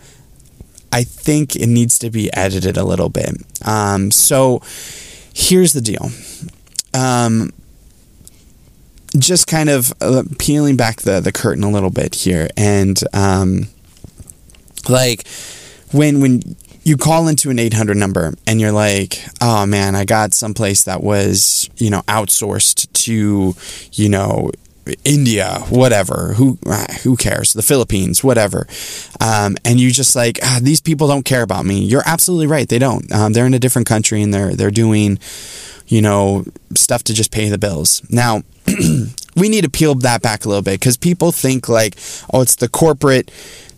I 0.92 1.04
think 1.06 1.56
it 1.56 1.66
needs 1.66 1.98
to 2.00 2.12
be 2.12 2.32
edited 2.34 2.78
a 2.78 2.84
little 2.84 3.10
bit. 3.10 3.34
Um, 3.66 4.12
so 4.12 4.62
here's 5.34 5.74
the 5.74 5.82
deal. 5.82 6.12
Um, 6.94 7.52
just 9.17 9.47
kind 9.47 9.69
of 9.69 9.93
uh, 10.02 10.23
peeling 10.39 10.76
back 10.76 11.02
the, 11.02 11.19
the 11.19 11.32
curtain 11.32 11.63
a 11.63 11.69
little 11.69 11.89
bit 11.89 12.15
here. 12.15 12.49
And 12.58 12.99
um, 13.13 13.67
like 14.89 15.28
when, 15.91 16.21
when 16.21 16.56
you 16.84 16.97
call 16.97 17.28
into 17.28 17.49
an 17.49 17.60
800 17.60 17.95
number 17.95 18.34
and 18.47 18.60
you're 18.60 18.71
like, 18.71 19.23
oh 19.41 19.65
man, 19.65 19.95
I 19.95 20.06
got 20.06 20.34
someplace 20.34 20.84
that 20.84 21.02
was, 21.02 21.69
you 21.78 21.89
know, 21.89 22.02
outsourced 22.04 22.91
to, 22.93 23.56
you 23.93 24.10
know, 24.10 24.52
India, 25.06 25.60
whatever, 25.69 26.34
who 26.36 26.58
ah, 26.67 26.86
who 27.04 27.15
cares? 27.15 27.54
The 27.54 27.62
Philippines, 27.62 28.23
whatever, 28.23 28.67
um, 29.21 29.56
and 29.63 29.80
you 29.80 29.91
just 29.91 30.15
like 30.15 30.39
ah, 30.43 30.60
these 30.62 30.82
people 30.82 31.08
don't 31.08 31.23
care 31.23 31.41
about 31.41 31.65
me. 31.65 31.80
You're 31.80 32.04
absolutely 32.06 32.47
right; 32.47 32.67
they 32.67 32.80
don't. 32.80 33.10
Um, 33.12 33.34
they're 33.34 33.45
in 33.45 33.54
a 33.54 33.60
different 33.60 33.88
country 33.88 34.21
and 34.21 34.34
they're 34.34 34.56
they're 34.56 34.71
doing, 34.71 35.19
you 35.88 36.02
know, 36.02 36.43
stuff 36.76 37.04
to 37.06 37.13
just 37.13 37.32
pay 37.32 37.47
the 37.47 37.58
bills. 37.58 38.02
Now, 38.10 38.43
we 39.36 39.49
need 39.49 39.63
to 39.63 39.69
peel 39.69 39.95
that 39.95 40.21
back 40.21 40.45
a 40.45 40.49
little 40.49 40.62
bit 40.62 40.80
because 40.80 40.97
people 40.97 41.32
think 41.32 41.67
like, 41.69 41.95
oh, 42.34 42.41
it's 42.41 42.56
the 42.56 42.69
corporate, 42.69 43.32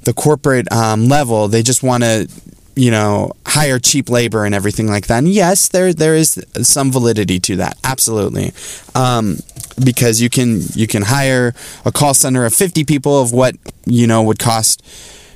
the 0.03 0.13
corporate 0.13 0.71
um, 0.71 1.07
level. 1.07 1.47
They 1.47 1.63
just 1.63 1.83
want 1.83 2.03
to 2.03 2.29
you 2.75 2.91
know, 2.91 3.31
hire 3.45 3.79
cheap 3.79 4.09
labor 4.09 4.43
and 4.43 4.53
everything 4.53 4.87
like 4.87 5.07
that. 5.07 5.19
And 5.19 5.29
yes, 5.29 5.69
there 5.69 5.93
there 5.93 6.15
is 6.15 6.43
some 6.61 6.91
validity 6.91 7.39
to 7.39 7.55
that, 7.57 7.77
absolutely, 7.83 8.51
um, 8.93 9.37
because 9.83 10.21
you 10.21 10.29
can 10.29 10.61
you 10.73 10.85
can 10.85 11.03
hire 11.03 11.53
a 11.85 11.91
call 11.91 12.13
center 12.13 12.45
of 12.45 12.53
fifty 12.53 12.83
people 12.83 13.19
of 13.21 13.31
what 13.31 13.55
you 13.85 14.07
know 14.07 14.21
would 14.23 14.39
cost, 14.39 14.83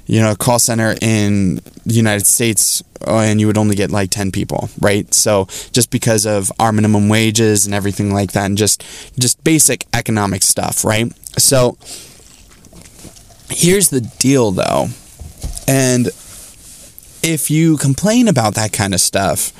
you 0.09 0.19
know, 0.19 0.31
a 0.31 0.35
call 0.35 0.57
center 0.57 0.95
in 1.03 1.61
the 1.85 1.93
United 1.93 2.25
States, 2.25 2.81
uh, 3.05 3.19
and 3.19 3.39
you 3.39 3.45
would 3.45 3.59
only 3.59 3.75
get 3.75 3.91
like 3.91 4.09
ten 4.09 4.31
people, 4.31 4.67
right? 4.79 5.13
So 5.13 5.45
just 5.71 5.91
because 5.91 6.25
of 6.25 6.51
our 6.59 6.71
minimum 6.71 7.09
wages 7.09 7.67
and 7.67 7.75
everything 7.75 8.11
like 8.11 8.31
that, 8.31 8.45
and 8.45 8.57
just 8.57 8.83
just 9.19 9.43
basic 9.43 9.85
economic 9.93 10.41
stuff, 10.41 10.83
right? 10.83 11.13
So 11.37 11.77
here's 13.51 13.89
the 13.89 14.01
deal, 14.01 14.49
though, 14.49 14.87
and 15.67 16.07
if 17.21 17.51
you 17.51 17.77
complain 17.77 18.27
about 18.27 18.55
that 18.55 18.73
kind 18.73 18.95
of 18.95 19.01
stuff, 19.01 19.53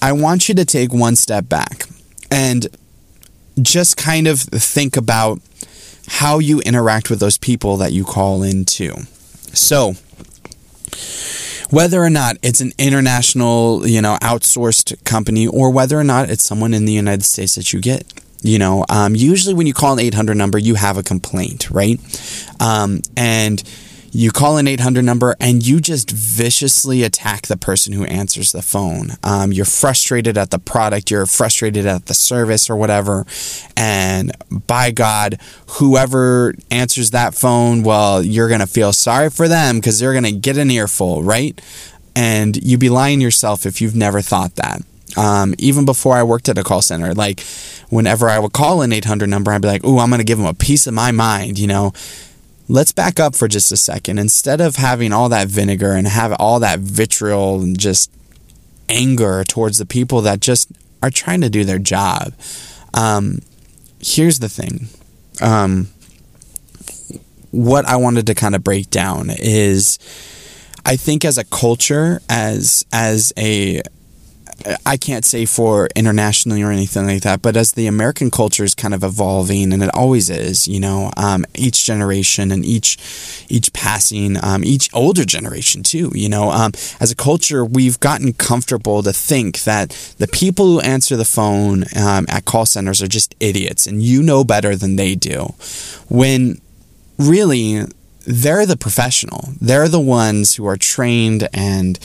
I 0.00 0.12
want 0.12 0.48
you 0.48 0.54
to 0.54 0.64
take 0.64 0.92
one 0.92 1.16
step 1.16 1.48
back 1.48 1.86
and 2.30 2.68
just 3.60 3.96
kind 3.96 4.28
of 4.28 4.38
think 4.40 4.96
about 4.96 5.40
how 6.06 6.38
you 6.38 6.60
interact 6.60 7.10
with 7.10 7.18
those 7.18 7.36
people 7.36 7.76
that 7.78 7.90
you 7.90 8.04
call 8.04 8.44
into. 8.44 9.06
So, 9.54 9.94
whether 11.70 12.02
or 12.02 12.10
not 12.10 12.36
it's 12.42 12.60
an 12.60 12.72
international, 12.78 13.86
you 13.86 14.02
know, 14.02 14.18
outsourced 14.20 15.02
company 15.04 15.46
or 15.46 15.70
whether 15.70 15.98
or 15.98 16.04
not 16.04 16.30
it's 16.30 16.44
someone 16.44 16.74
in 16.74 16.84
the 16.84 16.92
United 16.92 17.24
States 17.24 17.54
that 17.54 17.72
you 17.72 17.80
get, 17.80 18.04
you 18.42 18.58
know, 18.58 18.84
um, 18.88 19.14
usually 19.14 19.54
when 19.54 19.66
you 19.66 19.72
call 19.72 19.94
an 19.94 20.00
800 20.00 20.36
number, 20.36 20.58
you 20.58 20.74
have 20.74 20.98
a 20.98 21.02
complaint, 21.02 21.70
right? 21.70 21.98
Um, 22.60 23.00
and 23.16 23.62
you 24.14 24.30
call 24.30 24.58
an 24.58 24.68
800 24.68 25.02
number 25.02 25.34
and 25.40 25.66
you 25.66 25.80
just 25.80 26.10
viciously 26.10 27.02
attack 27.02 27.46
the 27.46 27.56
person 27.56 27.94
who 27.94 28.04
answers 28.04 28.52
the 28.52 28.60
phone. 28.60 29.12
Um, 29.24 29.52
you're 29.52 29.64
frustrated 29.64 30.36
at 30.36 30.50
the 30.50 30.58
product, 30.58 31.10
you're 31.10 31.24
frustrated 31.24 31.86
at 31.86 32.06
the 32.06 32.14
service 32.14 32.68
or 32.68 32.76
whatever. 32.76 33.24
And 33.74 34.32
by 34.50 34.90
God, 34.90 35.40
whoever 35.78 36.54
answers 36.70 37.10
that 37.12 37.34
phone, 37.34 37.82
well, 37.82 38.22
you're 38.22 38.48
going 38.48 38.60
to 38.60 38.66
feel 38.66 38.92
sorry 38.92 39.30
for 39.30 39.48
them 39.48 39.76
because 39.76 39.98
they're 39.98 40.12
going 40.12 40.24
to 40.24 40.32
get 40.32 40.58
an 40.58 40.70
earful, 40.70 41.22
right? 41.22 41.58
And 42.14 42.62
you'd 42.62 42.80
be 42.80 42.90
lying 42.90 43.22
yourself 43.22 43.64
if 43.64 43.80
you've 43.80 43.96
never 43.96 44.20
thought 44.20 44.56
that. 44.56 44.82
Um, 45.16 45.54
even 45.56 45.86
before 45.86 46.16
I 46.16 46.22
worked 46.22 46.50
at 46.50 46.58
a 46.58 46.62
call 46.62 46.82
center, 46.82 47.14
like 47.14 47.40
whenever 47.88 48.28
I 48.28 48.38
would 48.38 48.52
call 48.52 48.82
an 48.82 48.92
800 48.92 49.28
number, 49.28 49.52
I'd 49.52 49.60
be 49.60 49.68
like, 49.68 49.84
"Ooh, 49.84 49.98
I'm 49.98 50.08
going 50.08 50.20
to 50.20 50.24
give 50.24 50.38
them 50.38 50.46
a 50.46 50.54
piece 50.54 50.86
of 50.86 50.94
my 50.94 51.10
mind," 51.12 51.58
you 51.58 51.66
know 51.66 51.92
let's 52.68 52.92
back 52.92 53.20
up 53.20 53.34
for 53.34 53.48
just 53.48 53.72
a 53.72 53.76
second. 53.76 54.18
Instead 54.18 54.60
of 54.60 54.76
having 54.76 55.12
all 55.12 55.28
that 55.28 55.48
vinegar 55.48 55.92
and 55.92 56.06
have 56.06 56.32
all 56.38 56.60
that 56.60 56.80
vitriol 56.80 57.60
and 57.60 57.78
just 57.78 58.10
anger 58.88 59.44
towards 59.44 59.78
the 59.78 59.86
people 59.86 60.20
that 60.22 60.40
just 60.40 60.70
are 61.02 61.10
trying 61.10 61.40
to 61.40 61.50
do 61.50 61.64
their 61.64 61.78
job, 61.78 62.34
um, 62.94 63.40
here's 64.00 64.38
the 64.38 64.48
thing. 64.48 64.88
Um, 65.40 65.88
what 67.50 67.84
I 67.84 67.96
wanted 67.96 68.26
to 68.26 68.34
kind 68.34 68.54
of 68.54 68.64
break 68.64 68.90
down 68.90 69.30
is 69.30 69.98
I 70.84 70.96
think 70.96 71.24
as 71.24 71.38
a 71.38 71.44
culture, 71.44 72.20
as 72.28 72.84
as 72.92 73.32
a 73.36 73.82
I 74.86 74.96
can't 74.96 75.24
say 75.24 75.44
for 75.44 75.88
internationally 75.94 76.62
or 76.62 76.70
anything 76.70 77.06
like 77.06 77.22
that, 77.22 77.42
but 77.42 77.56
as 77.56 77.72
the 77.72 77.86
American 77.86 78.30
culture 78.30 78.64
is 78.64 78.74
kind 78.74 78.94
of 78.94 79.02
evolving, 79.02 79.72
and 79.72 79.82
it 79.82 79.90
always 79.94 80.30
is, 80.30 80.68
you 80.68 80.80
know, 80.80 81.10
um, 81.16 81.44
each 81.54 81.84
generation 81.84 82.50
and 82.52 82.64
each 82.64 82.98
each 83.48 83.72
passing, 83.72 84.36
um, 84.42 84.64
each 84.64 84.88
older 84.94 85.24
generation 85.24 85.82
too, 85.82 86.10
you 86.14 86.28
know, 86.28 86.50
um, 86.50 86.72
as 87.00 87.10
a 87.10 87.16
culture, 87.16 87.64
we've 87.64 88.00
gotten 88.00 88.32
comfortable 88.32 89.02
to 89.02 89.12
think 89.12 89.62
that 89.64 89.90
the 90.18 90.28
people 90.28 90.66
who 90.66 90.80
answer 90.80 91.16
the 91.16 91.24
phone 91.24 91.84
um, 91.96 92.26
at 92.28 92.44
call 92.44 92.66
centers 92.66 93.02
are 93.02 93.08
just 93.08 93.34
idiots, 93.40 93.86
and 93.86 94.02
you 94.02 94.22
know 94.22 94.44
better 94.44 94.76
than 94.76 94.96
they 94.96 95.14
do, 95.14 95.54
when 96.08 96.60
really 97.18 97.82
they're 98.24 98.66
the 98.66 98.76
professional. 98.76 99.48
They're 99.60 99.88
the 99.88 100.00
ones 100.00 100.54
who 100.54 100.66
are 100.66 100.76
trained 100.76 101.48
and 101.52 101.98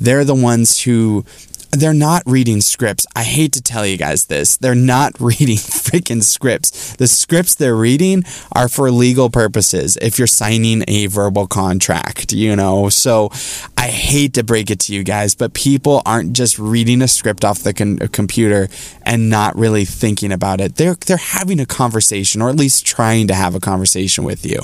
they're 0.00 0.24
the 0.24 0.34
ones 0.34 0.82
who 0.82 1.24
they're 1.70 1.94
not 1.94 2.22
reading 2.26 2.60
scripts. 2.60 3.06
I 3.14 3.24
hate 3.24 3.52
to 3.52 3.62
tell 3.62 3.86
you 3.86 3.96
guys 3.96 4.26
this. 4.26 4.56
They're 4.56 4.74
not 4.74 5.12
reading 5.20 5.56
freaking 5.56 6.22
scripts. 6.22 6.96
The 6.96 7.06
scripts 7.06 7.54
they're 7.54 7.76
reading 7.76 8.24
are 8.52 8.68
for 8.68 8.90
legal 8.90 9.30
purposes 9.30 9.96
if 10.00 10.18
you're 10.18 10.26
signing 10.26 10.84
a 10.88 11.06
verbal 11.06 11.46
contract, 11.46 12.32
you 12.32 12.56
know. 12.56 12.88
So 12.88 13.30
I 13.76 13.88
hate 13.88 14.34
to 14.34 14.44
break 14.44 14.70
it 14.70 14.80
to 14.80 14.94
you 14.94 15.04
guys, 15.04 15.34
but 15.34 15.54
people 15.54 16.02
aren't 16.06 16.32
just 16.32 16.58
reading 16.58 17.02
a 17.02 17.08
script 17.08 17.44
off 17.44 17.62
the 17.62 17.74
con- 17.74 17.98
computer 18.08 18.68
and 19.02 19.30
not 19.30 19.56
really 19.56 19.84
thinking 19.84 20.32
about 20.32 20.60
it. 20.60 20.76
They're 20.76 20.94
they're 20.94 21.16
having 21.16 21.60
a 21.60 21.66
conversation 21.66 22.42
or 22.42 22.48
at 22.48 22.56
least 22.56 22.86
trying 22.86 23.26
to 23.28 23.34
have 23.34 23.54
a 23.54 23.60
conversation 23.60 24.24
with 24.24 24.44
you. 24.46 24.60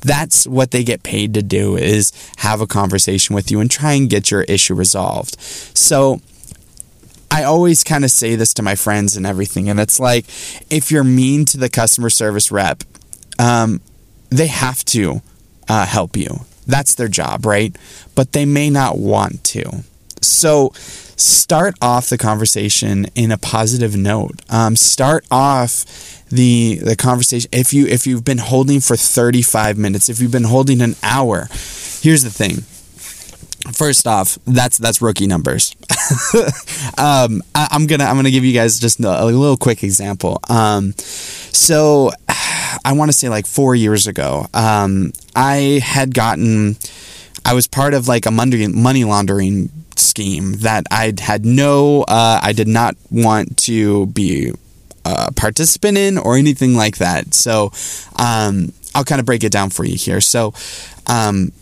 That's 0.00 0.46
what 0.46 0.70
they 0.70 0.84
get 0.84 1.02
paid 1.02 1.34
to 1.34 1.42
do 1.42 1.76
is 1.76 2.12
have 2.38 2.60
a 2.60 2.66
conversation 2.66 3.34
with 3.34 3.50
you 3.50 3.60
and 3.60 3.70
try 3.70 3.92
and 3.92 4.08
get 4.08 4.30
your 4.30 4.42
issue 4.42 4.74
resolved. 4.74 5.38
So 5.40 6.20
I 7.30 7.44
always 7.44 7.84
kind 7.84 8.04
of 8.04 8.10
say 8.10 8.34
this 8.34 8.54
to 8.54 8.62
my 8.62 8.74
friends 8.74 9.16
and 9.16 9.26
everything, 9.26 9.68
and 9.68 9.78
it's 9.80 10.00
like 10.00 10.26
if 10.70 10.90
you're 10.90 11.04
mean 11.04 11.44
to 11.46 11.58
the 11.58 11.68
customer 11.68 12.10
service 12.10 12.50
rep, 12.50 12.82
um, 13.38 13.80
they 14.30 14.46
have 14.46 14.84
to 14.86 15.22
uh, 15.68 15.86
help 15.86 16.16
you. 16.16 16.40
That's 16.66 16.94
their 16.94 17.08
job, 17.08 17.46
right? 17.46 17.76
But 18.14 18.32
they 18.32 18.44
may 18.44 18.70
not 18.70 18.98
want 18.98 19.44
to. 19.44 19.84
So 20.20 20.72
start 20.74 21.74
off 21.80 22.08
the 22.08 22.18
conversation 22.18 23.06
in 23.14 23.30
a 23.30 23.38
positive 23.38 23.96
note. 23.96 24.40
Um, 24.50 24.76
start 24.76 25.24
off 25.30 25.84
the 26.28 26.80
the 26.82 26.96
conversation 26.96 27.48
if 27.52 27.72
you 27.72 27.86
if 27.86 28.06
you've 28.06 28.24
been 28.24 28.38
holding 28.38 28.80
for 28.80 28.96
35 28.96 29.78
minutes, 29.78 30.08
if 30.08 30.20
you've 30.20 30.32
been 30.32 30.44
holding 30.44 30.80
an 30.80 30.96
hour. 31.02 31.48
Here's 32.00 32.22
the 32.22 32.30
thing 32.30 32.64
First 33.72 34.06
off, 34.06 34.38
that's 34.46 34.78
that's 34.78 35.02
rookie 35.02 35.26
numbers. 35.26 35.74
um, 36.98 37.42
I, 37.54 37.68
am 37.70 37.86
gonna 37.86 38.04
I'm 38.04 38.16
gonna 38.16 38.30
give 38.30 38.44
you 38.44 38.52
guys 38.52 38.78
just 38.78 39.00
a, 39.00 39.22
a 39.22 39.24
little 39.24 39.56
quick 39.56 39.82
example. 39.82 40.40
Um, 40.48 40.92
so 40.98 42.10
I 42.84 42.92
want 42.92 43.10
to 43.10 43.16
say 43.16 43.28
like 43.28 43.46
four 43.46 43.74
years 43.74 44.06
ago, 44.06 44.46
um, 44.54 45.12
I 45.34 45.80
had 45.82 46.14
gotten 46.14 46.76
I 47.44 47.54
was 47.54 47.66
part 47.66 47.94
of 47.94 48.08
like 48.08 48.26
a 48.26 48.30
money 48.30 48.66
money 48.68 49.04
laundering 49.04 49.70
scheme 49.96 50.54
that 50.58 50.84
I 50.90 51.12
had 51.18 51.44
no 51.44 52.02
uh, 52.02 52.40
I 52.42 52.52
did 52.52 52.68
not 52.68 52.96
want 53.10 53.56
to 53.58 54.06
be 54.06 54.52
a 55.04 55.32
participant 55.32 55.96
in 55.96 56.18
or 56.18 56.36
anything 56.36 56.74
like 56.74 56.98
that. 56.98 57.34
So 57.34 57.72
um, 58.16 58.72
I'll 58.94 59.04
kind 59.04 59.20
of 59.20 59.26
break 59.26 59.44
it 59.44 59.52
down 59.52 59.70
for 59.70 59.84
you 59.84 59.96
here. 59.96 60.20
So 60.20 60.52
um, 61.06 61.52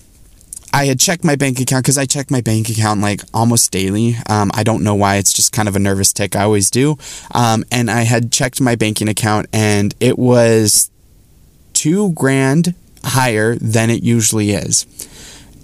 I 0.75 0.87
had 0.87 0.99
checked 0.99 1.23
my 1.23 1.37
bank 1.37 1.61
account 1.61 1.85
because 1.85 1.99
I 1.99 2.05
check 2.05 2.33
my 2.33 2.41
bank 2.41 2.69
account 2.69 3.01
like 3.01 3.21
almost 3.33 3.71
daily. 3.71 4.17
Um, 4.29 4.51
I 4.55 4.65
don't 4.65 4.83
know 4.83 4.97
why. 4.97 5.19
It's 5.19 5.33
just 5.33 5.53
kind 5.53 5.69
of 5.69 5.77
a 5.77 5.79
nervous 5.79 6.13
tick. 6.13 6.35
I 6.35 6.43
always 6.43 6.69
do. 6.69 6.99
Um, 7.33 7.65
and 7.71 7.89
I 7.89 8.03
had 8.03 8.33
checked 8.33 8.61
my 8.61 8.75
banking 8.75 9.07
account 9.07 9.47
and 9.53 9.95
it 10.01 10.19
was 10.19 10.91
two 11.75 12.11
grand 12.15 12.75
higher 13.05 13.55
than 13.55 13.89
it 13.89 14.03
usually 14.03 14.51
is. 14.51 14.85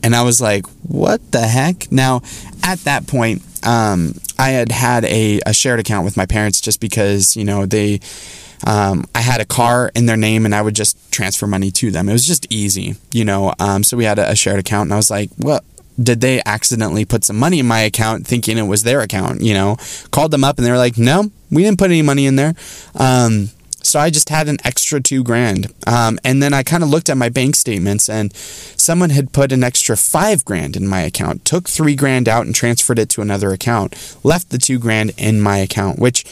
And 0.00 0.14
I 0.14 0.22
was 0.22 0.40
like, 0.40 0.64
what 0.86 1.32
the 1.32 1.40
heck? 1.40 1.90
Now, 1.90 2.22
at 2.62 2.78
that 2.84 3.08
point, 3.08 3.42
um, 3.66 4.14
I 4.38 4.50
had 4.50 4.70
had 4.70 5.04
a, 5.06 5.40
a 5.44 5.52
shared 5.52 5.80
account 5.80 6.04
with 6.04 6.16
my 6.16 6.26
parents 6.26 6.60
just 6.60 6.80
because, 6.80 7.36
you 7.36 7.44
know, 7.44 7.66
they 7.66 7.98
um, 8.66 9.04
I 9.14 9.20
had 9.20 9.40
a 9.40 9.44
car 9.44 9.90
in 9.94 10.06
their 10.06 10.16
name 10.16 10.44
and 10.44 10.54
I 10.54 10.62
would 10.62 10.76
just 10.76 11.12
transfer 11.12 11.46
money 11.46 11.70
to 11.72 11.90
them. 11.90 12.08
It 12.08 12.12
was 12.12 12.26
just 12.26 12.46
easy, 12.50 12.96
you 13.12 13.24
know. 13.24 13.54
Um, 13.58 13.82
so 13.82 13.96
we 13.96 14.04
had 14.04 14.18
a, 14.18 14.30
a 14.30 14.36
shared 14.36 14.58
account, 14.58 14.86
and 14.86 14.92
I 14.92 14.96
was 14.96 15.10
like, 15.10 15.30
well, 15.38 15.60
did 16.02 16.20
they 16.20 16.40
accidentally 16.46 17.04
put 17.04 17.24
some 17.24 17.38
money 17.38 17.58
in 17.58 17.66
my 17.66 17.80
account 17.80 18.26
thinking 18.26 18.58
it 18.58 18.62
was 18.62 18.82
their 18.82 19.00
account? 19.00 19.42
You 19.42 19.54
know, 19.54 19.76
called 20.10 20.30
them 20.30 20.44
up 20.44 20.58
and 20.58 20.66
they 20.66 20.70
were 20.70 20.78
like, 20.78 20.98
no, 20.98 21.30
we 21.50 21.62
didn't 21.62 21.78
put 21.78 21.90
any 21.90 22.02
money 22.02 22.26
in 22.26 22.36
there. 22.36 22.54
Um, 22.94 23.50
so 23.82 23.98
I 23.98 24.10
just 24.10 24.28
had 24.28 24.48
an 24.48 24.58
extra 24.64 25.00
two 25.00 25.24
grand. 25.24 25.72
Um, 25.86 26.18
and 26.24 26.42
then 26.42 26.52
I 26.52 26.62
kind 26.62 26.82
of 26.82 26.90
looked 26.90 27.08
at 27.08 27.16
my 27.16 27.28
bank 27.28 27.56
statements 27.56 28.08
and 28.08 28.32
someone 28.34 29.10
had 29.10 29.32
put 29.32 29.52
an 29.52 29.64
extra 29.64 29.96
five 29.96 30.44
grand 30.44 30.76
in 30.76 30.86
my 30.86 31.00
account, 31.00 31.44
took 31.44 31.68
three 31.68 31.96
grand 31.96 32.28
out 32.28 32.46
and 32.46 32.54
transferred 32.54 32.98
it 32.98 33.08
to 33.10 33.22
another 33.22 33.52
account, 33.52 34.18
left 34.22 34.50
the 34.50 34.58
two 34.58 34.78
grand 34.78 35.12
in 35.16 35.40
my 35.40 35.58
account, 35.58 35.98
which 35.98 36.24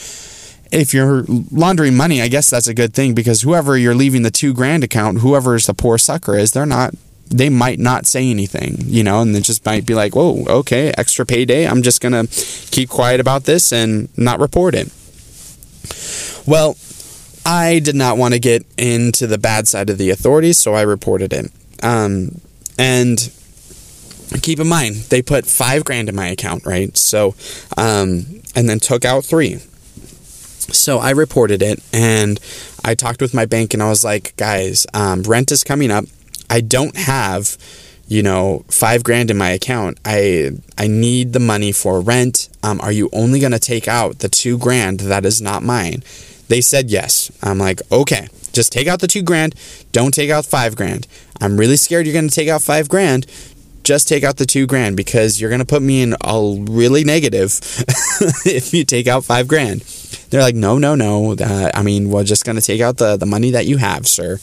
if 0.70 0.92
you're 0.92 1.24
laundering 1.50 1.96
money, 1.96 2.20
I 2.20 2.28
guess 2.28 2.50
that's 2.50 2.66
a 2.66 2.74
good 2.74 2.94
thing 2.94 3.14
because 3.14 3.42
whoever 3.42 3.76
you're 3.76 3.94
leaving 3.94 4.22
the 4.22 4.30
two 4.30 4.52
grand 4.52 4.84
account, 4.84 5.20
whoever's 5.20 5.66
the 5.66 5.74
poor 5.74 5.98
sucker 5.98 6.36
is, 6.36 6.52
they're 6.52 6.66
not, 6.66 6.94
they 7.28 7.48
might 7.48 7.78
not 7.78 8.06
say 8.06 8.30
anything, 8.30 8.76
you 8.80 9.02
know, 9.02 9.20
and 9.20 9.34
they 9.34 9.40
just 9.40 9.64
might 9.64 9.86
be 9.86 9.94
like, 9.94 10.14
whoa, 10.14 10.44
okay, 10.46 10.92
extra 10.96 11.24
payday. 11.24 11.66
I'm 11.66 11.82
just 11.82 12.00
going 12.00 12.12
to 12.12 12.32
keep 12.70 12.88
quiet 12.88 13.20
about 13.20 13.44
this 13.44 13.72
and 13.72 14.08
not 14.18 14.40
report 14.40 14.74
it. 14.74 14.92
Well, 16.46 16.76
I 17.44 17.78
did 17.78 17.94
not 17.94 18.18
want 18.18 18.34
to 18.34 18.40
get 18.40 18.66
into 18.76 19.26
the 19.26 19.38
bad 19.38 19.68
side 19.68 19.88
of 19.90 19.98
the 19.98 20.10
authorities, 20.10 20.58
so 20.58 20.74
I 20.74 20.82
reported 20.82 21.32
it. 21.32 21.50
Um, 21.82 22.40
and 22.78 23.18
keep 24.42 24.60
in 24.60 24.68
mind, 24.68 24.96
they 25.08 25.22
put 25.22 25.46
five 25.46 25.84
grand 25.84 26.08
in 26.08 26.14
my 26.14 26.28
account, 26.28 26.66
right? 26.66 26.94
So, 26.96 27.34
um, 27.76 28.42
and 28.54 28.68
then 28.68 28.80
took 28.80 29.04
out 29.04 29.24
three. 29.24 29.60
So 30.70 30.98
I 30.98 31.10
reported 31.10 31.62
it 31.62 31.82
and 31.92 32.38
I 32.84 32.94
talked 32.94 33.20
with 33.20 33.34
my 33.34 33.46
bank 33.46 33.74
and 33.74 33.82
I 33.82 33.88
was 33.88 34.04
like, 34.04 34.36
guys, 34.36 34.86
um, 34.94 35.22
rent 35.22 35.50
is 35.50 35.64
coming 35.64 35.90
up. 35.90 36.04
I 36.50 36.60
don't 36.60 36.96
have, 36.96 37.56
you 38.06 38.22
know, 38.22 38.64
five 38.68 39.02
grand 39.02 39.30
in 39.30 39.38
my 39.38 39.50
account. 39.50 39.98
I 40.04 40.50
I 40.76 40.86
need 40.86 41.32
the 41.32 41.40
money 41.40 41.72
for 41.72 42.00
rent. 42.00 42.48
Um, 42.62 42.80
are 42.80 42.92
you 42.92 43.08
only 43.12 43.40
gonna 43.40 43.58
take 43.58 43.88
out 43.88 44.20
the 44.20 44.28
two 44.28 44.58
grand 44.58 45.00
that 45.00 45.24
is 45.24 45.40
not 45.40 45.62
mine? 45.62 46.02
They 46.48 46.60
said 46.60 46.90
yes. 46.90 47.30
I'm 47.42 47.58
like, 47.58 47.80
okay, 47.92 48.28
just 48.52 48.72
take 48.72 48.88
out 48.88 49.00
the 49.00 49.06
two 49.06 49.22
grand. 49.22 49.54
Don't 49.92 50.14
take 50.14 50.30
out 50.30 50.46
five 50.46 50.76
grand. 50.76 51.06
I'm 51.40 51.58
really 51.58 51.76
scared 51.76 52.06
you're 52.06 52.14
gonna 52.14 52.28
take 52.28 52.48
out 52.48 52.62
five 52.62 52.88
grand 52.88 53.26
just 53.88 54.06
take 54.06 54.22
out 54.22 54.36
the 54.36 54.44
two 54.44 54.66
grand 54.66 54.98
because 54.98 55.40
you're 55.40 55.48
going 55.48 55.60
to 55.60 55.64
put 55.64 55.80
me 55.80 56.02
in 56.02 56.14
a 56.22 56.56
really 56.68 57.04
negative 57.04 57.52
if 58.44 58.74
you 58.74 58.84
take 58.84 59.06
out 59.06 59.24
five 59.24 59.48
grand. 59.48 59.80
They're 60.28 60.42
like, 60.42 60.54
no, 60.54 60.76
no, 60.76 60.94
no. 60.94 61.32
Uh, 61.32 61.70
I 61.72 61.82
mean, 61.82 62.10
we're 62.10 62.24
just 62.24 62.44
going 62.44 62.56
to 62.56 62.62
take 62.62 62.82
out 62.82 62.98
the, 62.98 63.16
the 63.16 63.24
money 63.24 63.50
that 63.52 63.64
you 63.64 63.78
have, 63.78 64.06
sir. 64.06 64.38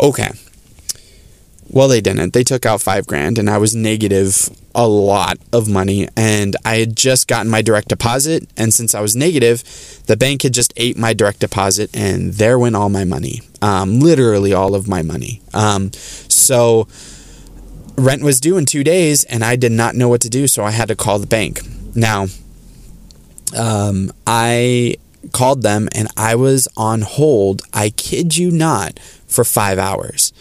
Okay. 0.00 0.30
Well, 1.68 1.88
they 1.88 2.00
didn't. 2.00 2.34
They 2.34 2.44
took 2.44 2.64
out 2.64 2.82
five 2.82 3.04
grand, 3.08 3.36
and 3.36 3.50
I 3.50 3.58
was 3.58 3.74
negative 3.74 4.48
a 4.76 4.86
lot 4.86 5.38
of 5.52 5.68
money. 5.68 6.08
And 6.16 6.54
I 6.64 6.76
had 6.76 6.96
just 6.96 7.26
gotten 7.26 7.50
my 7.50 7.62
direct 7.62 7.88
deposit. 7.88 8.48
And 8.56 8.72
since 8.72 8.94
I 8.94 9.00
was 9.00 9.16
negative, 9.16 9.64
the 10.06 10.16
bank 10.16 10.42
had 10.42 10.54
just 10.54 10.72
ate 10.76 10.96
my 10.96 11.14
direct 11.14 11.40
deposit, 11.40 11.90
and 11.92 12.34
there 12.34 12.60
went 12.60 12.76
all 12.76 12.90
my 12.90 13.02
money. 13.02 13.40
Um, 13.60 13.98
literally 13.98 14.52
all 14.52 14.76
of 14.76 14.86
my 14.86 15.02
money. 15.02 15.42
Um, 15.52 15.92
so 15.92 16.86
rent 17.96 18.22
was 18.22 18.40
due 18.40 18.56
in 18.56 18.66
two 18.66 18.84
days, 18.84 19.24
and 19.24 19.44
I 19.44 19.56
did 19.56 19.72
not 19.72 19.94
know 19.94 20.08
what 20.08 20.20
to 20.22 20.30
do. 20.30 20.46
So 20.46 20.64
I 20.64 20.70
had 20.70 20.88
to 20.88 20.96
call 20.96 21.18
the 21.18 21.26
bank. 21.26 21.60
Now, 21.94 22.26
um, 23.56 24.12
I 24.26 24.96
called 25.32 25.62
them 25.62 25.88
and 25.92 26.08
I 26.16 26.34
was 26.34 26.68
on 26.76 27.02
hold, 27.02 27.62
I 27.72 27.90
kid 27.90 28.36
you 28.36 28.50
not, 28.50 28.98
for 29.26 29.44
five 29.44 29.78
hours. 29.78 30.32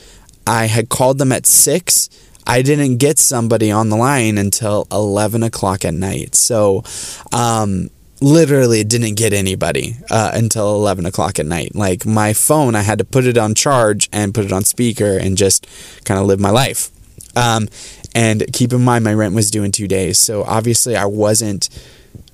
I 0.45 0.65
had 0.65 0.89
called 0.89 1.19
them 1.19 1.31
at 1.31 1.45
six. 1.45 2.09
I 2.45 2.61
didn't 2.61 2.97
get 2.97 3.17
somebody 3.17 3.71
on 3.71 3.89
the 3.89 3.95
line 3.95 4.37
until 4.37 4.87
11 4.91 5.43
o'clock 5.43 5.85
at 5.85 5.93
night. 5.93 6.35
So, 6.35 6.83
um, 7.31 7.89
literally 8.21 8.83
didn't 8.85 9.15
get 9.15 9.33
anybody 9.33 9.95
uh, 10.09 10.31
until 10.33 10.75
11 10.75 11.05
o'clock 11.05 11.39
at 11.39 11.45
night. 11.45 11.75
Like 11.75 12.05
my 12.05 12.33
phone, 12.33 12.75
I 12.75 12.81
had 12.81 12.99
to 12.99 13.05
put 13.05 13.25
it 13.25 13.37
on 13.37 13.53
charge 13.53 14.09
and 14.11 14.33
put 14.33 14.45
it 14.45 14.51
on 14.51 14.63
speaker 14.63 15.17
and 15.17 15.37
just 15.37 15.67
kind 16.05 16.19
of 16.19 16.25
live 16.25 16.39
my 16.39 16.49
life. 16.49 16.89
Um, 17.35 17.67
and 18.15 18.45
keep 18.53 18.73
in 18.73 18.83
mind, 18.83 19.03
my 19.03 19.13
rent 19.13 19.33
was 19.33 19.49
due 19.49 19.63
in 19.63 19.71
two 19.71 19.87
days. 19.87 20.19
So 20.19 20.43
obviously, 20.43 20.95
I 20.95 21.05
wasn't 21.05 21.69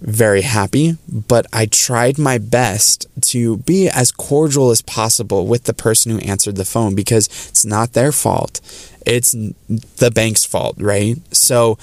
very 0.02 0.42
happy, 0.42 0.98
but 1.08 1.46
I 1.52 1.66
tried 1.66 2.18
my 2.18 2.38
best 2.38 3.08
to 3.22 3.58
be 3.58 3.90
as 3.90 4.12
cordial 4.12 4.72
as 4.72 4.82
possible 4.82 5.46
with 5.46 5.66
the 5.66 5.74
person 5.74 6.12
who 6.12 6.20
answered 6.20 6.56
the 6.56 6.66
phone 6.66 6.96
because 6.96 7.28
it's 7.50 7.66
not 7.66 7.94
their 7.94 8.12
fault. 8.12 8.62
It's 9.06 9.32
the 9.32 10.12
bank's 10.12 10.46
fault, 10.46 10.76
right? 10.80 11.18
So 11.36 11.78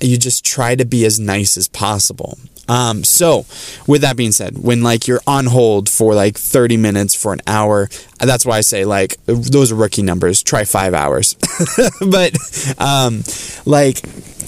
you 0.00 0.16
just 0.18 0.44
try 0.44 0.74
to 0.74 0.84
be 0.84 1.04
as 1.04 1.20
nice 1.20 1.56
as 1.56 1.68
possible. 1.68 2.38
Um, 2.68 3.04
so, 3.04 3.44
with 3.86 4.02
that 4.02 4.16
being 4.16 4.32
said, 4.32 4.56
when 4.56 4.82
like 4.82 5.08
you're 5.08 5.20
on 5.26 5.46
hold 5.46 5.88
for 5.88 6.14
like 6.14 6.38
30 6.38 6.76
minutes 6.76 7.14
for 7.14 7.32
an 7.32 7.40
hour, 7.46 7.88
that's 8.18 8.46
why 8.46 8.58
I 8.58 8.60
say 8.60 8.84
like 8.84 9.16
those 9.26 9.72
are 9.72 9.74
rookie 9.74 10.02
numbers. 10.02 10.42
Try 10.42 10.64
five 10.64 10.94
hours, 10.94 11.34
but 12.00 12.36
um, 12.78 13.24
like 13.66 14.02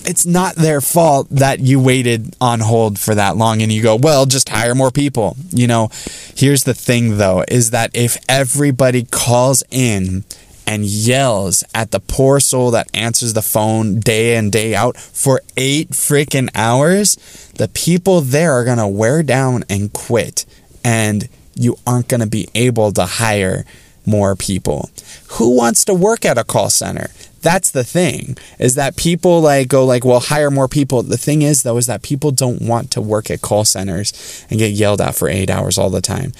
it's 0.07 0.27
not 0.27 0.55
their 0.55 0.81
fault 0.81 1.29
that 1.31 1.61
you 1.61 1.81
waited 1.81 2.37
on 2.40 2.61
hold 2.61 2.98
for 2.98 3.14
that 3.14 3.37
long 3.37 3.62
and 3.62 3.72
you 3.72 3.83
go, 3.83 3.96
well, 3.96 4.27
just 4.27 4.48
hire 4.48 4.74
more 4.74 4.90
people. 4.90 5.37
You 5.50 5.66
know, 5.66 5.90
here's 6.37 6.64
the 6.64 6.74
thing 6.74 7.18
though, 7.18 7.44
is 7.48 7.70
that 7.70 7.90
if 7.94 8.16
everybody 8.29 9.05
calls 9.05 9.62
in 9.70 10.24
and 10.66 10.85
yells 10.85 11.64
at 11.74 11.90
the 11.90 12.00
poor 12.00 12.40
soul 12.40 12.70
that 12.72 12.88
answers 12.94 13.35
the 13.35 13.42
phone 13.42 14.00
day 14.00 14.37
in, 14.37 14.50
day 14.50 14.74
out 14.74 14.96
for 14.96 15.40
eight 15.57 15.90
freaking 15.90 16.48
hours, 16.55 17.16
the 17.57 17.68
people 17.68 18.20
there 18.20 18.53
are 18.53 18.64
going 18.64 18.79
to 18.79 18.88
wear 18.88 19.22
down 19.22 19.64
and 19.68 19.92
quit. 19.92 20.44
And 20.85 21.29
you 21.55 21.77
aren't 21.87 22.09
going 22.09 22.20
to 22.20 22.27
be 22.27 22.48
able 22.55 22.92
to 22.92 23.05
hire 23.05 23.64
more 24.07 24.37
people. 24.37 24.90
Who 25.33 25.57
wants 25.57 25.85
to 25.87 25.94
work 25.94 26.24
at 26.24 26.38
a 26.38 26.44
call 26.44 26.70
center? 26.70 27.09
That's 27.40 27.70
the 27.70 27.85
thing 27.85 28.38
is 28.59 28.74
that 28.77 28.96
people 28.96 29.42
like 29.42 29.68
go 29.68 29.85
like, 29.85 30.05
well, 30.05 30.20
hire 30.20 30.50
more 30.50 30.66
people. 30.66 31.03
The 31.03 31.18
thing 31.18 31.42
is 31.42 31.62
though, 31.62 31.77
is 31.77 31.87
that 31.87 32.03
people 32.03 32.31
don't 32.31 32.62
want 32.62 32.90
to 32.92 33.03
work 33.03 33.31
at 33.31 33.42
call 33.42 33.66
centers 33.66 34.46
and 34.48 34.59
get 34.59 34.72
yelled 34.72 35.03
at 35.03 35.14
for 35.14 35.29
eight 35.29 35.50
hours 35.50 35.77
all 35.77 35.90
the 35.90 36.00
time. 36.00 36.33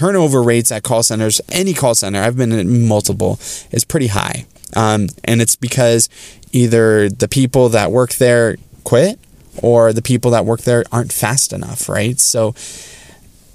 Turnover 0.00 0.42
rates 0.42 0.72
at 0.72 0.82
call 0.82 1.02
centers, 1.02 1.42
any 1.50 1.74
call 1.74 1.94
center, 1.94 2.22
I've 2.22 2.34
been 2.34 2.52
in 2.52 2.88
multiple, 2.88 3.38
is 3.70 3.84
pretty 3.84 4.06
high. 4.06 4.46
Um, 4.74 5.08
and 5.24 5.42
it's 5.42 5.56
because 5.56 6.08
either 6.52 7.10
the 7.10 7.28
people 7.28 7.68
that 7.68 7.92
work 7.92 8.14
there 8.14 8.56
quit 8.82 9.18
or 9.62 9.92
the 9.92 10.00
people 10.00 10.30
that 10.30 10.46
work 10.46 10.62
there 10.62 10.84
aren't 10.90 11.12
fast 11.12 11.52
enough, 11.52 11.86
right? 11.86 12.18
So 12.18 12.54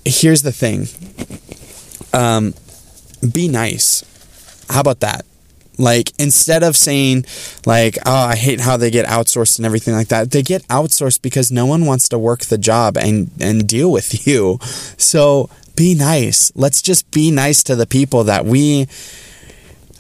here's 0.06 0.44
the 0.44 0.52
thing 0.52 0.86
um, 2.14 2.54
be 3.34 3.48
nice. 3.48 4.04
How 4.70 4.82
about 4.82 5.00
that? 5.00 5.26
Like 5.80 6.12
instead 6.20 6.62
of 6.62 6.78
saying 6.78 7.26
like, 7.66 7.98
"Oh, 8.06 8.14
I 8.14 8.36
hate 8.36 8.62
how 8.62 8.78
they 8.78 8.92
get 8.92 9.08
outsourced 9.08 9.58
and 9.58 9.66
everything 9.66 9.96
like 9.96 10.10
that," 10.10 10.30
they 10.30 10.44
get 10.44 10.62
outsourced 10.68 11.24
because 11.24 11.52
no 11.52 11.66
one 11.66 11.86
wants 11.86 12.08
to 12.10 12.20
work 12.20 12.42
the 12.42 12.60
job 12.60 12.98
and 12.98 13.32
and 13.42 13.68
deal 13.68 13.92
with 13.92 14.28
you. 14.28 14.60
So 14.98 15.50
be 15.76 15.96
nice. 15.96 16.52
Let's 16.56 16.82
just 16.82 17.12
be 17.12 17.32
nice 17.32 17.64
to 17.64 17.76
the 17.76 17.86
people 17.86 18.24
that 18.26 18.46
we. 18.46 18.88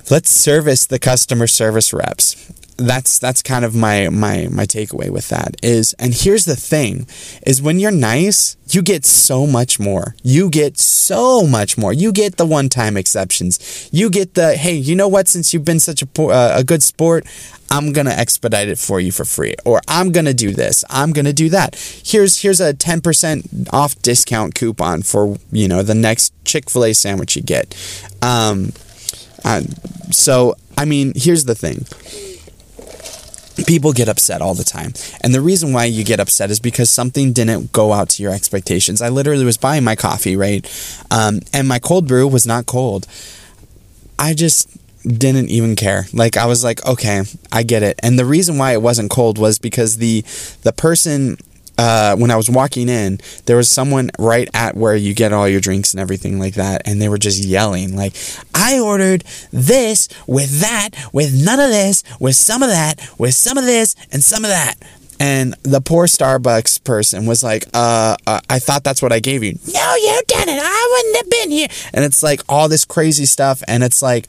Let's 0.09 0.29
service 0.29 0.85
the 0.85 0.99
customer 0.99 1.47
service 1.47 1.91
reps 1.91 2.51
that's 2.77 3.19
that's 3.19 3.41
kind 3.41 3.63
of 3.63 3.75
my 3.75 4.09
my 4.09 4.47
my 4.51 4.65
takeaway 4.65 5.09
with 5.09 5.29
that 5.29 5.55
is 5.63 5.93
and 5.97 6.13
here's 6.13 6.45
the 6.45 6.55
thing 6.55 7.07
is 7.45 7.61
when 7.61 7.79
you're 7.79 7.91
nice 7.91 8.57
you 8.67 8.81
get 8.81 9.05
so 9.05 9.45
much 9.45 9.79
more. 9.79 10.15
You 10.23 10.49
get 10.49 10.77
so 10.77 11.45
much 11.45 11.77
more. 11.77 11.93
You 11.93 12.11
get 12.11 12.37
the 12.37 12.45
one 12.45 12.69
time 12.69 12.97
exceptions. 12.97 13.89
You 13.91 14.09
get 14.09 14.33
the 14.33 14.55
hey 14.55 14.73
you 14.73 14.95
know 14.95 15.07
what 15.07 15.27
since 15.27 15.53
you've 15.53 15.65
been 15.65 15.79
such 15.79 16.01
a 16.01 16.21
uh, 16.21 16.55
a 16.57 16.63
good 16.63 16.81
sport 16.81 17.25
I'm 17.71 17.93
going 17.93 18.05
to 18.05 18.17
expedite 18.17 18.69
it 18.69 18.77
for 18.77 18.99
you 18.99 19.11
for 19.11 19.25
free 19.25 19.55
or 19.65 19.81
I'm 19.87 20.11
going 20.11 20.25
to 20.25 20.33
do 20.33 20.51
this 20.51 20.83
I'm 20.89 21.11
going 21.11 21.25
to 21.25 21.33
do 21.33 21.49
that. 21.49 21.75
Here's 22.03 22.41
here's 22.41 22.59
a 22.59 22.73
10% 22.73 23.69
off 23.71 23.99
discount 24.01 24.55
coupon 24.55 25.03
for 25.03 25.37
you 25.51 25.67
know 25.67 25.83
the 25.83 25.95
next 25.95 26.33
Chick-fil-A 26.45 26.93
sandwich 26.93 27.35
you 27.35 27.41
get. 27.41 27.75
Um 28.21 28.73
uh, 29.43 29.61
so 30.11 30.55
I 30.77 30.85
mean 30.85 31.13
here's 31.15 31.45
the 31.45 31.55
thing 31.55 31.85
people 33.65 33.93
get 33.93 34.07
upset 34.07 34.41
all 34.41 34.53
the 34.53 34.63
time. 34.63 34.93
And 35.21 35.33
the 35.33 35.41
reason 35.41 35.73
why 35.73 35.85
you 35.85 36.03
get 36.03 36.19
upset 36.19 36.51
is 36.51 36.59
because 36.59 36.89
something 36.89 37.33
didn't 37.33 37.71
go 37.71 37.93
out 37.93 38.09
to 38.09 38.23
your 38.23 38.33
expectations. 38.33 39.01
I 39.01 39.09
literally 39.09 39.45
was 39.45 39.57
buying 39.57 39.83
my 39.83 39.95
coffee, 39.95 40.35
right? 40.35 40.65
Um, 41.11 41.41
and 41.53 41.67
my 41.67 41.79
cold 41.79 42.07
brew 42.07 42.27
was 42.27 42.45
not 42.45 42.65
cold. 42.65 43.07
I 44.17 44.33
just 44.33 44.69
didn't 45.03 45.49
even 45.49 45.75
care. 45.75 46.05
Like 46.13 46.37
I 46.37 46.45
was 46.45 46.63
like, 46.63 46.85
okay, 46.85 47.23
I 47.51 47.63
get 47.63 47.83
it. 47.83 47.99
And 48.01 48.17
the 48.17 48.25
reason 48.25 48.57
why 48.57 48.73
it 48.73 48.81
wasn't 48.81 49.11
cold 49.11 49.37
was 49.37 49.59
because 49.59 49.97
the 49.97 50.21
the 50.63 50.73
person 50.73 51.37
uh, 51.77 52.15
when 52.15 52.31
I 52.31 52.35
was 52.35 52.49
walking 52.49 52.89
in, 52.89 53.19
there 53.45 53.57
was 53.57 53.69
someone 53.69 54.09
right 54.17 54.49
at 54.53 54.75
where 54.75 54.95
you 54.95 55.13
get 55.13 55.33
all 55.33 55.47
your 55.47 55.61
drinks 55.61 55.93
and 55.93 55.99
everything 55.99 56.39
like 56.39 56.55
that, 56.55 56.83
and 56.85 57.01
they 57.01 57.09
were 57.09 57.17
just 57.17 57.43
yelling 57.43 57.95
like, 57.95 58.15
"I 58.53 58.79
ordered 58.79 59.23
this 59.51 60.07
with 60.27 60.61
that, 60.61 60.91
with 61.11 61.33
none 61.33 61.59
of 61.59 61.69
this, 61.69 62.03
with 62.19 62.35
some 62.35 62.63
of 62.63 62.69
that, 62.69 62.95
with 63.17 63.33
some 63.33 63.57
of 63.57 63.65
this, 63.65 63.95
and 64.11 64.23
some 64.23 64.43
of 64.43 64.49
that." 64.49 64.75
And 65.19 65.55
the 65.63 65.79
poor 65.79 66.07
Starbucks 66.07 66.83
person 66.83 67.25
was 67.25 67.41
like, 67.41 67.65
uh, 67.73 68.17
uh, 68.27 68.41
I 68.49 68.59
thought 68.59 68.83
that's 68.83 69.01
what 69.01 69.13
I 69.13 69.19
gave 69.19 69.43
you. 69.43 69.57
No, 69.73 69.95
you 69.95 70.21
didn't. 70.27 70.59
I 70.61 70.89
wouldn't 70.91 71.15
have 71.17 71.29
been 71.29 71.51
here. 71.51 71.67
And 71.93 72.03
it's 72.03 72.21
like 72.21 72.41
all 72.49 72.67
this 72.67 72.83
crazy 72.83 73.25
stuff. 73.25 73.63
And 73.65 73.81
it's 73.81 74.01
like, 74.01 74.27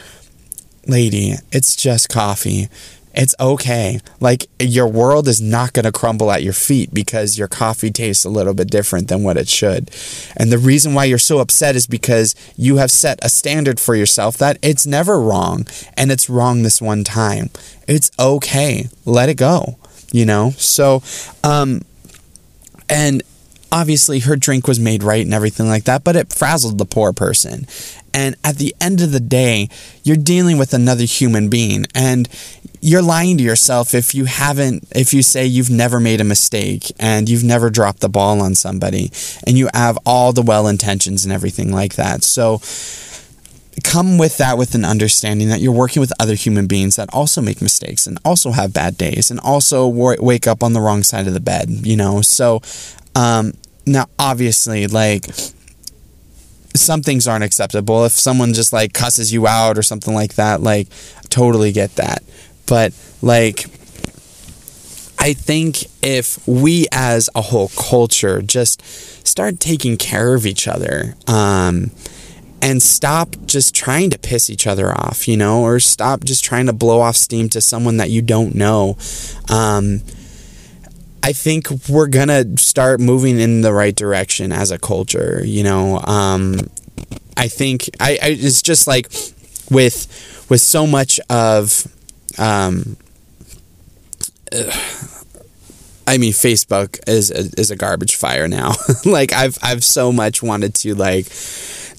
lady, 0.87 1.35
it's 1.51 1.75
just 1.75 2.09
coffee 2.09 2.69
it's 3.17 3.35
okay. 3.41 3.99
Like 4.21 4.47
your 4.61 4.87
world 4.87 5.27
is 5.27 5.41
not 5.41 5.73
going 5.73 5.85
to 5.85 5.93
crumble 5.93 6.31
at 6.31 6.43
your 6.43 6.53
feet 6.53 6.93
because 6.93 7.39
your 7.39 7.49
coffee 7.49 7.91
tastes 7.91 8.25
a 8.25 8.31
little 8.31 8.53
bit 8.53 8.71
different 8.71 9.09
than 9.09 9.23
what 9.23 9.39
it 9.39 9.49
should. 9.49 9.91
And 10.37 10.53
the 10.53 10.59
reason 10.59 10.93
why 10.93 11.07
you're 11.07 11.19
so 11.19 11.39
upset 11.39 11.77
is 11.77 11.87
because 11.87 12.35
you 12.57 12.77
have 12.77 12.91
set 12.91 13.19
a 13.23 13.31
standard 13.31 13.81
for 13.81 13.95
yourself 13.95 14.37
that 14.37 14.59
it's 14.63 14.87
never 14.87 15.19
wrong 15.19 15.67
and 15.97 16.13
it's 16.13 16.29
wrong 16.29 16.63
this 16.63 16.83
one 16.83 17.05
time. 17.05 17.49
It's 17.89 18.11
okay. 18.19 18.89
Let 19.07 19.31
it 19.31 19.37
go, 19.37 19.79
you 20.13 20.27
know? 20.27 20.51
So, 20.51 21.03
um, 21.43 21.83
and 22.89 23.23
obviously 23.73 24.21
her 24.21 24.37
drink 24.37 24.67
was 24.67 24.81
made 24.81 25.03
right 25.03 25.25
and 25.25 25.35
everything 25.35 25.67
like 25.67 25.85
that, 25.85 26.05
but 26.05 26.17
it 26.17 26.33
frazzled 26.33 26.79
the 26.79 26.85
poor 26.85 27.13
person. 27.13 27.67
And 28.15 28.35
at 28.43 28.57
the 28.57 28.75
end 28.81 29.03
of 29.03 29.13
the 29.13 29.21
day, 29.21 29.69
you're 30.03 30.17
dealing 30.17 30.57
with 30.57 30.73
another 30.73 31.05
human 31.05 31.49
being. 31.49 31.87
And 31.95 32.29
you're 32.81 33.03
lying 33.03 33.37
to 33.39 33.43
yourself 33.43 33.95
if 33.95 34.15
you 34.15 34.27
haven't 34.27 34.87
if 34.95 35.13
you 35.13 35.23
say 35.23 35.45
you've 35.45 35.71
never 35.71 35.99
made 35.99 36.21
a 36.21 36.25
mistake 36.25 36.93
and 37.01 37.29
you've 37.29 37.43
never 37.43 37.71
dropped 37.71 38.01
the 38.01 38.09
ball 38.09 38.41
on 38.41 38.55
somebody 38.55 39.11
and 39.47 39.59
you 39.59 39.69
have 39.75 39.99
all 40.07 40.33
the 40.33 40.43
well 40.43 40.69
intentions 40.69 41.25
and 41.25 41.33
everything 41.33 41.73
like 41.73 41.95
that 41.95 42.23
so 42.23 42.61
come 43.83 44.19
with 44.19 44.39
that 44.39 44.57
with 44.57 44.75
an 44.75 44.85
understanding 44.85 45.49
that 45.49 45.61
you're 45.61 45.73
working 45.73 46.01
with 46.01 46.13
other 46.21 46.35
human 46.35 46.67
beings 46.67 46.97
that 46.97 47.13
also 47.13 47.43
make 47.43 47.61
mistakes 47.61 48.07
and 48.07 48.19
also 48.25 48.53
have 48.53 48.73
bad 48.73 48.97
days 48.97 49.31
and 49.31 49.41
also 49.41 49.87
wake 49.87 50.47
up 50.47 50.63
on 50.63 50.73
the 50.73 50.81
wrong 50.81 51.03
side 51.03 51.27
of 51.27 51.35
the 51.35 51.41
bed 51.41 51.69
you 51.69 51.97
know 51.97 52.23
so 52.23 52.61
um, 53.17 53.53
now 53.87 54.07
obviously 54.19 54.87
like 54.87 55.27
some 56.75 57.03
things 57.03 57.27
aren't 57.27 57.45
acceptable 57.45 58.05
if 58.05 58.13
someone 58.13 58.53
just 58.53 58.73
like 58.73 58.93
cusses 58.93 59.33
you 59.33 59.47
out 59.47 59.79
or 59.79 59.83
something 59.83 60.15
like 60.15 60.35
that 60.35 60.61
like 60.61 60.87
totally 61.31 61.73
get 61.73 61.95
that 61.97 62.23
but 62.67 62.93
like 63.23 63.67
I 65.19 65.33
think 65.33 65.87
if 66.03 66.47
we 66.47 66.87
as 66.93 67.31
a 67.35 67.41
whole 67.41 67.69
culture 67.77 68.43
just 68.43 68.81
start 69.27 69.59
taking 69.59 69.97
care 69.97 70.35
of 70.35 70.47
each 70.47 70.69
other, 70.69 71.17
um, 71.27 71.91
and 72.63 72.83
stop 72.83 73.35
just 73.45 73.75
trying 73.75 74.11
to 74.11 74.19
piss 74.19 74.49
each 74.51 74.67
other 74.67 74.93
off, 74.93 75.29
you 75.29 75.37
know, 75.37 75.63
or 75.63 75.79
stop 75.79 76.25
just 76.25 76.45
trying 76.45 76.67
to 76.67 76.73
blow 76.73 77.01
off 77.01 77.17
steam 77.17 77.49
to 77.51 77.61
someone 77.61 77.97
that 77.99 78.11
you 78.11 78.23
don't 78.23 78.55
know. 78.55 78.97
Um, 79.49 80.03
I 81.27 81.33
think 81.33 81.67
we're 81.89 82.07
gonna 82.07 82.57
start 82.57 83.01
moving 83.01 83.41
in 83.41 83.63
the 83.63 83.73
right 83.73 83.97
direction 83.97 84.53
as 84.53 84.71
a 84.71 84.79
culture, 84.79 85.43
you 85.45 85.65
know. 85.65 85.99
Um, 85.99 86.71
I 87.37 87.49
think 87.49 87.91
I, 87.99 88.13
I 88.23 88.29
it's 88.29 88.63
just 88.63 88.87
like 88.87 89.11
with 89.69 90.07
with 90.49 90.61
so 90.61 90.87
much 90.87 91.19
of 91.29 91.89
um, 92.39 92.97
I 96.07 96.19
mean, 96.19 96.33
Facebook 96.33 97.01
is 97.09 97.31
is 97.31 97.71
a 97.71 97.77
garbage 97.77 98.17
fire 98.17 98.49
now. 98.49 98.75
like 99.05 99.33
I've 99.33 99.59
I've 99.63 99.85
so 99.85 100.13
much 100.13 100.43
wanted 100.43 100.75
to 100.77 100.95
like 100.95 101.27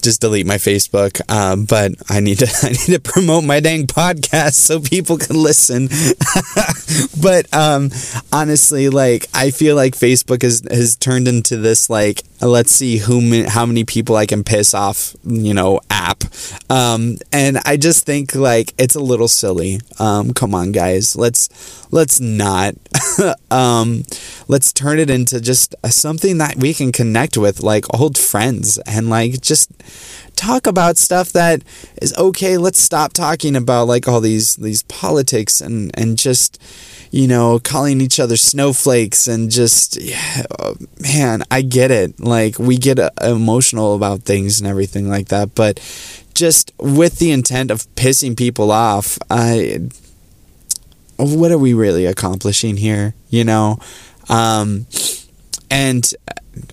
just 0.02 0.20
delete 0.20 0.46
my 0.46 0.56
Facebook. 0.56 1.20
Um, 1.30 1.64
but 1.64 1.92
I 2.08 2.20
need 2.20 2.38
to 2.38 2.46
I 2.62 2.70
need 2.70 2.94
to 2.94 3.00
promote 3.00 3.44
my 3.44 3.60
dang 3.60 3.86
podcast 3.86 4.54
so 4.54 4.80
people 4.80 5.18
can 5.18 5.36
listen. 5.36 5.88
but 7.22 7.52
um, 7.54 7.90
honestly, 8.32 8.88
like 8.88 9.26
I 9.34 9.50
feel 9.50 9.76
like 9.76 9.94
Facebook 9.94 10.42
has 10.42 10.62
has 10.70 10.96
turned 10.96 11.28
into 11.28 11.56
this 11.56 11.90
like 11.90 12.22
let's 12.40 12.72
see 12.72 12.98
who 12.98 13.44
how 13.48 13.66
many 13.66 13.84
people 13.84 14.16
I 14.16 14.26
can 14.26 14.44
piss 14.44 14.74
off, 14.74 15.14
you 15.24 15.54
know, 15.54 15.80
app. 15.90 16.24
Um, 16.70 17.16
and 17.32 17.58
I 17.64 17.76
just 17.76 18.06
think 18.06 18.34
like 18.34 18.74
it's 18.78 18.94
a 18.94 19.00
little 19.00 19.28
silly. 19.28 19.80
Um, 19.98 20.32
come 20.32 20.54
on, 20.54 20.72
guys, 20.72 21.16
let's 21.16 21.48
let's 21.90 22.20
not. 22.20 22.74
um, 23.50 24.04
let's 24.48 24.72
turn 24.72 24.98
it 24.98 25.10
into 25.10 25.40
just 25.40 25.74
something 25.86 26.38
that 26.38 26.56
we 26.56 26.74
can 26.74 26.92
connect 26.92 27.36
with, 27.36 27.62
like 27.62 27.84
old 27.98 28.18
friends, 28.18 28.78
and 28.78 29.10
like 29.10 29.40
just 29.40 29.70
talk 30.36 30.66
about 30.66 30.96
stuff 30.96 31.32
that 31.32 31.62
is 32.00 32.16
okay. 32.16 32.56
Let's 32.56 32.78
stop 32.78 33.12
talking 33.12 33.56
about 33.56 33.88
like 33.88 34.08
all 34.08 34.20
these 34.20 34.56
these 34.56 34.82
politics 34.84 35.60
and 35.60 35.90
and 35.94 36.16
just 36.16 36.62
you 37.10 37.26
know 37.26 37.58
calling 37.58 38.00
each 38.00 38.20
other 38.20 38.36
snowflakes 38.36 39.26
and 39.26 39.50
just 39.50 40.00
yeah, 40.00 40.42
oh, 40.60 40.76
man, 41.00 41.42
I 41.50 41.62
get 41.62 41.90
it. 41.90 42.20
Like 42.20 42.58
we 42.58 42.76
get 42.76 42.98
uh, 42.98 43.10
emotional 43.22 43.94
about 43.94 44.22
things 44.22 44.60
and 44.60 44.68
everything 44.68 45.08
like 45.08 45.28
that, 45.28 45.54
but 45.54 45.80
just 46.34 46.72
with 46.78 47.18
the 47.18 47.32
intent 47.32 47.70
of 47.70 47.92
pissing 47.96 48.36
people 48.36 48.70
off, 48.70 49.18
I 49.28 49.88
what 51.18 51.50
are 51.50 51.58
we 51.58 51.74
really 51.74 52.06
accomplishing 52.06 52.76
here? 52.76 53.14
You 53.28 53.44
know, 53.44 53.78
um, 54.28 54.86
and 55.70 56.12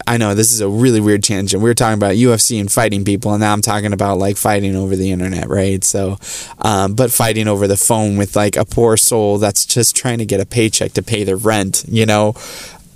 I 0.08 0.18
know 0.18 0.34
this 0.34 0.54
is 0.54 0.62
a 0.62 0.70
really 0.70 1.00
weird 1.00 1.24
tangent. 1.24 1.62
We 1.62 1.70
were 1.70 1.76
talking 1.76 1.98
about 1.98 2.16
UFC 2.16 2.60
and 2.60 2.72
fighting 2.72 3.04
people, 3.04 3.32
and 3.32 3.41
now 3.41 3.54
I'm 3.54 3.62
talking 3.62 3.93
about 3.93 4.18
like 4.18 4.38
fighting 4.38 4.76
over 4.76 4.96
the 4.96 5.12
internet, 5.12 5.48
right? 5.48 5.84
So, 5.84 6.18
um, 6.60 6.96
but 6.96 7.12
fighting 7.12 7.48
over 7.48 7.68
the 7.68 7.78
phone 7.78 8.18
with 8.18 8.36
like 8.36 8.56
a 8.56 8.66
poor 8.66 8.98
soul 8.98 9.38
that's 9.38 9.66
just 9.66 9.96
trying 9.96 10.20
to 10.20 10.26
get 10.26 10.39
a 10.39 10.46
paycheck 10.46 10.93
to 10.93 11.04
pay 11.04 11.24
their 11.24 11.38
rent, 11.38 11.84
you 11.88 12.06
know. 12.06 12.36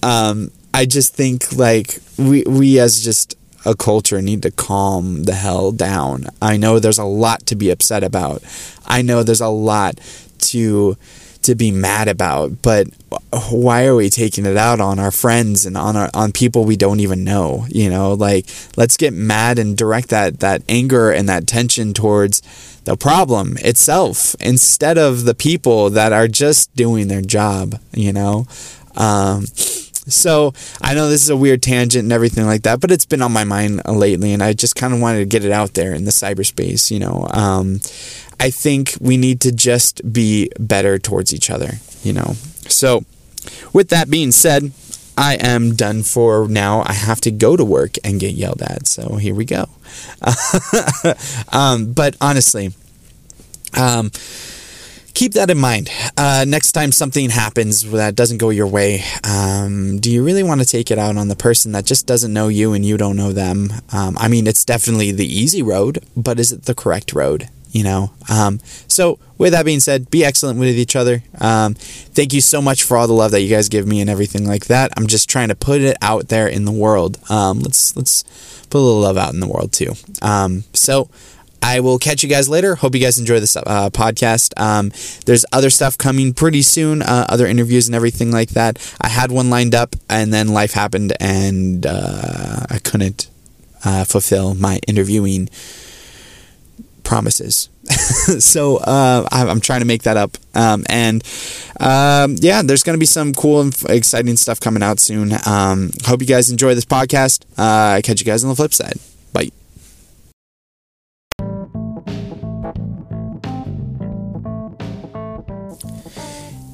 Um, 0.03 0.51
I 0.73 0.85
just 0.85 1.13
think 1.15 1.55
like 1.55 1.99
we 2.17 2.43
we 2.43 2.79
as 2.79 3.03
just 3.03 3.35
a 3.65 3.75
culture 3.75 4.21
need 4.21 4.41
to 4.43 4.51
calm 4.51 5.23
the 5.23 5.35
hell 5.35 5.71
down. 5.71 6.25
I 6.41 6.57
know 6.57 6.79
there's 6.79 6.97
a 6.97 7.03
lot 7.03 7.45
to 7.47 7.55
be 7.55 7.69
upset 7.69 8.03
about. 8.03 8.43
I 8.85 9.01
know 9.01 9.23
there's 9.23 9.41
a 9.41 9.49
lot 9.49 9.99
to 10.39 10.97
to 11.43 11.55
be 11.55 11.71
mad 11.71 12.07
about, 12.07 12.61
but 12.61 12.87
why 13.49 13.85
are 13.85 13.95
we 13.95 14.09
taking 14.09 14.45
it 14.45 14.57
out 14.57 14.79
on 14.79 14.99
our 14.99 15.11
friends 15.11 15.65
and 15.65 15.77
on 15.77 15.95
our 15.95 16.09
on 16.13 16.31
people 16.31 16.65
we 16.65 16.75
don't 16.75 16.99
even 16.99 17.23
know? 17.23 17.65
You 17.69 17.89
know, 17.89 18.13
like 18.13 18.45
let's 18.75 18.97
get 18.97 19.13
mad 19.13 19.57
and 19.57 19.77
direct 19.77 20.09
that 20.09 20.41
that 20.41 20.63
anger 20.67 21.11
and 21.11 21.29
that 21.29 21.47
tension 21.47 21.93
towards 21.93 22.41
the 22.83 22.97
problem 22.97 23.57
itself 23.59 24.35
instead 24.39 24.97
of 24.97 25.25
the 25.25 25.35
people 25.35 25.89
that 25.91 26.11
are 26.13 26.27
just 26.27 26.75
doing 26.75 27.07
their 27.07 27.21
job, 27.21 27.79
you 27.93 28.11
know? 28.11 28.45
Um, 28.95 29.45
so 30.09 30.53
I 30.81 30.93
know 30.93 31.09
this 31.09 31.23
is 31.23 31.29
a 31.29 31.37
weird 31.37 31.61
tangent 31.61 32.03
and 32.03 32.13
everything 32.13 32.45
like 32.45 32.63
that, 32.63 32.79
but 32.79 32.91
it's 32.91 33.05
been 33.05 33.21
on 33.21 33.31
my 33.31 33.43
mind 33.43 33.81
lately, 33.87 34.33
and 34.33 34.43
I 34.43 34.53
just 34.53 34.75
kind 34.75 34.93
of 34.93 35.01
wanted 35.01 35.19
to 35.19 35.25
get 35.25 35.45
it 35.45 35.51
out 35.51 35.73
there 35.73 35.93
in 35.93 36.05
the 36.05 36.11
cyberspace. 36.11 36.91
You 36.91 36.99
know, 36.99 37.27
um, 37.31 37.79
I 38.39 38.49
think 38.49 38.95
we 38.99 39.17
need 39.17 39.41
to 39.41 39.51
just 39.51 40.11
be 40.11 40.51
better 40.59 40.99
towards 40.99 41.33
each 41.33 41.49
other. 41.49 41.73
You 42.03 42.13
know, 42.13 42.33
so 42.67 43.03
with 43.73 43.89
that 43.89 44.09
being 44.09 44.31
said, 44.31 44.71
I 45.17 45.35
am 45.35 45.75
done 45.75 46.03
for 46.03 46.47
now. 46.47 46.83
I 46.85 46.93
have 46.93 47.19
to 47.21 47.31
go 47.31 47.57
to 47.57 47.65
work 47.65 47.97
and 48.05 48.21
get 48.21 48.35
yelled 48.35 48.61
at. 48.61 48.87
So 48.87 49.17
here 49.17 49.35
we 49.35 49.43
go. 49.43 49.67
um, 51.51 51.91
but 51.91 52.15
honestly, 52.21 52.71
um, 53.77 54.11
keep 55.13 55.33
that 55.33 55.49
in 55.49 55.57
mind. 55.57 55.89
Uh, 56.17 56.45
next 56.47 56.71
time 56.71 56.91
something 56.91 57.29
happens 57.29 57.89
that 57.91 58.15
doesn't 58.15 58.37
go 58.37 58.49
your 58.49 58.67
way, 58.67 59.03
um, 59.23 59.99
do 59.99 60.11
you 60.11 60.23
really 60.23 60.43
want 60.43 60.61
to 60.61 60.67
take 60.67 60.91
it 60.91 60.97
out 60.97 61.17
on 61.17 61.27
the 61.27 61.35
person 61.35 61.71
that 61.73 61.85
just 61.85 62.05
doesn't 62.05 62.33
know 62.33 62.47
you 62.47 62.73
and 62.73 62.85
you 62.85 62.97
don't 62.97 63.15
know 63.15 63.31
them? 63.31 63.69
Um, 63.91 64.17
I 64.17 64.27
mean, 64.27 64.47
it's 64.47 64.65
definitely 64.65 65.11
the 65.11 65.25
easy 65.25 65.61
road, 65.61 66.03
but 66.15 66.39
is 66.39 66.51
it 66.51 66.63
the 66.63 66.75
correct 66.75 67.13
road? 67.13 67.49
You 67.71 67.83
know. 67.83 68.11
Um, 68.29 68.59
so, 68.87 69.19
with 69.37 69.53
that 69.53 69.63
being 69.63 69.79
said, 69.79 70.09
be 70.09 70.25
excellent 70.25 70.59
with 70.59 70.75
each 70.75 70.95
other. 70.95 71.21
Um, 71.39 71.75
thank 71.75 72.33
you 72.33 72.41
so 72.41 72.63
much 72.63 72.81
for 72.81 72.97
all 72.97 73.05
the 73.05 73.13
love 73.13 73.29
that 73.31 73.41
you 73.41 73.49
guys 73.49 73.69
give 73.69 73.87
me 73.87 74.01
and 74.01 74.09
everything 74.09 74.47
like 74.47 74.65
that. 74.65 74.91
I'm 74.97 75.05
just 75.05 75.29
trying 75.29 75.49
to 75.49 75.55
put 75.55 75.81
it 75.81 75.95
out 76.01 76.29
there 76.29 76.47
in 76.47 76.65
the 76.65 76.71
world. 76.71 77.19
Um, 77.29 77.59
let's 77.59 77.95
let's 77.95 78.23
put 78.71 78.79
a 78.79 78.81
little 78.81 79.01
love 79.01 79.17
out 79.17 79.33
in 79.33 79.39
the 79.39 79.47
world 79.47 79.71
too. 79.71 79.93
Um, 80.21 80.63
so. 80.73 81.09
I 81.61 81.79
will 81.79 81.99
catch 81.99 82.23
you 82.23 82.29
guys 82.29 82.49
later. 82.49 82.75
Hope 82.75 82.95
you 82.95 83.01
guys 83.01 83.19
enjoy 83.19 83.39
this 83.39 83.55
uh, 83.55 83.89
podcast. 83.91 84.59
Um, 84.59 84.91
there's 85.25 85.45
other 85.51 85.69
stuff 85.69 85.97
coming 85.97 86.33
pretty 86.33 86.61
soon, 86.61 87.01
uh, 87.01 87.25
other 87.29 87.45
interviews 87.45 87.87
and 87.87 87.95
everything 87.95 88.31
like 88.31 88.49
that. 88.49 88.77
I 89.01 89.09
had 89.09 89.31
one 89.31 89.49
lined 89.49 89.75
up, 89.75 89.95
and 90.09 90.33
then 90.33 90.49
life 90.49 90.73
happened, 90.73 91.13
and 91.19 91.85
uh, 91.85 92.65
I 92.69 92.79
couldn't 92.79 93.29
uh, 93.83 94.03
fulfill 94.05 94.55
my 94.55 94.79
interviewing 94.87 95.49
promises. 97.03 97.69
so 98.39 98.77
uh, 98.77 99.27
I'm 99.31 99.61
trying 99.61 99.79
to 99.81 99.85
make 99.85 100.03
that 100.03 100.15
up. 100.15 100.37
Um, 100.53 100.85
and 100.87 101.23
um, 101.79 102.35
yeah, 102.39 102.61
there's 102.61 102.83
going 102.83 102.95
to 102.95 102.99
be 102.99 103.05
some 103.05 103.33
cool 103.33 103.61
and 103.61 103.75
exciting 103.89 104.37
stuff 104.37 104.59
coming 104.59 104.83
out 104.83 104.99
soon. 104.99 105.31
Um, 105.45 105.91
hope 106.05 106.21
you 106.21 106.27
guys 106.27 106.51
enjoy 106.51 106.75
this 106.75 106.85
podcast. 106.85 107.45
Uh, 107.57 107.99
catch 108.03 108.19
you 108.19 108.25
guys 108.25 108.43
on 108.43 108.49
the 108.49 108.55
flip 108.55 108.73
side. 108.73 108.99
Bye. 109.33 109.49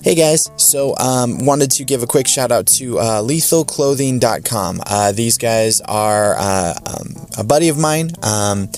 Hey 0.06 0.14
guys, 0.14 0.52
so 0.58 0.96
um, 0.98 1.48
wanted 1.48 1.72
to 1.72 1.84
give 1.84 2.04
a 2.04 2.06
quick 2.06 2.28
shout 2.28 2.52
out 2.52 2.68
to 2.78 3.00
uh, 3.00 3.24
lethalclothing.com. 3.24 4.82
Uh, 4.86 5.12
these 5.14 5.40
guys 5.40 5.82
are 5.82 6.36
uh, 6.38 6.76
um, 6.86 7.26
a 7.40 7.44
buddy 7.44 7.70
of 7.70 7.80
mine. 7.80 8.12
Um, 8.22 8.70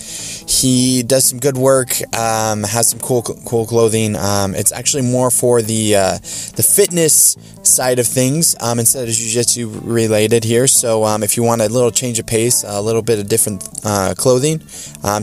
he 0.48 1.04
does 1.04 1.26
some 1.26 1.40
good 1.40 1.58
work, 1.58 1.90
um, 2.16 2.64
has 2.64 2.92
some 2.92 3.00
cool 3.00 3.24
cool 3.24 3.66
clothing. 3.66 4.16
Um, 4.16 4.56
it's 4.56 4.72
actually 4.72 5.04
more 5.04 5.30
for 5.30 5.62
the 5.62 5.98
uh, 5.98 6.14
the 6.56 6.64
fitness 6.64 7.36
side 7.62 8.00
of 8.00 8.08
things 8.08 8.56
um, 8.62 8.80
instead 8.80 9.10
of 9.10 9.14
jiu-jitsu 9.14 9.82
related 9.84 10.46
here. 10.46 10.66
So 10.68 11.06
if 11.18 11.36
you 11.36 11.44
want 11.44 11.62
a 11.62 11.68
little 11.68 11.92
change 11.92 12.20
of 12.20 12.26
pace, 12.26 12.64
a 12.66 12.82
little 12.82 13.02
bit 13.02 13.20
of 13.20 13.28
different 13.28 13.68
uh, 13.84 14.14
clothing, 14.18 14.60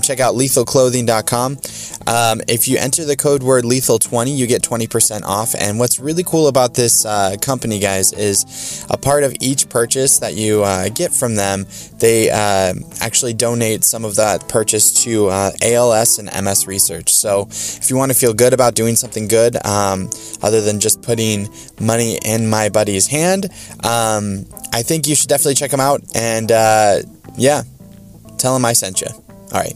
check 0.02 0.20
out 0.20 0.34
lethalclothing.com. 0.34 1.56
if 2.46 2.68
you 2.68 2.76
enter 2.76 3.06
the 3.06 3.16
code 3.16 3.42
word 3.42 3.64
lethal20, 3.64 4.36
you 4.36 4.46
get 4.46 4.60
20% 4.60 5.22
off. 5.22 5.54
And 5.58 5.78
what's 5.78 5.93
really 5.98 6.24
cool 6.24 6.48
about 6.48 6.74
this 6.74 7.04
uh, 7.04 7.36
company, 7.40 7.78
guys, 7.78 8.12
is 8.12 8.86
a 8.90 8.96
part 8.96 9.24
of 9.24 9.34
each 9.40 9.68
purchase 9.68 10.18
that 10.18 10.34
you 10.34 10.62
uh, 10.62 10.88
get 10.88 11.12
from 11.12 11.34
them, 11.34 11.66
they 11.98 12.30
uh, 12.30 12.74
actually 13.00 13.34
donate 13.34 13.84
some 13.84 14.04
of 14.04 14.16
that 14.16 14.48
purchase 14.48 15.04
to 15.04 15.28
uh, 15.28 15.50
ALS 15.62 16.18
and 16.18 16.30
MS 16.44 16.66
research. 16.66 17.12
So 17.12 17.46
if 17.50 17.90
you 17.90 17.96
want 17.96 18.12
to 18.12 18.18
feel 18.18 18.34
good 18.34 18.52
about 18.52 18.74
doing 18.74 18.96
something 18.96 19.28
good, 19.28 19.56
um, 19.64 20.10
other 20.42 20.60
than 20.60 20.80
just 20.80 21.02
putting 21.02 21.48
money 21.80 22.18
in 22.24 22.48
my 22.48 22.68
buddy's 22.68 23.06
hand, 23.06 23.46
um, 23.84 24.46
I 24.72 24.82
think 24.82 25.06
you 25.06 25.14
should 25.14 25.28
definitely 25.28 25.54
check 25.54 25.70
them 25.70 25.80
out. 25.80 26.02
And 26.14 26.50
uh, 26.50 26.98
yeah, 27.36 27.62
tell 28.38 28.56
him 28.56 28.64
I 28.64 28.72
sent 28.72 29.00
you. 29.00 29.08
All 29.08 29.60
right. 29.60 29.74